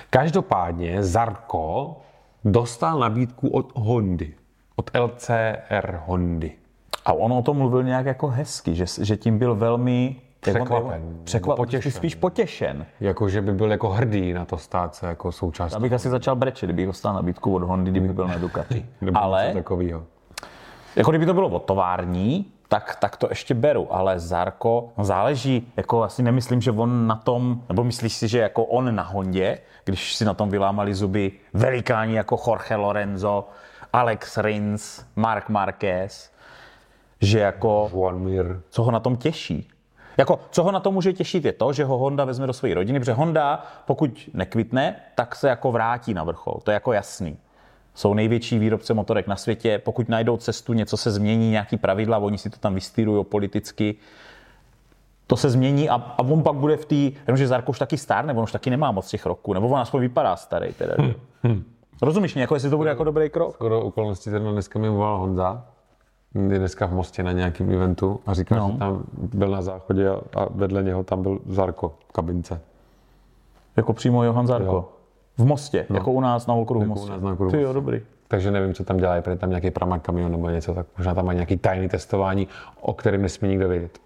Každopádně 0.10 1.04
Zarko 1.04 1.98
dostal 2.46 3.00
nabídku 3.00 3.50
od 3.50 3.72
Hondy, 3.76 4.34
od 4.76 4.92
LCR 5.00 6.00
Hondy. 6.06 6.52
A 7.06 7.14
on 7.14 7.34
o 7.34 7.42
tom 7.42 7.58
mluvil 7.58 7.84
nějak 7.84 8.06
jako 8.06 8.28
hezky, 8.28 8.76
že, 8.76 8.86
že 9.02 9.18
tím 9.18 9.40
byl 9.40 9.56
velmi 9.56 10.16
Překvapen. 10.40 11.20
Překvapen, 11.24 11.66
potěšen. 11.66 11.92
spíš 11.92 12.16
potěšen. 12.16 12.86
Jako, 13.00 13.30
že 13.30 13.42
by 13.42 13.54
byl 13.54 13.72
jako 13.72 13.90
hrdý 13.90 14.34
na 14.34 14.46
to 14.46 14.58
stát 14.58 14.96
se 14.96 15.08
jako 15.08 15.32
součástí. 15.32 15.76
Abych 15.76 15.94
asi 15.94 16.10
začal 16.10 16.36
brečet, 16.36 16.66
kdybych 16.66 16.86
dostal 16.86 17.14
nabídku 17.14 17.56
od 17.56 17.64
Hondy, 17.64 17.92
kdybych 17.92 18.12
byl 18.12 18.28
na 18.28 18.38
Ducati. 18.38 18.86
Ale, 19.14 19.54
takovýho. 19.54 20.04
Jako 20.98 21.12
kdyby 21.12 21.26
to 21.26 21.34
bylo 21.34 21.50
od 21.50 21.64
tovární, 21.64 22.46
tak, 22.68 22.96
tak 22.96 23.18
to 23.18 23.28
ještě 23.30 23.54
beru, 23.54 23.94
ale 23.94 24.20
Zarko, 24.20 24.90
no 24.98 25.04
záleží, 25.04 25.72
jako 25.78 26.04
asi 26.04 26.24
nemyslím, 26.24 26.62
že 26.62 26.72
on 26.72 27.08
na 27.08 27.16
tom, 27.16 27.62
nebo 27.70 27.84
myslíš 27.84 28.14
si, 28.14 28.28
že 28.28 28.40
jako 28.40 28.66
on 28.66 28.96
na 28.96 29.04
Hondě, 29.04 29.60
když 29.84 30.16
si 30.16 30.26
na 30.26 30.34
tom 30.34 30.50
vylámali 30.50 30.94
zuby 30.94 31.32
velikáni 31.54 32.16
jako 32.16 32.42
Jorge 32.48 32.76
Lorenzo, 32.76 33.50
Alex 33.94 34.38
Rins, 34.38 35.06
Mark 35.16 35.50
Marquez, 35.50 36.32
že 37.22 37.40
jako, 37.40 37.90
Juan 37.94 38.20
Mir. 38.20 38.62
co 38.70 38.84
ho 38.84 38.92
na 38.92 39.00
tom 39.00 39.18
těší. 39.18 39.70
Jako, 40.18 40.40
co 40.52 40.64
ho 40.64 40.72
na 40.72 40.80
tom 40.80 40.94
může 40.94 41.14
těšit 41.14 41.46
je 41.46 41.54
to, 41.54 41.74
že 41.74 41.86
ho 41.86 41.98
Honda 41.98 42.26
vezme 42.26 42.48
do 42.48 42.54
své 42.54 42.74
rodiny, 42.74 43.00
protože 43.00 43.14
Honda, 43.14 43.66
pokud 43.86 44.30
nekvitne, 44.34 44.96
tak 45.16 45.36
se 45.36 45.50
jako 45.50 45.72
vrátí 45.72 46.14
na 46.14 46.24
vrchol. 46.24 46.60
To 46.64 46.72
je 46.72 46.74
jako 46.74 46.94
jasný 46.94 47.38
jsou 47.98 48.14
největší 48.14 48.60
výrobce 48.60 48.94
motorek 48.94 49.28
na 49.28 49.36
světě. 49.36 49.82
Pokud 49.86 50.10
najdou 50.10 50.38
cestu, 50.38 50.74
něco 50.74 50.98
se 50.98 51.12
změní, 51.12 51.50
nějaký 51.50 51.78
pravidla, 51.78 52.18
oni 52.18 52.38
si 52.38 52.50
to 52.50 52.58
tam 52.58 52.76
vystýrují 52.76 53.26
politicky, 53.26 53.96
to 55.28 55.38
se 55.38 55.50
změní 55.50 55.90
a, 55.90 55.96
a 55.96 56.20
on 56.20 56.44
pak 56.44 56.56
bude 56.56 56.78
v 56.78 56.86
té, 56.86 56.96
jenomže 56.96 57.48
Zarko 57.48 57.70
už 57.70 57.80
taky 57.80 57.98
star, 57.98 58.26
nebo 58.26 58.44
už 58.44 58.52
taky 58.52 58.70
nemá 58.70 58.92
moc 58.92 59.10
těch 59.10 59.26
roků, 59.26 59.54
nebo 59.54 59.68
on 59.68 59.80
aspoň 59.80 60.02
vypadá 60.02 60.36
starý. 60.36 60.74
Teda, 60.74 60.94
hmm. 60.98 61.14
Hmm. 61.44 61.64
Rozumíš 62.02 62.34
mě, 62.34 62.42
jako 62.42 62.56
jestli 62.56 62.70
to 62.70 62.78
bude 62.78 62.90
jako 62.90 63.04
dobrý 63.04 63.30
krok? 63.30 63.54
Skoro 63.54 63.82
okolností 63.82 64.30
ten 64.30 64.52
dneska 64.52 64.80
mi 64.80 64.90
volal 64.90 65.18
Honza, 65.18 65.66
je 66.50 66.60
dneska 66.60 66.86
v 66.86 66.94
Mostě 66.94 67.24
na 67.24 67.32
nějakém 67.32 67.72
eventu 67.72 68.20
a 68.26 68.34
říkal, 68.34 68.60
no. 68.60 68.72
že 68.72 68.78
tam 68.78 69.04
byl 69.14 69.50
na 69.50 69.62
záchodě 69.62 70.10
a, 70.10 70.22
a 70.36 70.48
vedle 70.50 70.84
něho 70.84 71.04
tam 71.04 71.22
byl 71.22 71.40
Zarko 71.46 71.96
v 72.10 72.12
kabince. 72.12 72.62
Jako 73.78 73.94
přímo 73.94 74.24
Johan 74.24 74.48
Zarko. 74.48 74.76
Jo. 74.76 74.86
V 75.38 75.46
Mostě, 75.46 75.86
no. 75.90 75.96
jako 75.96 76.12
u 76.12 76.22
nás 76.22 76.48
na 76.48 76.54
okruhu 76.54 76.82
jako 76.82 76.90
Mostě. 76.90 77.08
U 77.08 77.14
nás 77.14 77.22
na 77.22 77.32
okruhu 77.32 77.52
Ty 77.52 77.62
jo, 77.62 77.74
dobrý. 77.74 78.02
Takže 78.28 78.52
nevím, 78.52 78.74
co 78.74 78.84
tam 78.84 78.98
dělají, 78.98 79.22
protože 79.22 79.36
tam 79.36 79.50
nějaký 79.50 79.72
pramak 79.72 80.02
kamion 80.02 80.32
nebo 80.32 80.50
něco, 80.50 80.74
tak 80.74 80.88
možná 80.98 81.14
tam 81.14 81.26
mají 81.26 81.36
nějaký 81.36 81.58
tajný 81.58 81.90
testování, 81.90 82.48
o 82.82 82.94
kterém 82.94 83.22
nesmí 83.22 83.50
nikdo 83.50 83.68
vědět. 83.68 84.00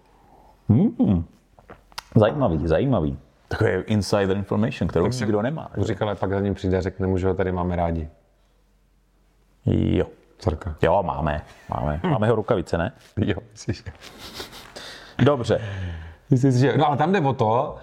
Hmm. 0.68 1.24
Zajímavý, 2.16 2.66
zajímavý. 2.66 3.18
Takový 3.48 3.70
insider 3.70 4.36
information, 4.36 4.88
kterou 4.88 5.04
tak 5.04 5.20
nikdo 5.20 5.42
nemá. 5.42 5.70
Říkal, 5.78 6.08
ale 6.08 6.16
pak 6.16 6.30
za 6.30 6.40
ním 6.40 6.54
přijde 6.54 6.78
a 6.78 6.80
řekne 6.80 7.06
mu, 7.06 7.18
že 7.18 7.28
ho 7.28 7.34
tady 7.34 7.52
máme 7.52 7.76
rádi. 7.76 8.08
Jo. 9.66 10.06
Cirka. 10.38 10.76
Jo, 10.82 11.02
máme. 11.02 11.42
Máme, 11.74 12.00
máme 12.04 12.28
ho 12.28 12.34
rukavice, 12.34 12.78
ne? 12.78 12.92
Jo, 13.16 13.36
myslíš. 13.52 13.84
Dobře. 15.24 15.60
Myslíš, 16.30 16.54
že... 16.54 16.76
No 16.76 16.88
ale 16.88 16.96
tam 16.96 17.12
jde 17.12 17.20
o 17.20 17.32
to, 17.32 17.76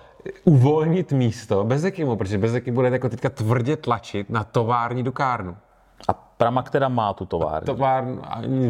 uvolnit 0.44 1.12
místo 1.12 1.64
Bezekimu, 1.64 2.16
protože 2.16 2.38
Bezeky 2.38 2.72
bude 2.72 2.90
jako 2.90 3.10
teďka 3.10 3.30
tvrdě 3.30 3.78
tlačit 3.78 4.30
na 4.30 4.44
tovární 4.44 5.04
dukárnu. 5.04 5.56
A 6.08 6.14
Pramak 6.14 6.70
teda 6.70 6.90
má 6.90 7.14
tu 7.14 7.26
továrnu. 7.26 7.66
Továrnu, 7.66 8.22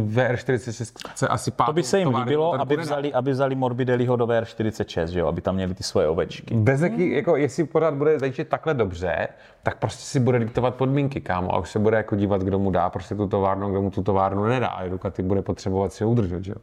VR46 0.07 0.91
se 1.15 1.27
asi 1.27 1.51
pátý 1.51 1.65
To 1.65 1.73
by 1.73 1.83
se 1.83 1.99
jim 1.99 2.15
líbilo, 2.15 2.53
aby 2.61 2.77
vzali, 2.77 3.13
aby 3.13 3.31
vzali 3.31 3.55
Morbidelliho 3.55 4.15
do 4.15 4.27
VR46, 4.27 5.05
že 5.05 5.19
jo? 5.19 5.27
aby 5.27 5.41
tam 5.41 5.55
měli 5.55 5.73
ty 5.73 5.83
svoje 5.83 6.07
ovečky. 6.07 6.55
Bezeky, 6.55 7.15
jako 7.15 7.35
jestli 7.35 7.63
pořád 7.63 7.93
bude 7.93 8.19
zajíčet 8.19 8.47
takhle 8.47 8.73
dobře, 8.73 9.27
tak 9.63 9.77
prostě 9.77 10.03
si 10.03 10.19
bude 10.19 10.39
diktovat 10.39 10.75
podmínky, 10.75 11.21
kámo, 11.21 11.55
a 11.55 11.59
už 11.59 11.69
se 11.69 11.79
bude 11.79 11.97
jako 11.97 12.15
dívat, 12.15 12.41
kdo 12.41 12.59
mu 12.59 12.71
dá 12.71 12.89
prostě 12.89 13.15
tu 13.15 13.27
továrnu, 13.27 13.69
kdo 13.69 13.81
mu 13.81 13.91
tu 13.91 14.03
továrnu 14.03 14.43
nedá. 14.43 14.67
A 14.67 14.87
Ducati 14.87 15.23
bude 15.23 15.41
potřebovat 15.41 15.93
si 15.93 16.03
ho 16.03 16.09
udržet, 16.09 16.43
že 16.43 16.51
jo? 16.51 16.57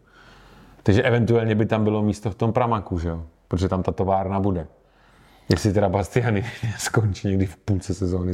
Takže 0.82 1.03
eventuálně 1.03 1.55
by 1.55 1.66
tam 1.66 1.84
bylo 1.84 2.03
místo 2.03 2.30
v 2.30 2.34
tom 2.34 2.53
Pramaku, 2.53 2.99
že 2.99 3.09
jo? 3.09 3.22
Protože 3.49 3.68
tam 3.68 3.82
ta 3.82 3.92
továrna 3.92 4.40
bude. 4.40 4.66
Jestli 5.49 5.72
teda 5.72 5.88
Bastiany 5.88 6.44
skončí 6.78 7.28
někdy 7.28 7.47
v 7.47 7.57
půlce 7.57 7.94
sezóny. 7.94 8.32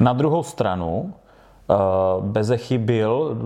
Na 0.00 0.12
druhou 0.12 0.42
stranu, 0.42 1.14
Uh, 1.70 2.24
Bezechy 2.24 2.78
byl 2.78 3.36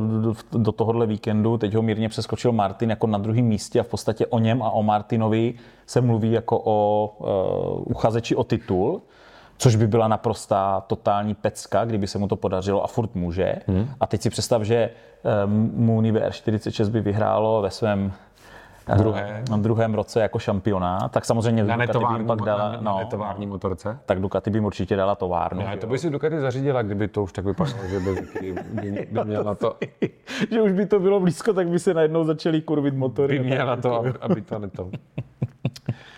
do 0.53 0.73
tohohle 0.73 1.07
víkendu, 1.07 1.59
teď 1.59 1.75
ho 1.75 1.83
mírně 1.83 2.09
přeskočil 2.09 2.53
Martin 2.53 2.91
jako 2.91 3.07
na 3.07 3.19
druhém 3.19 3.45
místě 3.45 3.81
a 3.81 3.83
v 3.83 3.87
podstatě 3.87 4.27
o 4.27 4.39
něm 4.39 4.63
a 4.63 4.71
o 4.71 4.83
Martinovi 4.83 5.55
se 5.87 6.01
mluví 6.01 6.33
jako 6.33 6.63
o 6.65 7.09
uh, 7.19 7.93
uchazeči 7.97 8.37
o 8.37 8.45
titul, 8.45 9.03
což 9.59 9.77
by 9.77 9.87
byla 9.87 10.09
naprostá 10.09 10.81
totální 10.87 11.35
pecka, 11.35 11.85
kdyby 11.85 12.07
se 12.07 12.19
mu 12.19 12.29
to 12.29 12.37
podařilo 12.37 12.85
a 12.85 12.87
furt 12.87 13.15
může. 13.15 13.55
Hmm. 13.67 13.89
A 14.01 14.07
teď 14.07 14.23
si 14.23 14.31
představ, 14.31 14.63
že 14.63 14.91
uh, 15.45 15.53
Mooney 15.85 16.13
VR46 16.13 16.89
by 16.89 17.01
vyhrálo 17.01 17.63
ve 17.63 17.71
svém 17.71 18.13
druhé. 18.97 19.43
na 19.51 19.57
druhém 19.57 19.95
roce 19.95 20.21
jako 20.21 20.39
šampiona, 20.39 21.09
tak 21.09 21.25
samozřejmě 21.25 21.65
na 21.65 21.77
Ducati 21.77 22.19
by 22.19 22.25
pak 22.25 22.43
dala, 22.43 22.73
na, 22.73 22.81
no, 22.81 22.99
netovární 22.99 23.47
motorce. 23.47 23.99
Tak 24.07 24.21
Ducati 24.21 24.51
by 24.51 24.61
určitě 24.61 24.97
dala 24.97 25.15
továrnu. 25.15 25.63
No, 25.63 25.77
to 25.77 25.87
by 25.87 25.99
si 25.99 26.11
Ducati 26.11 26.41
zařídila, 26.41 26.83
kdyby 26.83 27.09
to 27.09 27.23
už 27.23 27.33
tak 27.33 27.45
vypadalo, 27.45 27.89
že 27.89 28.01
by, 28.01 28.15
by, 28.73 29.07
by 29.11 29.25
měl 29.25 29.45
na 29.45 29.55
to. 29.55 29.77
že 30.51 30.63
už 30.63 30.73
by 30.73 30.87
to 30.87 31.01
bylo 31.01 31.21
blízko, 31.21 31.53
tak 31.53 31.69
by 31.69 31.79
se 31.79 31.95
najednou 31.95 32.25
začaly 32.25 32.61
kurvit 32.61 32.95
motory. 32.95 33.39
By 33.39 33.45
měl 33.45 33.67
na 33.67 33.77
to, 33.77 33.95
aby, 33.99 34.13
aby 34.21 34.41
to 34.43 34.59
neto. 34.59 34.91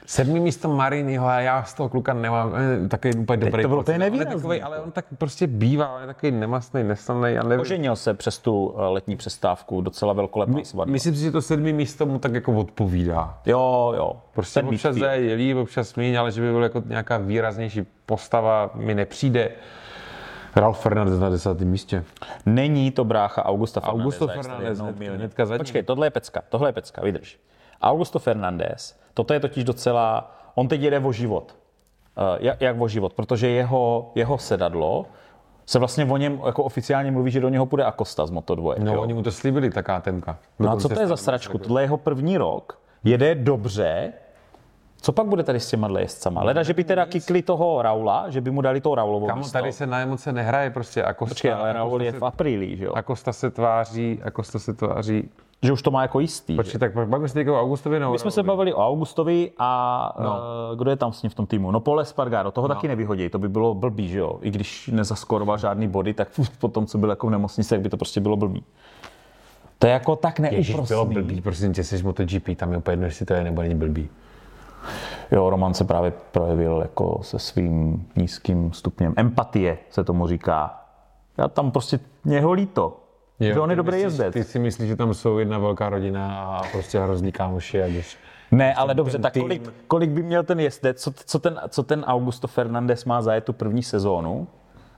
Sedmý 0.07 0.41
místo 0.41 0.69
Mariniho 0.69 1.27
a 1.27 1.41
já 1.41 1.65
z 1.65 1.75
toho 1.75 1.89
kluka 1.89 2.15
nemám 2.15 2.53
eh, 2.85 2.89
takový 2.89 3.15
úplně 3.15 3.37
dobrý 3.37 3.63
to 3.63 3.69
bylo 3.69 3.83
pocit. 3.83 3.95
On 3.95 4.15
je 4.15 4.27
takový, 4.27 4.63
ale 4.63 4.81
on 4.81 4.91
tak 4.91 5.05
prostě 5.19 5.47
bývá, 5.47 5.95
on 5.95 6.01
je 6.01 6.07
takový 6.07 6.33
nemastný, 6.33 6.85
neslaný. 6.85 7.39
Ale... 7.39 7.59
Oženil 7.59 7.97
se 7.97 8.15
přes 8.15 8.39
tu 8.39 8.75
eh, 8.77 8.81
letní 8.81 9.17
přestávku, 9.17 9.81
docela 9.81 10.13
velkolepá 10.13 10.65
svatba. 10.65 10.93
Myslím 10.93 11.15
si, 11.15 11.21
že 11.21 11.31
to 11.31 11.43
sedmý 11.43 11.73
místo 11.73 12.07
mu 12.07 12.19
tak 12.19 12.35
jako 12.35 12.53
odpovídá. 12.53 13.39
Jo, 13.47 13.95
jo. 13.97 14.13
Prostě 14.35 14.61
Ten 14.61 14.69
občas 14.69 14.97
je 14.97 15.09
jelí, 15.09 15.55
občas 15.55 15.95
míň, 15.95 16.19
ale 16.19 16.33
že 16.33 16.41
by 16.41 16.51
byl 16.51 16.63
jako 16.63 16.83
nějaká 16.87 17.19
výraznější 17.19 17.87
postava, 18.07 18.71
mi 18.75 18.95
nepřijde. 18.95 19.51
Ralf 20.57 20.81
Fernandez 20.81 21.21
na 21.21 21.31
desátém 21.31 21.69
místě. 21.69 22.05
Není 22.47 22.91
to 22.91 23.05
brácha 23.05 23.45
Augusta 23.45 23.81
Fernandez. 23.81 24.03
Augusto 24.03 24.27
Fernandez, 24.27 24.81
hnedka 25.15 25.47
Počkej, 25.59 25.83
tohle 25.83 26.07
je 26.07 26.11
pecka, 26.11 26.43
tohle 26.49 26.69
je 26.69 26.73
pecka, 26.73 27.03
vydrž. 27.03 27.39
Augusto 27.83 28.19
Fernandez 28.19 28.99
Toto 29.15 29.35
je 29.35 29.41
totiž 29.41 29.65
docela, 29.65 30.35
on 30.55 30.69
teď 30.69 30.81
jede 30.81 31.01
o 31.01 31.13
život. 31.13 31.57
Uh, 32.19 32.25
jak, 32.41 32.61
jak 32.61 32.81
o 32.81 32.89
život, 32.89 33.15
protože 33.15 33.49
jeho, 33.49 34.13
jeho 34.15 34.39
sedadlo 34.39 35.07
se 35.67 35.79
vlastně 35.79 36.05
o 36.05 36.17
něm 36.17 36.41
jako 36.47 36.65
oficiálně 36.65 37.11
mluví, 37.11 37.31
že 37.31 37.41
do 37.41 37.49
něho 37.49 37.67
půjde 37.67 37.85
Acosta 37.85 38.27
z 38.27 38.33
Moto2. 38.33 38.75
No, 38.79 38.95
jo? 38.95 39.03
oni 39.03 39.15
mu 39.15 39.23
to 39.23 39.33
slíbili, 39.33 39.71
ta 39.71 39.83
KTMka. 39.83 40.39
No 40.59 40.71
a 40.71 40.77
co 40.77 40.89
to 40.89 41.01
je 41.01 41.07
za 41.07 41.17
sračku? 41.17 41.59
Tohle 41.59 41.83
je 41.83 41.85
jeho 41.85 41.97
první 41.97 42.39
rok, 42.39 42.79
jede 43.05 43.35
dobře, 43.35 44.13
co 45.01 45.13
pak 45.13 45.27
bude 45.27 45.43
tady 45.43 45.61
s 45.61 45.69
těma 45.69 46.01
jezdcama? 46.01 46.43
Leda, 46.43 46.63
že 46.63 46.75
by 46.75 46.85
teda 46.85 47.07
kikli 47.07 47.43
toho 47.43 47.83
Raula, 47.83 48.31
že 48.31 48.41
by 48.41 48.51
mu 48.51 48.61
dali 48.61 48.81
toho 48.81 48.95
Raulovo 48.95 49.27
Kamu, 49.27 49.49
tady 49.49 49.73
se 49.73 49.87
na 49.87 50.01
emoce 50.01 50.33
nehraje 50.33 50.71
prostě. 50.71 51.03
Acosta, 51.03 51.35
Počkej, 51.35 51.53
ale 51.53 51.73
Raul 51.73 52.03
je 52.03 52.13
v 52.13 52.25
apríli, 52.25 52.77
že 52.77 52.85
jo? 52.85 52.93
Acosta 52.93 53.33
se 53.33 53.51
tváří, 53.51 54.21
Acosta 54.23 54.59
se 54.59 54.75
tváří 54.75 55.31
že 55.63 55.73
už 55.73 55.83
to 55.83 55.91
má 55.91 56.03
jako 56.03 56.21
jistý. 56.21 56.57
Počkej, 56.57 56.81
tak 56.81 56.95
bavíme 56.95 57.29
se 57.29 57.51
o 57.51 57.61
Augustovi 57.61 58.01
nebo 58.01 58.13
My 58.13 58.19
jsme 58.19 58.31
se 58.31 58.43
bavili 58.43 58.75
o 58.75 58.87
Augustovi 58.87 59.51
a 59.59 60.13
no. 60.21 60.31
uh, 60.31 60.79
kdo 60.79 60.91
je 60.91 60.97
tam 60.97 61.13
s 61.13 61.23
ním 61.23 61.31
v 61.31 61.35
tom 61.35 61.47
týmu? 61.47 61.71
No 61.71 61.81
Pole 61.81 62.05
Spargaro, 62.05 62.51
toho 62.51 62.69
no. 62.69 62.75
taky 62.75 62.89
nevyhodí, 62.89 63.29
to 63.29 63.39
by 63.39 63.49
bylo 63.49 63.75
blbý, 63.75 64.09
že 64.09 64.19
jo? 64.19 64.39
I 64.43 64.51
když 64.51 64.91
nezaskoroval 64.93 65.59
žádný 65.59 65.89
body, 65.89 66.15
tak 66.15 66.29
po 66.59 66.69
tom, 66.69 66.87
co 66.87 66.99
byl 66.99 67.11
jako 67.11 67.27
v 67.27 67.31
nemocnici, 67.31 67.71
tak 67.71 67.81
by 67.81 67.89
to 67.89 67.97
prostě 67.97 68.21
bylo 68.21 68.37
blbý. 68.37 68.65
To 69.79 69.87
je 69.87 69.93
jako 69.93 70.17
tak 70.17 70.41
neúprostný. 70.41 70.75
Ježiš, 70.75 70.89
bylo 70.89 71.05
blbý, 71.05 71.41
prosím 71.41 71.73
tě, 71.73 71.85
jsi 71.85 72.03
MotoGP, 72.03 72.49
tam 72.57 72.73
je 72.73 72.79
úplně 72.79 72.93
jedno, 72.93 73.07
jestli 73.07 73.27
to 73.27 73.35
je 73.35 73.45
nebo 73.45 73.63
není 73.63 73.75
blbý. 73.75 74.09
Jo, 75.33 75.51
Roman 75.51 75.75
se 75.75 75.85
právě 75.85 76.13
projevil 76.33 76.79
jako 76.83 77.19
se 77.23 77.39
svým 77.39 78.07
nízkým 78.17 78.73
stupněm 78.73 79.15
empatie, 79.17 79.79
se 79.91 80.05
tomu 80.05 80.27
říká. 80.27 80.81
Já 81.39 81.49
tam 81.49 81.71
prostě, 81.71 82.01
mě 82.25 82.41
ho 82.41 82.53
líto. 82.53 83.06
Jo, 83.41 83.55
že 83.55 83.61
on 83.61 83.71
je 83.71 83.77
dobrý 83.77 84.01
jezdec. 84.01 84.33
Ty 84.33 84.45
si 84.45 84.59
myslíš, 84.59 84.89
že 84.89 84.97
tam 84.97 85.15
jsou 85.15 85.39
jedna 85.39 85.59
velká 85.59 85.89
rodina 85.89 86.43
a 86.43 86.63
prostě 86.73 86.99
hrozný 86.99 87.33
kámoši 87.33 87.83
a 87.83 87.89
když... 87.89 88.17
Ne, 88.51 88.75
ale 88.75 88.95
dobře, 88.95 89.19
tak 89.19 89.33
kolik, 89.33 89.73
kolik 89.89 90.11
by 90.11 90.23
měl 90.23 90.43
ten 90.43 90.61
jezdec, 90.61 91.03
co, 91.03 91.13
co, 91.27 91.39
ten, 91.39 91.61
co 91.69 91.83
ten 91.83 92.05
Augusto 92.07 92.49
Fernandez 92.49 93.05
má 93.05 93.23
za 93.23 93.41
tu 93.41 93.53
první 93.53 93.83
sezónu? 93.83 94.49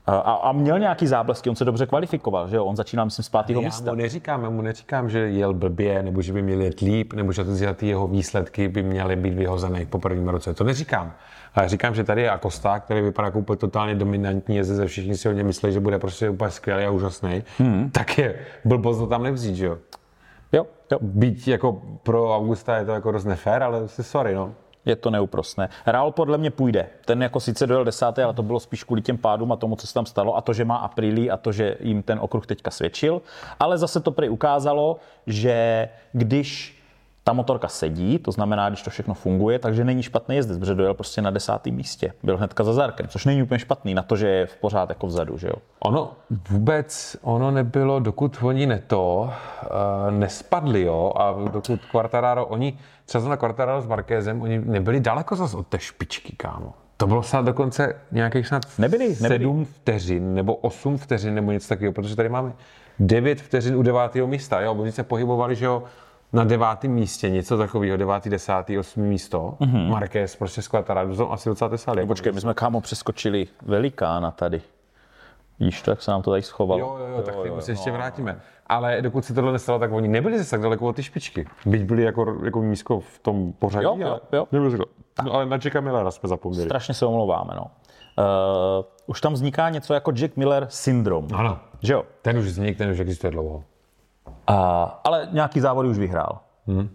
A, 0.08 0.32
a 0.32 0.52
měl 0.52 0.78
nějaký 0.78 1.06
záblesky, 1.06 1.50
on 1.50 1.56
se 1.56 1.64
dobře 1.64 1.86
kvalifikoval, 1.86 2.48
že 2.48 2.56
jo? 2.56 2.64
On 2.64 2.76
začínal, 2.76 3.04
myslím, 3.04 3.22
z 3.22 3.28
pátého 3.28 3.62
místa. 3.62 3.86
Já 3.86 3.92
mu 3.92 3.98
neříkám, 3.98 4.42
já 4.42 4.50
mu 4.50 4.62
neříkám, 4.62 5.10
že 5.10 5.18
jel 5.18 5.54
blbě, 5.54 6.02
nebo 6.02 6.22
že 6.22 6.32
by 6.32 6.42
měl 6.42 6.60
jet 6.60 6.80
líp, 6.80 7.12
nebo 7.12 7.32
že 7.32 7.44
ty 7.74 7.86
jeho 7.86 8.08
výsledky 8.08 8.68
by 8.68 8.82
měly 8.82 9.16
být 9.16 9.34
vyhozené 9.34 9.86
po 9.86 9.98
prvním 9.98 10.28
roce. 10.28 10.54
To 10.54 10.64
neříkám. 10.64 11.12
Ale 11.54 11.68
říkám, 11.68 11.94
že 11.94 12.04
tady 12.04 12.22
je 12.22 12.30
Acosta, 12.30 12.80
který 12.80 13.00
vypadá 13.00 13.26
jako 13.26 13.38
úplně 13.38 13.56
totálně 13.56 13.94
dominantní 13.94 14.56
jezdec, 14.56 14.90
všichni 14.90 15.16
si 15.16 15.28
o 15.28 15.32
něm 15.32 15.46
myslí, 15.46 15.72
že 15.72 15.80
bude 15.80 15.98
prostě 15.98 16.30
úplně 16.30 16.50
skvělý 16.50 16.84
a 16.84 16.90
úžasný, 16.90 17.42
hmm. 17.58 17.90
tak 17.90 18.18
je 18.18 18.34
blbost 18.64 18.98
to 18.98 19.06
tam 19.06 19.22
nevzít, 19.22 19.56
že 19.56 19.66
jo? 19.66 19.78
Jo, 20.52 20.66
jo. 20.92 20.98
Být 21.02 21.48
jako 21.48 21.82
pro 22.02 22.36
Augusta 22.36 22.76
je 22.76 22.84
to 22.84 22.92
jako 22.92 23.12
dost 23.12 23.24
nefér, 23.24 23.62
ale 23.62 23.88
si 23.88 24.02
sorry, 24.02 24.34
no 24.34 24.52
je 24.88 24.96
to 24.96 25.10
neúprostné. 25.10 25.68
Raul 25.86 26.12
podle 26.12 26.38
mě 26.38 26.50
půjde. 26.50 26.86
Ten 27.04 27.22
jako 27.22 27.40
sice 27.40 27.66
dojel 27.66 27.84
desátý, 27.84 28.22
ale 28.22 28.34
to 28.34 28.42
bylo 28.42 28.60
spíš 28.60 28.84
kvůli 28.84 29.02
těm 29.02 29.18
pádům 29.18 29.52
a 29.52 29.56
tomu, 29.56 29.76
co 29.76 29.86
se 29.86 29.94
tam 29.94 30.06
stalo 30.06 30.36
a 30.36 30.40
to, 30.40 30.52
že 30.52 30.64
má 30.64 30.76
aprílí 30.76 31.30
a 31.30 31.36
to, 31.36 31.52
že 31.52 31.76
jim 31.80 32.02
ten 32.02 32.18
okruh 32.22 32.46
teďka 32.46 32.70
svědčil. 32.70 33.22
Ale 33.60 33.78
zase 33.78 34.00
to 34.00 34.10
prý 34.10 34.28
ukázalo, 34.28 34.96
že 35.26 35.88
když 36.12 36.77
ta 37.28 37.32
motorka 37.32 37.68
sedí, 37.68 38.18
to 38.18 38.32
znamená, 38.32 38.68
když 38.68 38.82
to 38.82 38.90
všechno 38.90 39.14
funguje, 39.14 39.58
takže 39.58 39.84
není 39.84 40.02
špatný 40.02 40.36
jezdec, 40.36 40.58
protože 40.58 40.74
dojel 40.74 40.94
prostě 40.94 41.22
na 41.22 41.30
desátém 41.30 41.74
místě. 41.74 42.12
Byl 42.22 42.36
hnedka 42.36 42.64
za 42.64 42.72
Zarkem, 42.72 43.08
což 43.08 43.24
není 43.24 43.42
úplně 43.42 43.58
špatný 43.58 43.94
na 43.94 44.02
to, 44.02 44.16
že 44.16 44.28
je 44.28 44.46
v 44.46 44.56
pořád 44.56 44.88
jako 44.88 45.06
vzadu, 45.06 45.38
že 45.38 45.46
jo? 45.46 45.54
Ono 45.80 46.12
vůbec, 46.50 47.16
ono 47.22 47.50
nebylo, 47.50 48.00
dokud 48.00 48.38
oni 48.42 48.66
neto, 48.66 49.30
uh, 49.62 50.10
nespadli, 50.10 50.82
jo, 50.82 51.12
a 51.16 51.34
dokud 51.52 51.80
Quartararo, 51.90 52.46
oni, 52.46 52.78
třeba 53.04 53.28
na 53.28 53.36
Quartararo 53.36 53.82
s 53.82 53.86
Markézem, 53.86 54.42
oni 54.42 54.58
nebyli 54.58 55.00
daleko 55.00 55.36
zase 55.36 55.56
od 55.56 55.66
té 55.66 55.78
špičky, 55.78 56.36
kámo. 56.36 56.72
To 56.96 57.06
bylo 57.06 57.22
snad 57.22 57.44
dokonce 57.44 57.94
nějakých 58.12 58.46
snad 58.46 58.62
nebyli, 58.78 59.14
sedm 59.14 59.64
vteřin, 59.64 60.34
nebo 60.34 60.54
osm 60.54 60.98
vteřin, 60.98 61.34
nebo 61.34 61.52
něco 61.52 61.68
takového, 61.68 61.92
protože 61.92 62.16
tady 62.16 62.28
máme 62.28 62.52
devět 62.98 63.40
vteřin 63.40 63.76
u 63.76 63.82
devátého 63.82 64.26
místa, 64.26 64.60
jo, 64.60 64.74
oni 64.74 64.92
se 64.92 65.02
pohybovali, 65.02 65.56
že 65.56 65.64
jo, 65.64 65.82
na 66.32 66.44
devátém 66.44 66.90
místě, 66.90 67.30
něco 67.30 67.58
takového, 67.58 67.96
devátý, 67.96 68.30
desátý, 68.30 68.78
osmý 68.78 69.08
místo. 69.08 69.54
Mm-hmm. 69.60 69.88
Marquez 69.88 70.36
prostě 70.36 70.62
s 70.62 70.68
Quattararo, 70.68 71.32
asi 71.32 71.48
docela 71.48 71.70
tesali. 71.70 72.00
No, 72.00 72.06
počkej, 72.06 72.32
my 72.32 72.40
jsme 72.40 72.54
kámo 72.54 72.80
přeskočili 72.80 73.46
velikána 73.62 74.30
tady. 74.30 74.62
Víš 75.60 75.82
to, 75.82 75.90
jak 75.90 76.02
se 76.02 76.10
nám 76.10 76.22
to 76.22 76.30
tady 76.30 76.42
schovalo. 76.42 76.80
Jo, 76.80 76.96
jo, 76.98 77.06
jo, 77.16 77.22
tak 77.22 77.34
jo, 77.44 77.60
se 77.60 77.72
ještě 77.72 77.90
no, 77.90 77.96
vrátíme. 77.96 78.32
No. 78.32 78.38
Ale 78.66 79.02
dokud 79.02 79.24
se 79.24 79.34
tohle 79.34 79.52
nestalo, 79.52 79.78
tak 79.78 79.92
oni 79.92 80.08
nebyli 80.08 80.38
zase 80.38 80.50
tak 80.50 80.60
daleko 80.60 80.86
od 80.86 80.96
ty 80.96 81.02
špičky. 81.02 81.46
Byť 81.66 81.82
byli 81.82 82.02
jako, 82.02 82.36
jako 82.44 82.62
nízko 82.62 83.00
v 83.00 83.18
tom 83.18 83.52
pořadí, 83.52 83.84
jo, 83.84 83.96
jo, 83.98 84.18
jo. 84.32 84.46
Nebyli 84.52 84.78
no, 85.24 85.32
ale 85.32 85.46
na 85.46 85.56
Jacka 85.56 85.80
Millera 85.80 86.10
jsme 86.10 86.28
zapomněli. 86.28 86.64
Strašně 86.64 86.94
se 86.94 87.06
omlouváme, 87.06 87.52
no. 87.56 87.62
Uh, 87.62 88.84
už 89.06 89.20
tam 89.20 89.32
vzniká 89.32 89.68
něco 89.68 89.94
jako 89.94 90.12
Jack 90.12 90.36
Miller 90.36 90.66
syndrom. 90.70 91.28
Ano. 91.34 91.58
Že 91.82 91.92
jo? 91.92 92.04
Ten 92.22 92.38
už 92.38 92.44
vznik, 92.44 92.78
ten 92.78 92.90
už 92.90 92.98
existuje 92.98 93.30
dlouho. 93.30 93.64
A, 94.48 94.82
ale 95.04 95.28
nějaký 95.32 95.60
závody 95.60 95.88
už 95.88 95.98
vyhrál. 95.98 96.38
Hmm. 96.66 96.88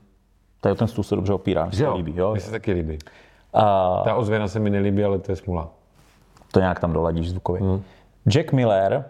Tady 0.62 0.76
ten 0.76 0.88
stůl 0.88 1.04
se 1.04 1.16
dobře 1.16 1.34
opírá, 1.34 1.66
mi 1.66 1.72
se 1.72 1.90
líbí. 1.90 2.14
Jo? 2.16 2.32
Mně 2.32 2.42
se 2.42 2.52
taky 2.52 2.72
líbí. 2.72 3.00
A... 3.54 3.62
Ta 4.04 4.16
ozvěna 4.16 4.48
se 4.48 4.60
mi 4.60 4.70
nelíbí, 4.70 5.04
ale 5.04 5.20
to 5.20 5.32
je 5.32 5.36
smula. 5.36 5.70
To 6.52 6.60
nějak 6.60 6.80
tam 6.80 6.94
doladíš 6.94 7.30
zvukově. 7.30 7.62
Hmm. 7.62 7.84
Jack 8.26 8.52
Miller, 8.52 9.06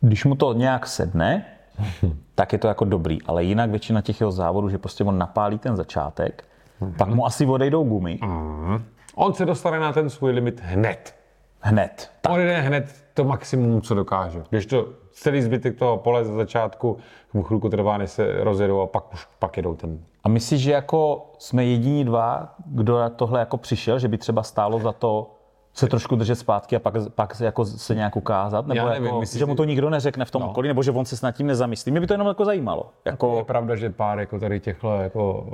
když 0.00 0.24
mu 0.24 0.34
to 0.34 0.52
nějak 0.52 0.86
sedne, 0.86 1.44
tak 2.34 2.52
je 2.52 2.58
to 2.58 2.68
jako 2.68 2.84
dobrý, 2.84 3.22
ale 3.22 3.44
jinak 3.44 3.70
většina 3.70 4.00
těch 4.00 4.20
jeho 4.20 4.32
závodů, 4.32 4.68
že 4.68 4.78
prostě 4.78 5.04
on 5.04 5.18
napálí 5.18 5.58
ten 5.58 5.76
začátek, 5.76 6.44
hmm. 6.80 6.92
pak 6.92 7.08
mu 7.08 7.26
asi 7.26 7.46
odejdou 7.46 7.84
gumy. 7.84 8.18
Hmm. 8.22 8.84
On 9.14 9.34
se 9.34 9.46
dostane 9.46 9.78
na 9.78 9.92
ten 9.92 10.10
svůj 10.10 10.32
limit 10.32 10.60
hned. 10.64 11.14
Hned. 11.60 12.10
Tak. 12.20 12.32
On 12.32 12.40
jde 12.40 12.60
hned 12.60 13.04
to 13.14 13.24
maximum, 13.24 13.80
co 13.80 13.94
dokáže. 13.94 14.42
Když 14.50 14.66
to 14.66 15.01
celý 15.12 15.42
zbytek 15.42 15.78
toho 15.78 15.96
pole 15.96 16.24
za 16.24 16.34
začátku, 16.34 16.96
mu 17.34 17.42
chvilku 17.42 17.68
trvá, 17.68 17.98
než 17.98 18.10
se 18.10 18.44
rozjedou 18.44 18.80
a 18.80 18.86
pak 18.86 19.12
už 19.12 19.28
pak 19.38 19.56
jedou 19.56 19.74
ten. 19.74 19.98
A 20.24 20.28
myslíš, 20.28 20.60
že 20.60 20.72
jako 20.72 21.30
jsme 21.38 21.64
jediní 21.64 22.04
dva, 22.04 22.54
kdo 22.66 22.98
na 22.98 23.10
tohle 23.10 23.40
jako 23.40 23.56
přišel, 23.56 23.98
že 23.98 24.08
by 24.08 24.18
třeba 24.18 24.42
stálo 24.42 24.78
za 24.78 24.92
to 24.92 25.30
se 25.74 25.86
trošku 25.86 26.16
držet 26.16 26.34
zpátky 26.34 26.76
a 26.76 26.78
pak, 26.78 26.94
pak 27.14 27.34
se, 27.34 27.44
jako 27.44 27.64
se 27.64 27.94
nějak 27.94 28.16
ukázat? 28.16 28.66
Nebo 28.66 28.88
nevím, 28.88 29.04
jako, 29.04 29.20
myslíš, 29.20 29.38
že 29.38 29.46
mu 29.46 29.54
to 29.54 29.64
nikdo 29.64 29.90
neřekne 29.90 30.24
v 30.24 30.30
tom 30.30 30.42
no. 30.42 30.50
okolí, 30.50 30.68
nebo 30.68 30.82
že 30.82 30.90
on 30.90 31.04
se 31.04 31.16
s 31.16 31.22
nad 31.22 31.32
tím 31.32 31.46
nezamyslí? 31.46 31.92
Mě 31.92 32.00
by 32.00 32.06
to 32.06 32.14
jenom 32.14 32.26
jako 32.26 32.44
zajímalo. 32.44 32.90
Jako... 33.04 33.36
Je 33.36 33.44
pravda, 33.44 33.76
že 33.76 33.90
pár 33.90 34.18
jako 34.18 34.38
tady 34.38 34.60
těchto 34.60 34.92
jako 34.96 35.46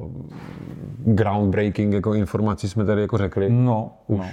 groundbreaking 0.98 1.94
jako 1.94 2.14
informací 2.14 2.68
jsme 2.68 2.84
tady 2.84 3.00
jako 3.00 3.18
řekli. 3.18 3.50
No, 3.50 3.90
už. 4.06 4.18
no. 4.18 4.26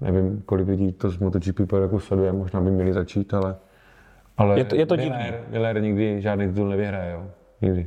Nevím, 0.00 0.42
kolik 0.46 0.68
lidí 0.68 0.92
to 0.92 1.10
z 1.10 1.18
MotoGP 1.18 1.72
jako 1.80 2.00
sleduje, 2.00 2.32
možná 2.32 2.60
by 2.60 2.70
měli 2.70 2.92
začít, 2.92 3.34
ale, 3.34 3.56
ale 4.38 4.58
je 4.58 4.64
to, 4.64 4.74
je 4.74 4.86
to 4.86 4.96
Miller, 4.96 5.12
divný. 5.12 5.38
Miller 5.48 5.82
nikdy 5.82 6.20
žádný 6.20 6.48
titul 6.48 6.68
nevyhraje, 6.68 7.12
jo. 7.12 7.24
Nikdy. 7.62 7.86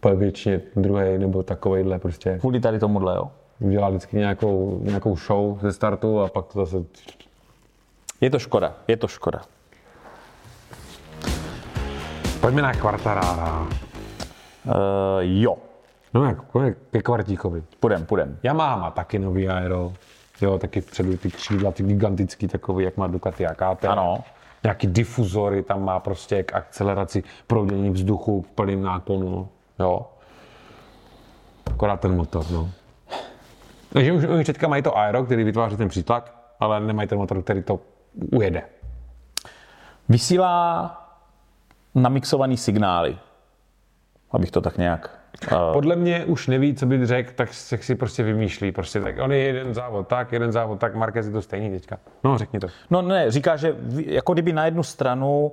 Po 0.00 0.16
většině 0.16 0.60
druhý 0.76 1.18
nebo 1.18 1.42
takovejhle 1.42 1.98
prostě. 1.98 2.38
Kvůli 2.38 2.60
tady 2.60 2.78
tomuhle, 2.78 3.16
jo? 3.16 3.30
Udělá 3.60 3.88
vždycky 3.88 4.16
nějakou, 4.16 4.80
nějakou 4.82 5.16
show 5.16 5.60
ze 5.60 5.72
startu 5.72 6.20
a 6.20 6.28
pak 6.28 6.46
to 6.46 6.66
zase... 6.66 6.84
Je 8.20 8.30
to 8.30 8.38
škoda, 8.38 8.74
je 8.88 8.96
to 8.96 9.08
škoda. 9.08 9.40
Pojďme 12.40 12.62
na 12.62 12.74
Quartarara. 12.74 13.60
Uh, 14.66 14.74
jo. 15.20 15.56
No 16.14 16.24
jak, 16.24 16.38
ke 16.90 17.02
kvartíkovi. 17.02 17.62
Půjdem, 17.80 18.06
půjdem. 18.06 18.38
Yamaha 18.42 18.90
taky 18.90 19.18
nový 19.18 19.48
aero. 19.48 19.92
Jo, 20.40 20.58
taky 20.58 20.80
vpředu 20.80 21.16
ty 21.16 21.30
křídla, 21.30 21.72
ty 21.72 21.82
gigantický 21.82 22.48
takový, 22.48 22.84
jak 22.84 22.96
má 22.96 23.06
Ducati 23.06 23.46
a 23.46 23.54
KT. 23.54 23.84
Ano. 23.84 24.24
Nějaký 24.62 24.86
difuzory, 24.86 25.62
tam 25.62 25.84
má 25.84 26.00
prostě 26.00 26.42
k 26.42 26.54
akceleraci 26.54 27.22
proudění 27.46 27.90
vzduchu 27.90 28.42
v 28.42 28.50
plným 28.50 28.82
náklonu. 28.82 29.48
Jo. 29.78 30.06
Akorát 31.70 32.00
ten 32.00 32.16
motor, 32.16 32.44
no. 32.50 32.70
Takže 33.92 34.12
už, 34.12 34.24
už 34.24 34.46
teďka 34.46 34.68
mají 34.68 34.82
to 34.82 34.98
aero, 34.98 35.24
který 35.24 35.44
vytváří 35.44 35.76
ten 35.76 35.88
přítlak, 35.88 36.34
ale 36.60 36.80
nemají 36.80 37.08
ten 37.08 37.18
motor, 37.18 37.42
který 37.42 37.62
to 37.62 37.80
ujede. 38.32 38.62
Vysílá 40.08 40.94
namixovaný 41.94 42.56
signály, 42.56 43.18
abych 44.30 44.50
to 44.50 44.60
tak 44.60 44.78
nějak 44.78 45.17
Uh, 45.52 45.72
Podle 45.72 45.96
mě 45.96 46.24
už 46.24 46.46
neví, 46.46 46.74
co 46.74 46.86
by 46.86 47.06
řekl, 47.06 47.32
tak 47.36 47.54
si 47.54 47.94
prostě 47.94 48.22
vymýšlí. 48.22 48.72
Prostě 48.72 49.00
tak 49.00 49.14
on 49.20 49.32
je 49.32 49.38
jeden 49.38 49.74
závod 49.74 50.08
tak, 50.08 50.32
jeden 50.32 50.52
závod 50.52 50.80
tak, 50.80 50.94
Marquez 50.94 51.26
je 51.26 51.32
to 51.32 51.42
stejný 51.42 51.70
teďka. 51.70 51.98
No, 52.24 52.38
řekni 52.38 52.60
to. 52.60 52.66
No 52.90 53.02
ne, 53.02 53.30
říká, 53.30 53.56
že 53.56 53.76
jako 54.06 54.32
kdyby 54.32 54.52
na 54.52 54.64
jednu 54.64 54.82
stranu 54.82 55.52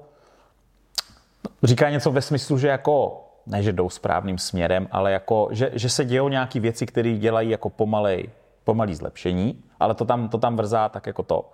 říká 1.64 1.90
něco 1.90 2.12
ve 2.12 2.22
smyslu, 2.22 2.58
že 2.58 2.68
jako 2.68 3.26
ne, 3.46 3.64
že 3.64 3.74
jdou 3.74 3.90
správným 3.90 4.38
směrem, 4.38 4.88
ale 4.92 5.12
jako, 5.12 5.48
že, 5.52 5.72
že 5.74 5.90
se 5.90 6.06
dějou 6.06 6.30
nějaké 6.30 6.60
věci, 6.60 6.86
které 6.86 7.14
dělají 7.14 7.50
jako 7.50 7.70
pomalej, 7.70 8.30
pomalý 8.64 8.96
zlepšení, 8.96 9.64
ale 9.80 9.96
to 9.96 10.06
tam, 10.06 10.30
to 10.30 10.38
tam 10.38 10.56
vrzá 10.58 10.90
tak 10.90 11.08
jako 11.08 11.24
to. 11.24 11.52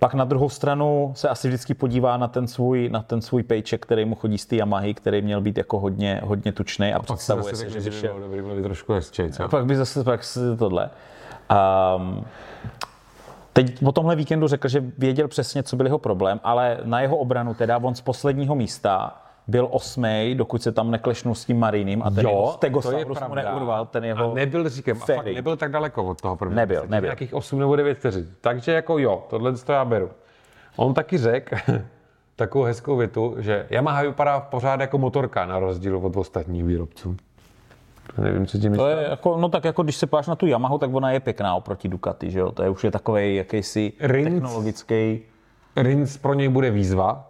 Pak 0.00 0.14
na 0.14 0.24
druhou 0.24 0.48
stranu 0.48 1.12
se 1.14 1.28
asi 1.28 1.48
vždycky 1.48 1.74
podívá 1.74 2.16
na 2.16 2.28
ten 2.28 2.46
svůj, 2.46 2.88
na 2.88 3.02
ten 3.02 3.20
svůj 3.20 3.42
paycheck, 3.42 3.86
který 3.86 4.04
mu 4.04 4.14
chodí 4.14 4.38
z 4.38 4.46
té 4.46 4.56
Yamahy, 4.56 4.94
který 4.94 5.22
měl 5.22 5.40
být 5.40 5.58
jako 5.58 5.80
hodně, 5.80 6.20
hodně 6.24 6.52
tučný 6.52 6.92
a, 6.92 6.96
a 6.96 7.02
představuje 7.02 7.56
si, 7.56 7.70
že 7.70 7.80
vyšel. 7.80 8.20
Dobrý, 8.20 8.42
byl 8.42 8.62
trošku 8.62 8.92
hezčej, 8.92 9.32
co? 9.32 9.48
Pak 9.48 9.66
by 9.66 9.76
zase 9.76 10.04
pak 10.04 10.20
tohle. 10.58 10.90
Um, 11.96 12.24
Teď 13.52 13.80
po 13.80 13.92
tomhle 13.92 14.16
víkendu 14.16 14.48
řekl, 14.48 14.68
že 14.68 14.84
věděl 14.98 15.28
přesně, 15.28 15.62
co 15.62 15.76
byl 15.76 15.86
jeho 15.86 15.98
problém, 15.98 16.40
ale 16.44 16.78
na 16.84 17.00
jeho 17.00 17.16
obranu 17.16 17.54
teda 17.54 17.78
on 17.78 17.94
z 17.94 18.00
posledního 18.00 18.54
místa 18.54 19.22
byl 19.48 19.68
osmý, 19.70 20.34
dokud 20.34 20.62
se 20.62 20.72
tam 20.72 20.90
neklešnul 20.90 21.34
s 21.34 21.44
tím 21.44 21.58
Marinem 21.58 22.02
a 22.02 22.10
ten 22.10 22.26
jo, 22.26 22.52
Stegosaurus 22.54 23.18
mu 23.28 23.34
neurval, 23.34 23.86
ten 23.86 24.04
jeho 24.04 24.32
A 24.32 24.34
nebyl, 24.34 24.68
říkám, 24.68 24.96
a 25.02 25.06
fakt 25.06 25.26
nebyl 25.26 25.56
tak 25.56 25.72
daleko 25.72 26.04
od 26.04 26.20
toho 26.20 26.36
prvního. 26.36 26.56
Nebyl, 26.56 26.84
nebyl. 26.88 27.06
Nějakých 27.06 27.34
8 27.34 27.58
nebo 27.58 27.76
9 27.76 27.98
vteřin. 27.98 28.28
Takže 28.40 28.72
jako 28.72 28.98
jo, 28.98 29.26
tohle 29.30 29.52
to 29.52 29.72
já 29.72 29.84
beru. 29.84 30.10
On 30.76 30.94
taky 30.94 31.18
řekl 31.18 31.56
takovou 32.36 32.64
hezkou 32.64 32.96
větu, 32.96 33.36
že 33.38 33.66
Yamaha 33.70 34.02
vypadá 34.02 34.40
pořád 34.40 34.80
jako 34.80 34.98
motorka 34.98 35.46
na 35.46 35.58
rozdíl 35.58 35.96
od 35.96 36.16
ostatních 36.16 36.64
výrobců. 36.64 37.16
Nevím, 38.18 38.46
co 38.46 38.58
tím 38.58 38.76
to 38.76 38.88
je 38.88 39.06
jako, 39.10 39.36
no 39.36 39.48
tak 39.48 39.64
jako 39.64 39.82
když 39.82 39.96
se 39.96 40.06
páš 40.06 40.26
na 40.26 40.34
tu 40.36 40.46
Yamahu, 40.46 40.78
tak 40.78 40.94
ona 40.94 41.10
je 41.10 41.20
pěkná 41.20 41.54
oproti 41.54 41.88
Ducati, 41.88 42.30
že 42.30 42.38
jo? 42.38 42.52
To 42.52 42.62
je 42.62 42.70
už 42.70 42.84
je 42.84 42.90
takový 42.90 43.36
jakýsi 43.36 43.92
Rins, 44.00 44.34
technologický... 44.34 45.22
Rins 45.76 46.16
pro 46.16 46.34
něj 46.34 46.48
bude 46.48 46.70
výzva, 46.70 47.27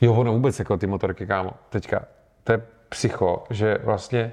Jo, 0.00 0.14
ono 0.14 0.32
vůbec 0.32 0.58
jako 0.58 0.76
ty 0.76 0.86
motorky, 0.86 1.26
kámo. 1.26 1.50
Teďka, 1.70 2.04
to 2.44 2.52
je 2.52 2.62
psycho, 2.88 3.44
že 3.50 3.78
vlastně 3.84 4.32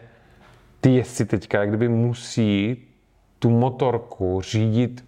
ty 0.81 0.95
jezdci 0.95 1.25
teďka 1.25 1.59
jak 1.59 1.69
kdyby 1.69 1.89
musí 1.89 2.77
tu 3.39 3.49
motorku 3.49 4.41
řídit 4.41 5.05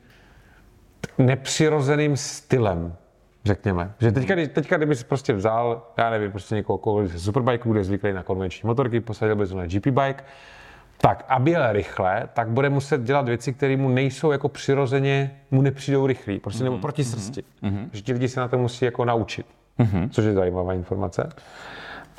nepřirozeným 1.18 2.18
stylem, 2.18 2.95
řekněme. 3.45 3.93
Že 3.99 4.12
teďka, 4.12 4.36
teďka 4.53 4.78
kdyby 4.78 4.95
si 4.95 5.03
prostě 5.03 5.34
vzal, 5.34 5.88
já 5.97 6.10
nevím, 6.10 6.32
prostě 6.32 6.55
někoho, 6.55 6.78
koho 6.78 7.08
ze 7.08 7.20
superbike 7.20 7.68
bude 7.68 7.84
zvyklý 7.84 8.14
na 8.14 8.24
konvenční 8.24 8.68
motorky, 8.68 8.99
posadil 8.99 9.36
by 9.36 9.55
na 9.55 9.66
GP 9.66 9.88
bike, 9.88 10.24
tak 10.97 11.26
aby 11.28 11.51
jel 11.51 11.72
rychle, 11.72 12.30
tak 12.34 12.49
bude 12.49 12.70
muset 12.70 13.01
dělat 13.01 13.28
věci, 13.28 13.53
které 13.53 13.78
mu 13.78 13.89
nejsou 13.89 14.32
jako 14.32 14.49
přirozeně, 14.49 15.39
mu 15.51 15.62
nepřijdou 15.62 16.08
rychlý, 16.08 16.39
prostě 16.39 16.64
mm-hmm. 16.64 16.64
nebo 16.64 16.78
proti 16.78 17.03
srsti. 17.03 17.43
Mm-hmm. 17.64 17.89
Že 17.91 18.01
ti 18.01 18.14
lidi 18.14 18.28
se 18.28 18.39
na 18.39 18.47
to 18.47 18.58
musí 18.58 18.86
jako 18.86 19.05
naučit 19.05 19.45
mm-hmm. 19.80 20.09
což 20.09 20.25
je 20.25 20.34
zajímavá 20.34 20.73
informace. 20.73 21.30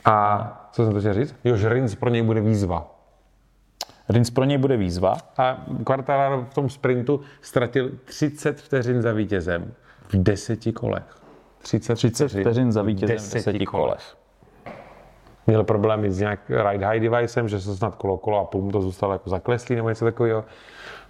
A 0.04 0.68
co 0.72 0.84
jsem 0.84 0.92
to 0.92 1.00
chtěl 1.00 1.14
říct? 1.14 1.34
Jo, 1.44 1.56
že 1.56 1.68
Rins 1.68 1.94
pro 1.94 2.11
něj 2.11 2.22
bude 2.22 2.40
výzva. 2.40 2.94
Rins 4.09 4.30
pro 4.30 4.44
něj 4.44 4.59
bude 4.59 4.76
výzva. 4.76 5.16
A 5.38 5.64
Quartararo 5.84 6.46
v 6.50 6.54
tom 6.54 6.70
sprintu 6.70 7.20
ztratil 7.42 7.90
30 8.04 8.61
vteřin 8.61 9.02
za 9.02 9.12
vítězem 9.12 9.72
v 10.09 10.22
deseti 10.22 10.72
kolech. 10.72 11.18
30, 11.62 11.94
30 11.94 12.28
vteřin 12.28 12.72
za 12.72 12.82
vítězem 12.82 13.16
v 13.16 13.32
deseti 13.32 13.66
kolech. 13.66 14.16
Měl 15.46 15.64
problémy 15.64 16.11
s 16.11 16.18
nějak 16.18 16.50
ride 16.70 16.86
high 16.86 17.00
devicem, 17.00 17.48
že 17.48 17.61
se 17.61 17.76
snad 17.76 17.94
kolo, 17.94 18.18
kolo 18.18 18.40
a 18.40 18.44
půl 18.44 18.62
mu 18.62 18.72
to 18.72 18.82
zůstalo 18.82 19.12
jako 19.12 19.30
zakleslý 19.30 19.76
nebo 19.76 19.88
něco 19.88 20.04
takového. 20.04 20.44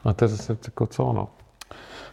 A 0.05 0.13
to 0.13 0.25
je 0.25 0.29
zase 0.29 0.59
jako 0.65 0.87
co 0.87 1.05
ono. 1.05 1.29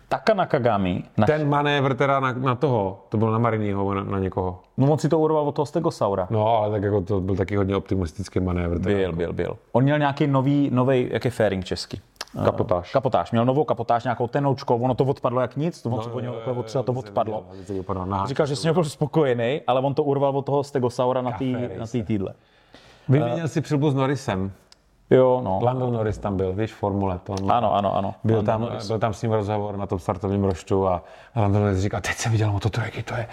Taka 0.10 0.34
Nakagami. 0.34 1.04
Naš... 1.18 1.28
Ten 1.28 1.50
manévr 1.50 1.96
teda 1.96 2.20
na, 2.20 2.34
na 2.34 2.56
toho, 2.56 3.00
to 3.10 3.18
byl 3.18 3.32
na 3.32 3.38
Mariního, 3.38 3.94
na, 3.94 4.04
na 4.04 4.20
někoho. 4.20 4.60
No 4.78 4.92
on 4.92 4.98
si 4.98 5.10
to 5.10 5.20
urval 5.20 5.48
od 5.48 5.56
toho 5.56 5.66
Stegosaura. 5.66 6.28
No, 6.30 6.48
ale 6.48 6.72
tak 6.72 6.84
jako 6.84 7.02
to 7.02 7.22
byl 7.22 7.36
taky 7.36 7.56
hodně 7.56 7.76
optimistický 7.76 8.40
manévr. 8.40 8.80
Byl, 8.80 9.00
jako. 9.00 9.16
byl, 9.16 9.34
byl. 9.34 9.58
On 9.72 9.84
měl 9.84 10.00
nějaký 10.00 10.28
nový, 10.28 10.70
nový, 10.74 11.10
jak 11.12 11.26
je 11.26 11.32
fairing 11.32 11.66
česky? 11.66 12.02
Kapotáž. 12.44 12.92
Kapotáž. 12.92 13.32
Měl 13.32 13.46
novou 13.46 13.64
kapotáž, 13.64 14.04
nějakou 14.04 14.28
tenoučkou, 14.28 14.78
ono 14.78 14.94
to 14.94 15.04
odpadlo 15.04 15.42
jak 15.42 15.56
nic, 15.56 15.82
to 15.82 15.90
no, 15.90 15.98
po 15.98 16.20
něm 16.20 16.34
třeba 16.64 16.84
to 16.84 16.94
odpadlo. 16.94 17.46
Říkal, 18.26 18.46
že 18.46 18.56
s 18.56 18.64
ním 18.64 18.74
byl 18.74 18.84
spokojený, 18.84 19.62
ale 19.68 19.82
on 19.82 19.94
to 19.94 20.04
urval 20.04 20.38
od 20.38 20.46
toho 20.46 20.64
Stegosaura 20.64 21.22
na 21.22 21.32
té 21.92 22.04
týdle. 22.04 22.34
Vyměnil 23.10 23.48
si 23.48 23.62
přilbu 23.62 23.92
s 23.92 23.96
Norrisem. 23.96 24.52
Jo, 25.10 25.42
no. 25.44 25.60
Lando 25.64 25.92
Norris 25.92 26.18
tam 26.18 26.38
byl, 26.38 26.54
víš, 26.54 26.74
formule. 26.74 27.20
To, 27.24 27.36
no. 27.42 27.56
Ano, 27.56 27.76
ano, 27.76 27.96
ano. 27.96 28.16
Byl 28.24 28.44
tam, 28.44 28.70
byl 28.88 29.00
tam 29.00 29.14
s 29.14 29.22
ním 29.22 29.32
rozhovor 29.32 29.78
na 29.78 29.86
tom 29.86 30.00
startovním 30.00 30.44
roštu 30.44 30.88
a 30.88 31.04
Lando 31.36 31.60
Norris 31.60 31.80
říkal, 31.80 32.02
teď 32.02 32.14
jsem 32.14 32.32
viděl 32.32 32.52
moto 32.52 32.70
trojky, 32.70 33.04
to 33.04 33.14
je, 33.14 33.28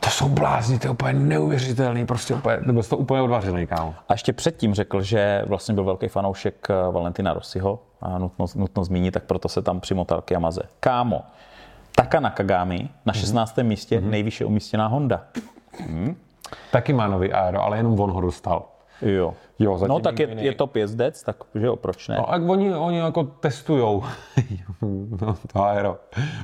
to 0.00 0.10
jsou 0.10 0.28
blázni, 0.28 0.78
to 0.78 0.86
je 0.86 0.90
úplně 0.90 1.12
neuvěřitelný, 1.12 2.06
prostě 2.06 2.34
úplně, 2.34 2.56
byl 2.56 2.82
to 2.82 2.96
úplně 2.96 3.22
odvařený, 3.22 3.66
kámo. 3.66 3.94
A 4.08 4.12
ještě 4.12 4.32
předtím 4.32 4.74
řekl, 4.74 5.02
že 5.02 5.44
vlastně 5.46 5.74
byl 5.74 5.84
velký 5.84 6.08
fanoušek 6.08 6.66
eh, 6.70 6.92
Valentina 6.92 7.32
Rossiho 7.32 7.78
a 8.00 8.18
nutno, 8.18 8.46
nutno 8.54 8.84
zmínit, 8.84 9.10
tak 9.10 9.24
proto 9.24 9.48
se 9.48 9.62
tam 9.62 9.80
přimotal 9.80 10.20
k 10.20 10.30
Yamaze. 10.30 10.62
Kámo, 10.80 11.22
Taka 11.94 12.20
Nakagami 12.20 12.88
na 13.06 13.12
16. 13.12 13.56
Mm-hmm. 13.56 13.64
místě 13.64 14.00
mm-hmm. 14.00 14.10
nejvýše 14.10 14.44
umístěná 14.44 14.86
Honda. 14.86 15.24
Mm. 15.88 16.16
Taky 16.72 16.92
má 16.92 17.06
nový 17.06 17.32
aero, 17.32 17.62
ale 17.62 17.76
jenom 17.76 18.00
on 18.00 18.10
ho 18.10 18.20
dostal. 18.20 18.64
Jo. 19.02 19.34
Jo, 19.62 19.78
zatím 19.78 19.94
No 19.94 20.00
tak 20.00 20.18
je, 20.18 20.28
jiný. 20.28 20.44
je 20.44 20.52
top 20.52 20.76
jezdec, 20.76 21.22
tak 21.22 21.36
že 21.54 21.66
jo, 21.66 21.76
proč 21.76 22.08
ne? 22.08 22.16
No, 22.16 22.32
a 22.32 22.36
oni, 22.36 22.74
oni 22.74 22.98
jako 22.98 23.24
testujou 23.24 24.02
no, 25.20 25.36
to 25.52 25.64
aero, 25.64 25.98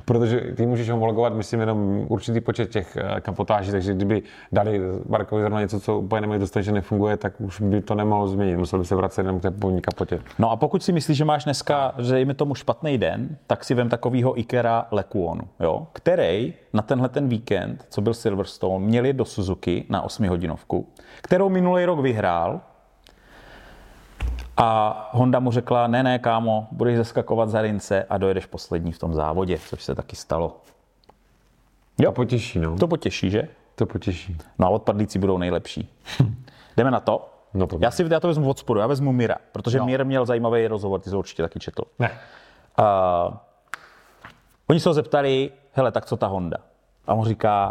protože 0.04 0.40
ty 0.40 0.66
můžeš 0.66 0.90
homologovat, 0.90 1.34
myslím, 1.34 1.60
jenom 1.60 2.06
určitý 2.08 2.40
počet 2.40 2.70
těch 2.70 2.96
eh, 2.96 3.20
kapotáží, 3.20 3.70
takže 3.70 3.94
kdyby 3.94 4.22
dali 4.52 4.80
Markovi 5.08 5.42
zrovna 5.42 5.60
něco, 5.60 5.80
co 5.80 5.98
úplně 5.98 6.20
nemají 6.20 6.40
dostatečně 6.40 6.72
nefunguje, 6.72 7.16
tak 7.16 7.40
už 7.40 7.60
by 7.60 7.80
to 7.82 7.94
nemohlo 7.94 8.28
změnit, 8.28 8.56
musel 8.56 8.78
by 8.78 8.84
se 8.84 8.94
vracet 8.94 9.20
jenom 9.20 9.38
k 9.38 9.42
té 9.42 9.50
původní 9.50 9.80
kapotě. 9.80 10.20
No 10.38 10.50
a 10.50 10.56
pokud 10.56 10.82
si 10.82 10.92
myslíš, 10.92 11.16
že 11.18 11.24
máš 11.24 11.44
dneska, 11.44 11.94
že 11.98 12.12
dejme 12.14 12.34
tomu 12.34 12.54
špatný 12.54 12.98
den, 12.98 13.36
tak 13.46 13.64
si 13.64 13.74
vem 13.74 13.88
takovýho 13.88 14.38
Ikera 14.38 14.86
Lekuonu, 14.90 15.42
jo, 15.60 15.86
který 15.92 16.54
na 16.72 16.82
tenhle 16.82 17.08
ten 17.08 17.28
víkend, 17.28 17.86
co 17.90 18.00
byl 18.00 18.14
Silverstone, 18.14 18.86
měl 18.86 19.04
jít 19.06 19.16
do 19.16 19.24
Suzuki 19.24 19.84
na 19.88 20.02
8 20.02 20.28
hodinovku, 20.28 20.88
kterou 21.22 21.48
minulý 21.48 21.84
rok 21.84 22.00
vyhrál 22.00 22.60
a 24.56 25.10
Honda 25.12 25.40
mu 25.40 25.50
řekla, 25.50 25.86
ne, 25.86 26.02
ne, 26.02 26.18
kámo, 26.18 26.68
budeš 26.70 26.96
zeskakovat 26.96 27.48
za 27.48 27.62
rince 27.62 28.04
a 28.04 28.18
dojedeš 28.18 28.46
poslední 28.46 28.92
v 28.92 28.98
tom 28.98 29.14
závodě, 29.14 29.58
což 29.58 29.84
se 29.84 29.94
taky 29.94 30.16
stalo. 30.16 30.56
Jo. 31.98 32.10
To 32.10 32.12
potěší, 32.12 32.58
no. 32.58 32.76
To 32.76 32.88
potěší, 32.88 33.30
že? 33.30 33.48
To 33.74 33.86
potěší. 33.86 34.36
No 34.58 34.66
a 34.66 34.70
odpadlíci 34.70 35.18
budou 35.18 35.38
nejlepší. 35.38 35.88
Jdeme 36.76 36.90
na 36.90 37.00
to? 37.00 37.28
No, 37.54 37.66
pojďme. 37.66 37.86
já 37.86 37.90
si 37.90 38.06
já 38.10 38.20
to 38.20 38.28
vezmu 38.28 38.50
od 38.50 38.58
spodu, 38.58 38.80
já 38.80 38.86
vezmu 38.86 39.12
Mira, 39.12 39.36
protože 39.52 39.78
no. 39.78 39.86
Mir 39.86 40.04
měl 40.04 40.26
zajímavý 40.26 40.66
rozhovor, 40.66 41.00
ty 41.00 41.10
jsi 41.10 41.16
určitě 41.16 41.42
taky 41.42 41.58
četl. 41.58 41.82
Ne. 41.98 42.10
Uh, 42.78 43.34
oni 44.66 44.80
se 44.80 44.88
ho 44.88 44.94
zeptali, 44.94 45.50
hele, 45.72 45.92
tak 45.92 46.06
co 46.06 46.16
ta 46.16 46.26
Honda? 46.26 46.56
A 47.06 47.14
on 47.14 47.24
říká, 47.24 47.70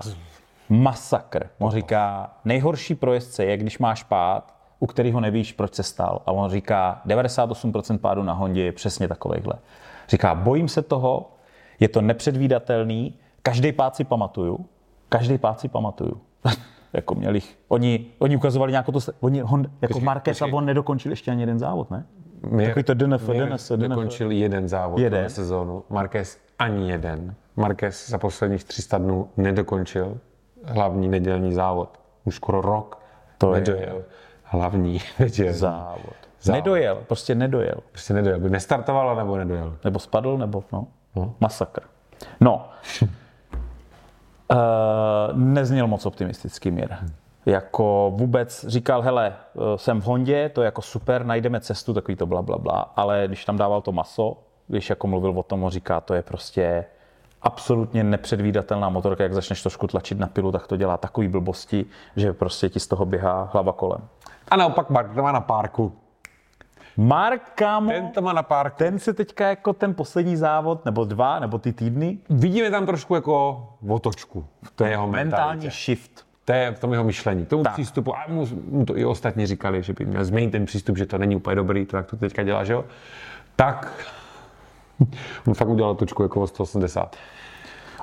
masakr. 0.69 1.49
On 1.59 1.71
říká, 1.71 2.31
nejhorší 2.45 2.95
pro 2.95 3.13
jezdce 3.13 3.45
je, 3.45 3.57
když 3.57 3.79
máš 3.79 4.03
pád, 4.03 4.54
u 4.79 4.85
kterého 4.87 5.19
nevíš, 5.19 5.53
proč 5.53 5.73
se 5.73 5.83
stal. 5.83 6.21
A 6.25 6.31
on 6.31 6.49
říká, 6.49 7.01
98% 7.07 7.97
pádu 7.97 8.23
na 8.23 8.33
Hondě 8.33 8.63
je 8.63 8.71
přesně 8.71 9.07
takovejhle. 9.07 9.53
Říká, 10.09 10.35
bojím 10.35 10.67
se 10.67 10.81
toho, 10.81 11.31
je 11.79 11.87
to 11.87 12.01
nepředvídatelný, 12.01 13.13
každý 13.41 13.71
pád 13.71 13.95
si 13.95 14.03
pamatuju, 14.03 14.65
každý 15.09 15.37
pád 15.37 15.59
si 15.59 15.67
pamatuju. 15.67 16.21
jako 16.93 17.15
měli, 17.15 17.41
oni, 17.67 18.05
oni 18.19 18.35
ukazovali 18.35 18.71
nějakou 18.71 18.91
to, 18.91 18.99
oni, 19.19 19.39
Honda, 19.39 19.69
jako 19.81 19.93
Počkej, 19.93 20.05
Marquez 20.05 20.41
a 20.41 20.45
on 20.45 20.65
nedokončil 20.65 21.11
ještě 21.11 21.31
ani 21.31 21.41
jeden 21.41 21.59
závod, 21.59 21.91
ne? 21.91 22.05
Mir, 22.49 22.67
Takový 22.67 22.83
to 22.83 22.93
DNF, 22.93 23.27
Mir 23.27 23.49
DNF. 23.49 23.69
dokončil 23.71 24.31
jeden 24.31 24.67
závod 24.67 24.99
Jeden. 24.99 25.29
sezónu. 25.29 25.83
Marquez 25.89 26.37
ani 26.59 26.91
jeden. 26.91 27.35
Marquez 27.55 28.09
za 28.09 28.17
posledních 28.17 28.63
300 28.63 28.97
dnů 28.97 29.29
nedokončil 29.37 30.17
hlavní 30.63 31.07
nedělní 31.07 31.53
závod. 31.53 31.99
Už 32.25 32.35
skoro 32.35 32.61
rok 32.61 33.01
To 33.37 33.53
je- 33.55 33.59
nedojel. 33.59 34.03
Hlavní 34.45 34.99
nedělní. 35.19 35.53
Závod. 35.53 36.15
Závod. 36.41 36.55
Nedojel, 36.57 36.95
prostě 37.07 37.35
nedojel. 37.35 37.77
Prostě 37.91 38.13
nedojel. 38.13 38.39
By 38.39 38.49
nestartoval, 38.49 39.15
nebo 39.15 39.37
nedojel. 39.37 39.77
Nebo 39.83 39.99
spadl, 39.99 40.37
nebo 40.37 40.63
no. 40.71 40.87
Masakr. 41.39 41.81
No. 42.39 42.69
Uh, 44.51 45.37
nezněl 45.37 45.87
moc 45.87 46.05
optimistický 46.05 46.71
mír. 46.71 46.89
Jako 47.45 48.13
vůbec 48.15 48.65
říkal, 48.67 49.01
hele, 49.01 49.33
eh, 49.55 49.77
jsem 49.77 50.01
v 50.01 50.05
Hondě, 50.05 50.49
to 50.49 50.61
je 50.61 50.65
jako 50.65 50.81
super, 50.81 51.25
najdeme 51.25 51.59
cestu, 51.59 51.93
takový 51.93 52.15
to 52.15 52.25
bla, 52.25 52.41
bla, 52.41 52.57
bla. 52.57 52.93
Ale 52.95 53.23
když 53.27 53.45
tam 53.45 53.57
dával 53.57 53.81
to 53.81 53.91
maso, 53.91 54.37
když 54.67 54.89
jako 54.89 55.07
mluvil 55.07 55.39
o 55.39 55.43
tom, 55.43 55.63
on 55.63 55.71
říká, 55.71 56.01
to 56.01 56.13
je 56.13 56.21
prostě 56.21 56.85
absolutně 57.45 58.03
nepředvídatelná 58.03 58.89
motorka, 58.89 59.23
jak 59.23 59.33
začneš 59.33 59.61
trošku 59.61 59.87
tlačit 59.87 60.19
na 60.19 60.27
pilu, 60.27 60.51
tak 60.51 60.67
to 60.67 60.77
dělá 60.77 60.97
takový 60.97 61.27
blbosti, 61.27 61.85
že 62.15 62.33
prostě 62.33 62.69
ti 62.69 62.79
z 62.79 62.87
toho 62.87 63.05
běhá 63.05 63.49
hlava 63.53 63.73
kolem. 63.73 64.01
A 64.47 64.55
naopak 64.55 64.89
Mark 64.89 65.13
to 65.15 65.21
má 65.23 65.31
na 65.31 65.41
párku. 65.41 65.93
Mark, 66.97 67.41
kámo, 67.55 67.91
Ten 67.91 68.07
to 68.11 68.21
má 68.21 68.33
na 68.33 68.43
párku. 68.43 68.77
ten 68.77 68.99
se 68.99 69.13
teďka 69.13 69.47
jako 69.47 69.73
ten 69.73 69.93
poslední 69.93 70.37
závod, 70.37 70.85
nebo 70.85 71.03
dva, 71.05 71.39
nebo 71.39 71.57
ty 71.57 71.73
týdny, 71.73 72.17
Vidíme 72.29 72.71
tam 72.71 72.85
trošku 72.85 73.15
jako 73.15 73.67
otočku 73.89 74.45
v 74.63 74.71
té 74.71 74.89
jeho 74.89 75.07
mentální 75.07 75.49
mentalitě. 75.51 75.77
shift. 75.85 76.25
To 76.45 76.53
je 76.53 76.71
v 76.71 76.79
tom 76.79 76.91
jeho 76.91 77.03
myšlení, 77.03 77.45
tomu 77.45 77.63
Tak. 77.63 77.73
přístupu. 77.73 78.15
A 78.15 78.23
mu, 78.27 78.47
mu, 78.69 78.85
to 78.85 78.97
i 78.97 79.05
ostatní 79.05 79.45
říkali, 79.47 79.83
že 79.83 79.93
by 79.93 80.05
měl 80.05 80.25
změnit 80.25 80.51
ten 80.51 80.65
přístup, 80.65 80.97
že 80.97 81.05
to 81.05 81.17
není 81.17 81.35
úplně 81.35 81.55
dobrý, 81.55 81.85
to 81.85 81.97
jak 81.97 82.05
to 82.05 82.17
teďka 82.17 82.43
dělá, 82.43 82.63
že 82.63 82.73
jo? 82.73 82.85
Tak 83.55 84.05
on 85.47 85.53
fakt 85.53 85.67
udělal 85.69 85.95
točku 85.95 86.23
jako 86.23 86.41
o 86.41 86.47
180. 86.47 87.15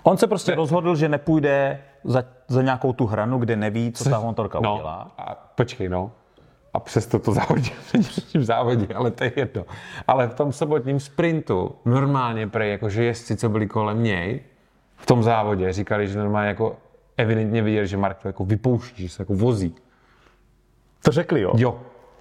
On 0.03 0.17
se 0.17 0.27
prostě 0.27 0.55
rozhodl, 0.55 0.97
že 0.97 1.09
nepůjde 1.09 1.81
za, 2.05 2.25
za 2.49 2.63
nějakou 2.63 2.93
tu 2.93 3.07
hranu, 3.07 3.39
kde 3.39 3.57
neví, 3.57 3.93
co 3.93 4.11
ta 4.11 4.21
motorka 4.21 4.61
No, 4.61 4.75
udělá. 4.75 5.11
a 5.19 5.35
počkej, 5.55 5.89
no. 5.89 6.11
A 6.75 6.81
přesto 6.81 7.19
to 7.19 7.33
závodí 7.33 7.71
v 8.35 8.43
závodě, 8.45 8.87
ale 8.95 9.11
to 9.11 9.25
je 9.25 9.33
jedno. 9.37 9.65
Ale 10.07 10.29
v 10.29 10.35
tom 10.35 10.53
sobotním 10.53 11.01
sprintu 11.01 11.75
normálně 11.85 12.49
prej, 12.49 12.71
jakože 12.71 13.05
jezdci, 13.05 13.37
co 13.37 13.49
byli 13.49 13.67
kolem 13.67 14.03
něj, 14.03 14.41
v 14.97 15.07
tom 15.07 15.23
závodě 15.23 15.73
říkali, 15.73 16.09
že 16.09 16.19
normálně 16.19 16.49
jako 16.49 16.77
evidentně 17.17 17.63
viděli, 17.63 17.87
že 17.87 17.97
Mark 17.97 18.19
to 18.23 18.29
jako 18.29 18.45
vypouští, 18.45 19.03
že 19.03 19.09
se 19.09 19.23
jako 19.23 19.35
vozí. 19.35 19.75
To 21.05 21.11
řekli, 21.13 21.41
jo? 21.41 21.53
Jo, 21.57 21.79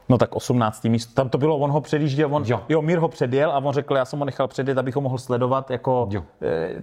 No 0.09 0.17
tak 0.17 0.35
18. 0.35 0.83
místo. 0.83 1.13
Tam 1.13 1.29
to 1.29 1.37
bylo, 1.37 1.57
on 1.57 1.71
ho 1.71 1.81
předjížděl, 1.81 2.35
on, 2.35 2.43
jo. 2.43 2.47
Jo. 2.49 2.63
jo, 2.69 2.81
Mír 2.81 2.97
ho 2.99 3.07
předjel 3.07 3.51
a 3.51 3.57
on 3.57 3.73
řekl, 3.73 3.95
já 3.95 4.05
jsem 4.05 4.19
ho 4.19 4.25
nechal 4.25 4.47
předjet, 4.47 4.77
abych 4.77 4.95
ho 4.95 5.01
mohl 5.01 5.17
sledovat, 5.17 5.71
jako, 5.71 6.07
Jo. 6.11 6.23
eh, 6.41 6.81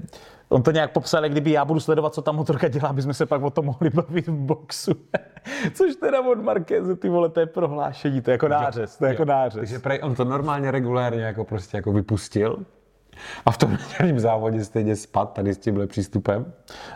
on 0.49 0.63
to 0.63 0.71
nějak 0.71 0.93
popsal, 0.93 1.23
jak 1.23 1.33
kdyby 1.33 1.51
já 1.51 1.65
budu 1.65 1.81
sledovat, 1.81 2.15
co 2.15 2.23
ta 2.23 2.33
motorka 2.33 2.69
dělá, 2.69 2.89
aby 2.89 3.03
jsme 3.03 3.15
se 3.15 3.27
pak 3.27 3.43
o 3.43 3.51
tom 3.51 3.65
mohli 3.65 3.91
bavit 3.91 4.29
v 4.29 4.33
boxu. 4.33 4.93
Což 5.75 5.97
teda 5.97 6.21
od 6.21 6.43
Markéze, 6.43 6.97
ty 6.97 7.09
vole, 7.09 7.29
to 7.29 7.41
je 7.41 7.47
prohlášení, 7.47 8.21
to 8.21 8.31
je 8.31 8.33
jako 8.33 8.49
nářez, 8.49 8.97
to 8.97 9.05
je 9.05 9.11
jako 9.11 9.25
nářez. 9.25 9.61
Takže 9.61 9.79
prej 9.79 10.01
on 10.03 10.15
to 10.15 10.25
normálně 10.25 10.71
regulérně 10.71 11.23
jako 11.23 11.45
prostě 11.45 11.77
jako 11.77 11.93
vypustil. 11.93 12.65
A 13.47 13.51
v 13.51 13.59
tom 13.59 13.71
nedělním 13.71 14.21
závodě 14.21 14.65
stejně 14.65 14.97
spad 14.97 15.33
tady 15.33 15.55
s 15.55 15.59
tímhle 15.59 15.87
přístupem. 15.87 16.53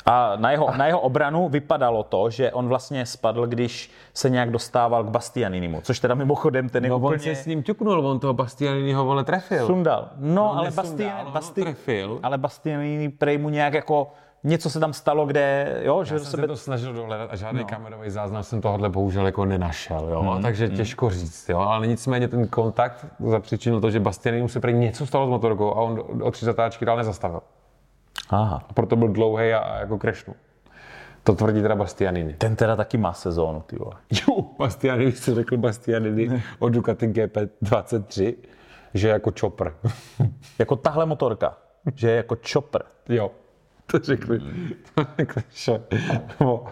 A 0.06 0.36
na 0.36 0.50
jeho, 0.50 0.68
na 0.76 0.86
jeho 0.86 1.00
obranu 1.00 1.48
vypadalo 1.48 2.02
to, 2.02 2.30
že 2.30 2.52
on 2.52 2.68
vlastně 2.68 3.06
spadl, 3.06 3.46
když 3.46 3.90
se 4.14 4.30
nějak 4.30 4.50
dostával 4.50 5.04
k 5.04 5.08
Bastianinimu, 5.10 5.80
což 5.80 6.00
teda 6.00 6.14
mimochodem 6.14 6.68
ten 6.68 6.84
je 6.84 6.90
No 6.90 6.96
úplně... 6.96 7.14
on 7.14 7.18
se 7.20 7.34
s 7.34 7.46
ním 7.46 7.62
ťuknul, 7.62 8.06
on 8.06 8.20
toho 8.20 8.34
Bastianiniho 8.34 9.04
vole 9.04 9.24
trefil. 9.24 9.66
Sundal. 9.66 10.08
No, 10.16 10.34
No, 10.34 10.58
ale, 10.58 10.70
Bastian, 10.70 11.32
trefil. 11.54 12.18
ale 12.22 12.38
Bastianini 12.38 13.08
prej 13.08 13.38
mu 13.38 13.48
nějak 13.48 13.74
jako 13.74 14.12
něco 14.44 14.70
se 14.70 14.80
tam 14.80 14.92
stalo, 14.92 15.26
kde, 15.26 15.76
jo, 15.82 16.04
že 16.04 16.14
Já 16.14 16.18
jsem 16.18 16.30
sebe... 16.30 16.42
se 16.42 16.46
to 16.46 16.56
snažil 16.56 16.92
dohledat 16.92 17.30
a 17.32 17.36
žádný 17.36 17.60
no. 17.60 17.66
kamerový 17.66 18.10
záznam 18.10 18.42
jsem 18.42 18.60
tohohle 18.60 18.88
bohužel 18.88 19.26
jako 19.26 19.44
nenašel, 19.44 20.08
jo? 20.10 20.22
Hmm, 20.22 20.42
takže 20.42 20.68
těžko 20.68 21.10
říct, 21.10 21.48
jo? 21.48 21.58
ale 21.58 21.86
nicméně 21.86 22.28
ten 22.28 22.48
kontakt 22.48 23.06
zapříčinil 23.20 23.80
to, 23.80 23.90
že 23.90 24.00
Bastianini 24.00 24.48
se 24.48 24.60
prý 24.60 24.72
něco 24.72 25.06
stalo 25.06 25.26
s 25.26 25.30
motorkou 25.30 25.70
a 25.70 25.74
on 25.74 26.22
o 26.22 26.30
tři 26.30 26.44
zatáčky 26.44 26.84
dál 26.84 26.96
nezastavil. 26.96 27.40
Aha. 28.30 28.62
A 28.68 28.72
proto 28.72 28.96
byl 28.96 29.08
dlouhý 29.08 29.52
a, 29.52 29.58
a 29.58 29.78
jako 29.78 29.98
crashnul. 29.98 30.36
To 31.24 31.34
tvrdí 31.34 31.62
teda 31.62 31.76
Bastianini. 31.76 32.34
Ten 32.34 32.56
teda 32.56 32.76
taky 32.76 32.98
má 32.98 33.12
sezónu, 33.12 33.60
ty 33.60 33.76
vole. 33.76 33.94
Jo, 34.10 34.44
Bastianini, 34.58 35.12
jsi 35.12 35.34
řekl 35.34 35.56
Bastianini 35.56 36.42
o 36.58 36.68
Ducati 36.68 37.08
GP23, 37.08 38.34
že 38.94 39.08
je 39.08 39.12
jako 39.12 39.32
chopper. 39.40 39.74
Jako 40.58 40.76
tahle 40.76 41.06
motorka, 41.06 41.56
že 41.94 42.10
je 42.10 42.16
jako 42.16 42.36
chopper. 42.52 42.82
jo, 43.08 43.30
to 43.92 43.98
řekli. 43.98 44.38
To 44.94 45.04
řekli. 45.18 45.42
O, 46.44 46.64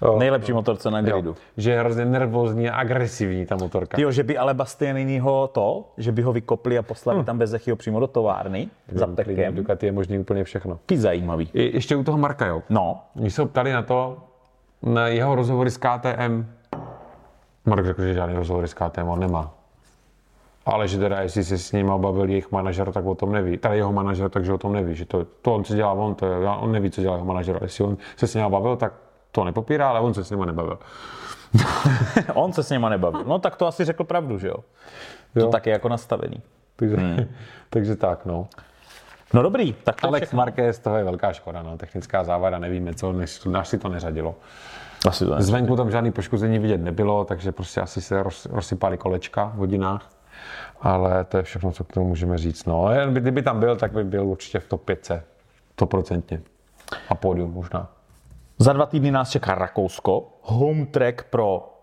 o, 0.00 0.18
Nejlepší 0.18 0.52
motorce 0.52 0.90
na 0.90 0.98
jo, 0.98 1.04
gridu. 1.04 1.36
že 1.56 1.70
je 1.70 1.80
hrozně 1.80 2.04
nervózní 2.04 2.68
a 2.70 2.76
agresivní 2.76 3.46
ta 3.46 3.56
motorka. 3.56 4.00
Jo, 4.00 4.10
že 4.10 4.22
by 4.22 4.38
ale 4.38 4.54
Bastianiniho 4.54 5.48
to, 5.52 5.92
že 5.98 6.12
by 6.12 6.22
ho 6.22 6.32
vykopli 6.32 6.78
a 6.78 6.82
poslali 6.82 7.20
Hm. 7.20 7.24
tam 7.24 7.38
bez 7.38 7.52
Echyho 7.54 7.76
přímo 7.76 8.00
do 8.00 8.06
továrny 8.06 8.68
za 8.92 9.06
Klidně, 9.06 9.16
pekem. 9.24 9.54
Ducati 9.54 9.86
je 9.86 9.92
možný 9.92 10.18
úplně 10.18 10.44
všechno. 10.44 10.74
Taky 10.86 10.98
zajímavý. 10.98 11.50
I, 11.54 11.74
ještě 11.76 11.96
u 11.96 12.04
toho 12.04 12.18
Marka, 12.18 12.46
jo. 12.46 12.62
No, 12.70 13.00
Oni 13.16 13.30
se 13.30 13.46
ptali 13.46 13.72
na 13.72 13.82
to, 13.82 14.16
na 14.82 15.08
jeho 15.08 15.34
rozhovory 15.34 15.70
s 15.70 15.76
KTM. 15.76 16.46
Mark 17.66 17.86
řekl, 17.86 18.02
že 18.02 18.14
žádný 18.14 18.34
rozhovory 18.34 18.68
s 18.68 18.74
KTM 18.74 19.08
on 19.08 19.20
nemá. 19.20 19.54
Ale 20.66 20.88
že 20.88 20.98
teda, 20.98 21.20
jestli 21.20 21.44
se 21.44 21.58
s 21.58 21.72
ním 21.72 21.86
bavil 21.96 22.28
jejich 22.28 22.52
manažer, 22.52 22.92
tak 22.92 23.04
o 23.06 23.14
tom 23.14 23.32
neví. 23.32 23.58
Teda 23.58 23.74
jeho 23.74 23.92
manažer, 23.92 24.30
takže 24.30 24.52
o 24.52 24.58
tom 24.58 24.72
neví. 24.72 24.94
Že 24.94 25.04
to, 25.04 25.24
to 25.42 25.54
on, 25.54 25.64
co 25.64 25.74
dělá 25.74 25.92
on, 25.92 26.14
to 26.14 26.26
je, 26.26 26.48
on 26.48 26.72
neví, 26.72 26.90
co 26.90 27.00
dělá 27.00 27.14
jeho 27.14 27.26
manažer. 27.26 27.58
Jestli 27.62 27.84
on 27.84 27.96
se 28.16 28.26
s 28.26 28.34
ním 28.34 28.50
bavil, 28.50 28.76
tak 28.76 28.92
to 29.32 29.44
nepopírá, 29.44 29.88
ale 29.88 30.00
on 30.00 30.14
se 30.14 30.24
s 30.24 30.30
ním 30.30 30.44
nebavil. 30.44 30.78
on 32.34 32.52
se 32.52 32.62
s 32.62 32.70
něma 32.70 32.88
nebavil. 32.88 33.24
No 33.26 33.38
tak 33.38 33.56
to 33.56 33.66
asi 33.66 33.84
řekl 33.84 34.04
pravdu, 34.04 34.38
že 34.38 34.48
jo? 34.48 34.56
To 35.34 35.40
Jo. 35.40 35.48
tak 35.48 35.66
je 35.66 35.72
jako 35.72 35.88
nastavený. 35.88 36.42
Takže, 36.76 36.96
takže 37.70 37.96
tak, 37.96 38.26
no. 38.26 38.48
No 39.34 39.42
dobrý, 39.42 39.72
tak 39.84 40.00
to 40.00 40.06
Alex 40.08 40.26
všechno. 40.26 40.36
Marquez, 40.36 40.78
toho 40.78 40.96
je 40.96 41.04
velká 41.04 41.32
škoda, 41.32 41.62
no. 41.62 41.78
Technická 41.78 42.24
závada, 42.24 42.58
nevíme 42.58 42.94
co, 42.94 43.12
než, 43.12 43.40
až 43.58 43.68
si 43.68 43.78
to 43.78 43.88
neřadilo. 43.88 44.34
Asi 45.08 45.24
to. 45.24 45.42
Zvenku 45.42 45.76
tam 45.76 45.90
žádný 45.90 46.12
poškození 46.12 46.58
vidět 46.58 46.78
nebylo, 46.78 47.24
takže 47.24 47.52
prostě 47.52 47.80
asi 47.80 48.00
se 48.00 48.22
roz, 48.22 48.46
rozsypali 48.46 48.98
kolečka 48.98 49.44
v 49.54 49.58
hodinách. 49.58 50.13
Ale 50.80 51.24
to 51.24 51.36
je 51.36 51.42
všechno, 51.42 51.72
co 51.72 51.84
k 51.84 51.92
tomu 51.92 52.08
můžeme 52.08 52.38
říct. 52.38 52.64
No, 52.64 52.88
kdyby 53.12 53.42
tam 53.42 53.60
byl, 53.60 53.76
tak 53.76 53.92
by 53.92 54.04
byl 54.04 54.26
určitě 54.26 54.58
v 54.58 54.68
top 54.68 54.84
5. 54.84 55.12
100%. 55.78 56.40
A 57.08 57.14
pódium 57.14 57.52
možná. 57.52 57.88
Za 58.58 58.72
dva 58.72 58.86
týdny 58.86 59.10
nás 59.10 59.30
čeká 59.30 59.54
Rakousko, 59.54 60.28
home 60.42 60.86
track 60.86 61.24
pro 61.24 61.74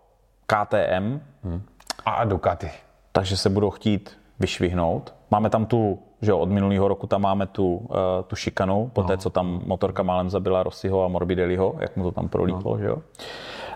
KTM. 0.45 1.20
Hmm. 1.43 1.62
A 2.06 2.24
Ducati. 2.24 2.70
takže 3.12 3.38
se 3.38 3.49
budou 3.49 3.70
chtít 3.70 4.20
vyšvihnout. 4.39 5.14
Máme 5.32 5.49
tam 5.49 5.66
tu, 5.66 5.99
že 6.22 6.32
jo, 6.32 6.39
od 6.39 6.49
minulého 6.49 6.88
roku 6.88 7.08
tam 7.08 7.22
máme 7.22 7.47
tu, 7.47 7.76
uh, 7.76 7.88
tu 8.28 8.36
šikanu, 8.36 8.91
po 8.93 9.04
té, 9.04 9.18
co 9.18 9.30
tam 9.30 9.62
motorka 9.66 10.04
málem 10.04 10.30
zabila 10.30 10.64
Rossiho 10.64 11.06
a 11.06 11.08
Morbidelliho, 11.08 11.76
jak 11.80 11.97
mu 11.97 12.04
to 12.04 12.12
tam 12.12 12.30
prolítlo, 12.30 12.78
že 12.78 12.86
jo. 12.86 12.97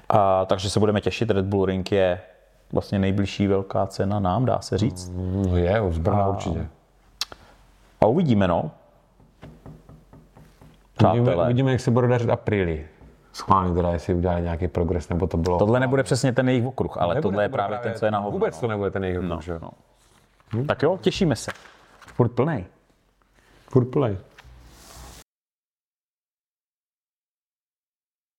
A, 0.10 0.46
takže 0.46 0.70
se 0.70 0.80
budeme 0.80 1.02
těšit, 1.02 1.32
Red 1.32 1.46
Bull 1.46 1.66
Ring 1.66 1.92
je 1.92 2.22
vlastně 2.76 3.00
nejbližší 3.00 3.48
velká 3.48 3.88
cena 3.88 4.20
nám, 4.20 4.46
dá 4.46 4.60
se 4.62 4.78
říct. 4.78 5.12
No 5.16 5.58
je, 5.58 5.82
z 5.90 5.98
Brna 5.98 6.28
určitě. 6.28 6.68
A 8.02 8.06
uvidíme, 8.06 8.48
no. 8.48 8.60
Uvidíme, 11.02 11.24
Přátelé, 11.24 11.46
uvidíme, 11.46 11.72
jak 11.72 11.82
se 11.82 11.92
bude 11.92 12.08
dařit 12.08 12.30
apríli. 12.30 12.86
Schválně 13.34 13.76
teda, 13.76 13.92
jestli 13.92 14.14
udělali 14.14 14.42
nějaký 14.42 14.68
progres, 14.68 15.10
nebo 15.10 15.28
to 15.28 15.38
bylo... 15.38 15.58
tohle 15.60 15.80
nebude 15.80 16.04
přesně 16.04 16.34
ten 16.34 16.50
jejich 16.50 16.66
okruh, 16.66 16.98
ale 16.98 17.16
Nebude, 17.16 17.22
tohle 17.32 17.44
je 17.44 17.50
to 17.50 17.52
bude 17.52 17.58
právě 17.58 17.78
ten, 17.80 17.94
co 17.94 18.06
je 18.06 18.12
na 18.12 18.20
hovno. 18.20 18.32
Vůbec 18.32 18.60
to 18.60 18.68
nebude 18.68 18.92
ten 18.92 19.04
jejich 19.04 19.20
No, 19.20 19.36
no, 19.36 19.42
že? 19.42 19.60
no. 19.62 19.70
Tak 20.68 20.82
jo, 20.84 20.98
těšíme 21.02 21.36
se. 21.36 21.52
Furt 22.00 22.30
plnej. 22.32 22.66
Furt 23.70 23.86
play. 23.86 24.18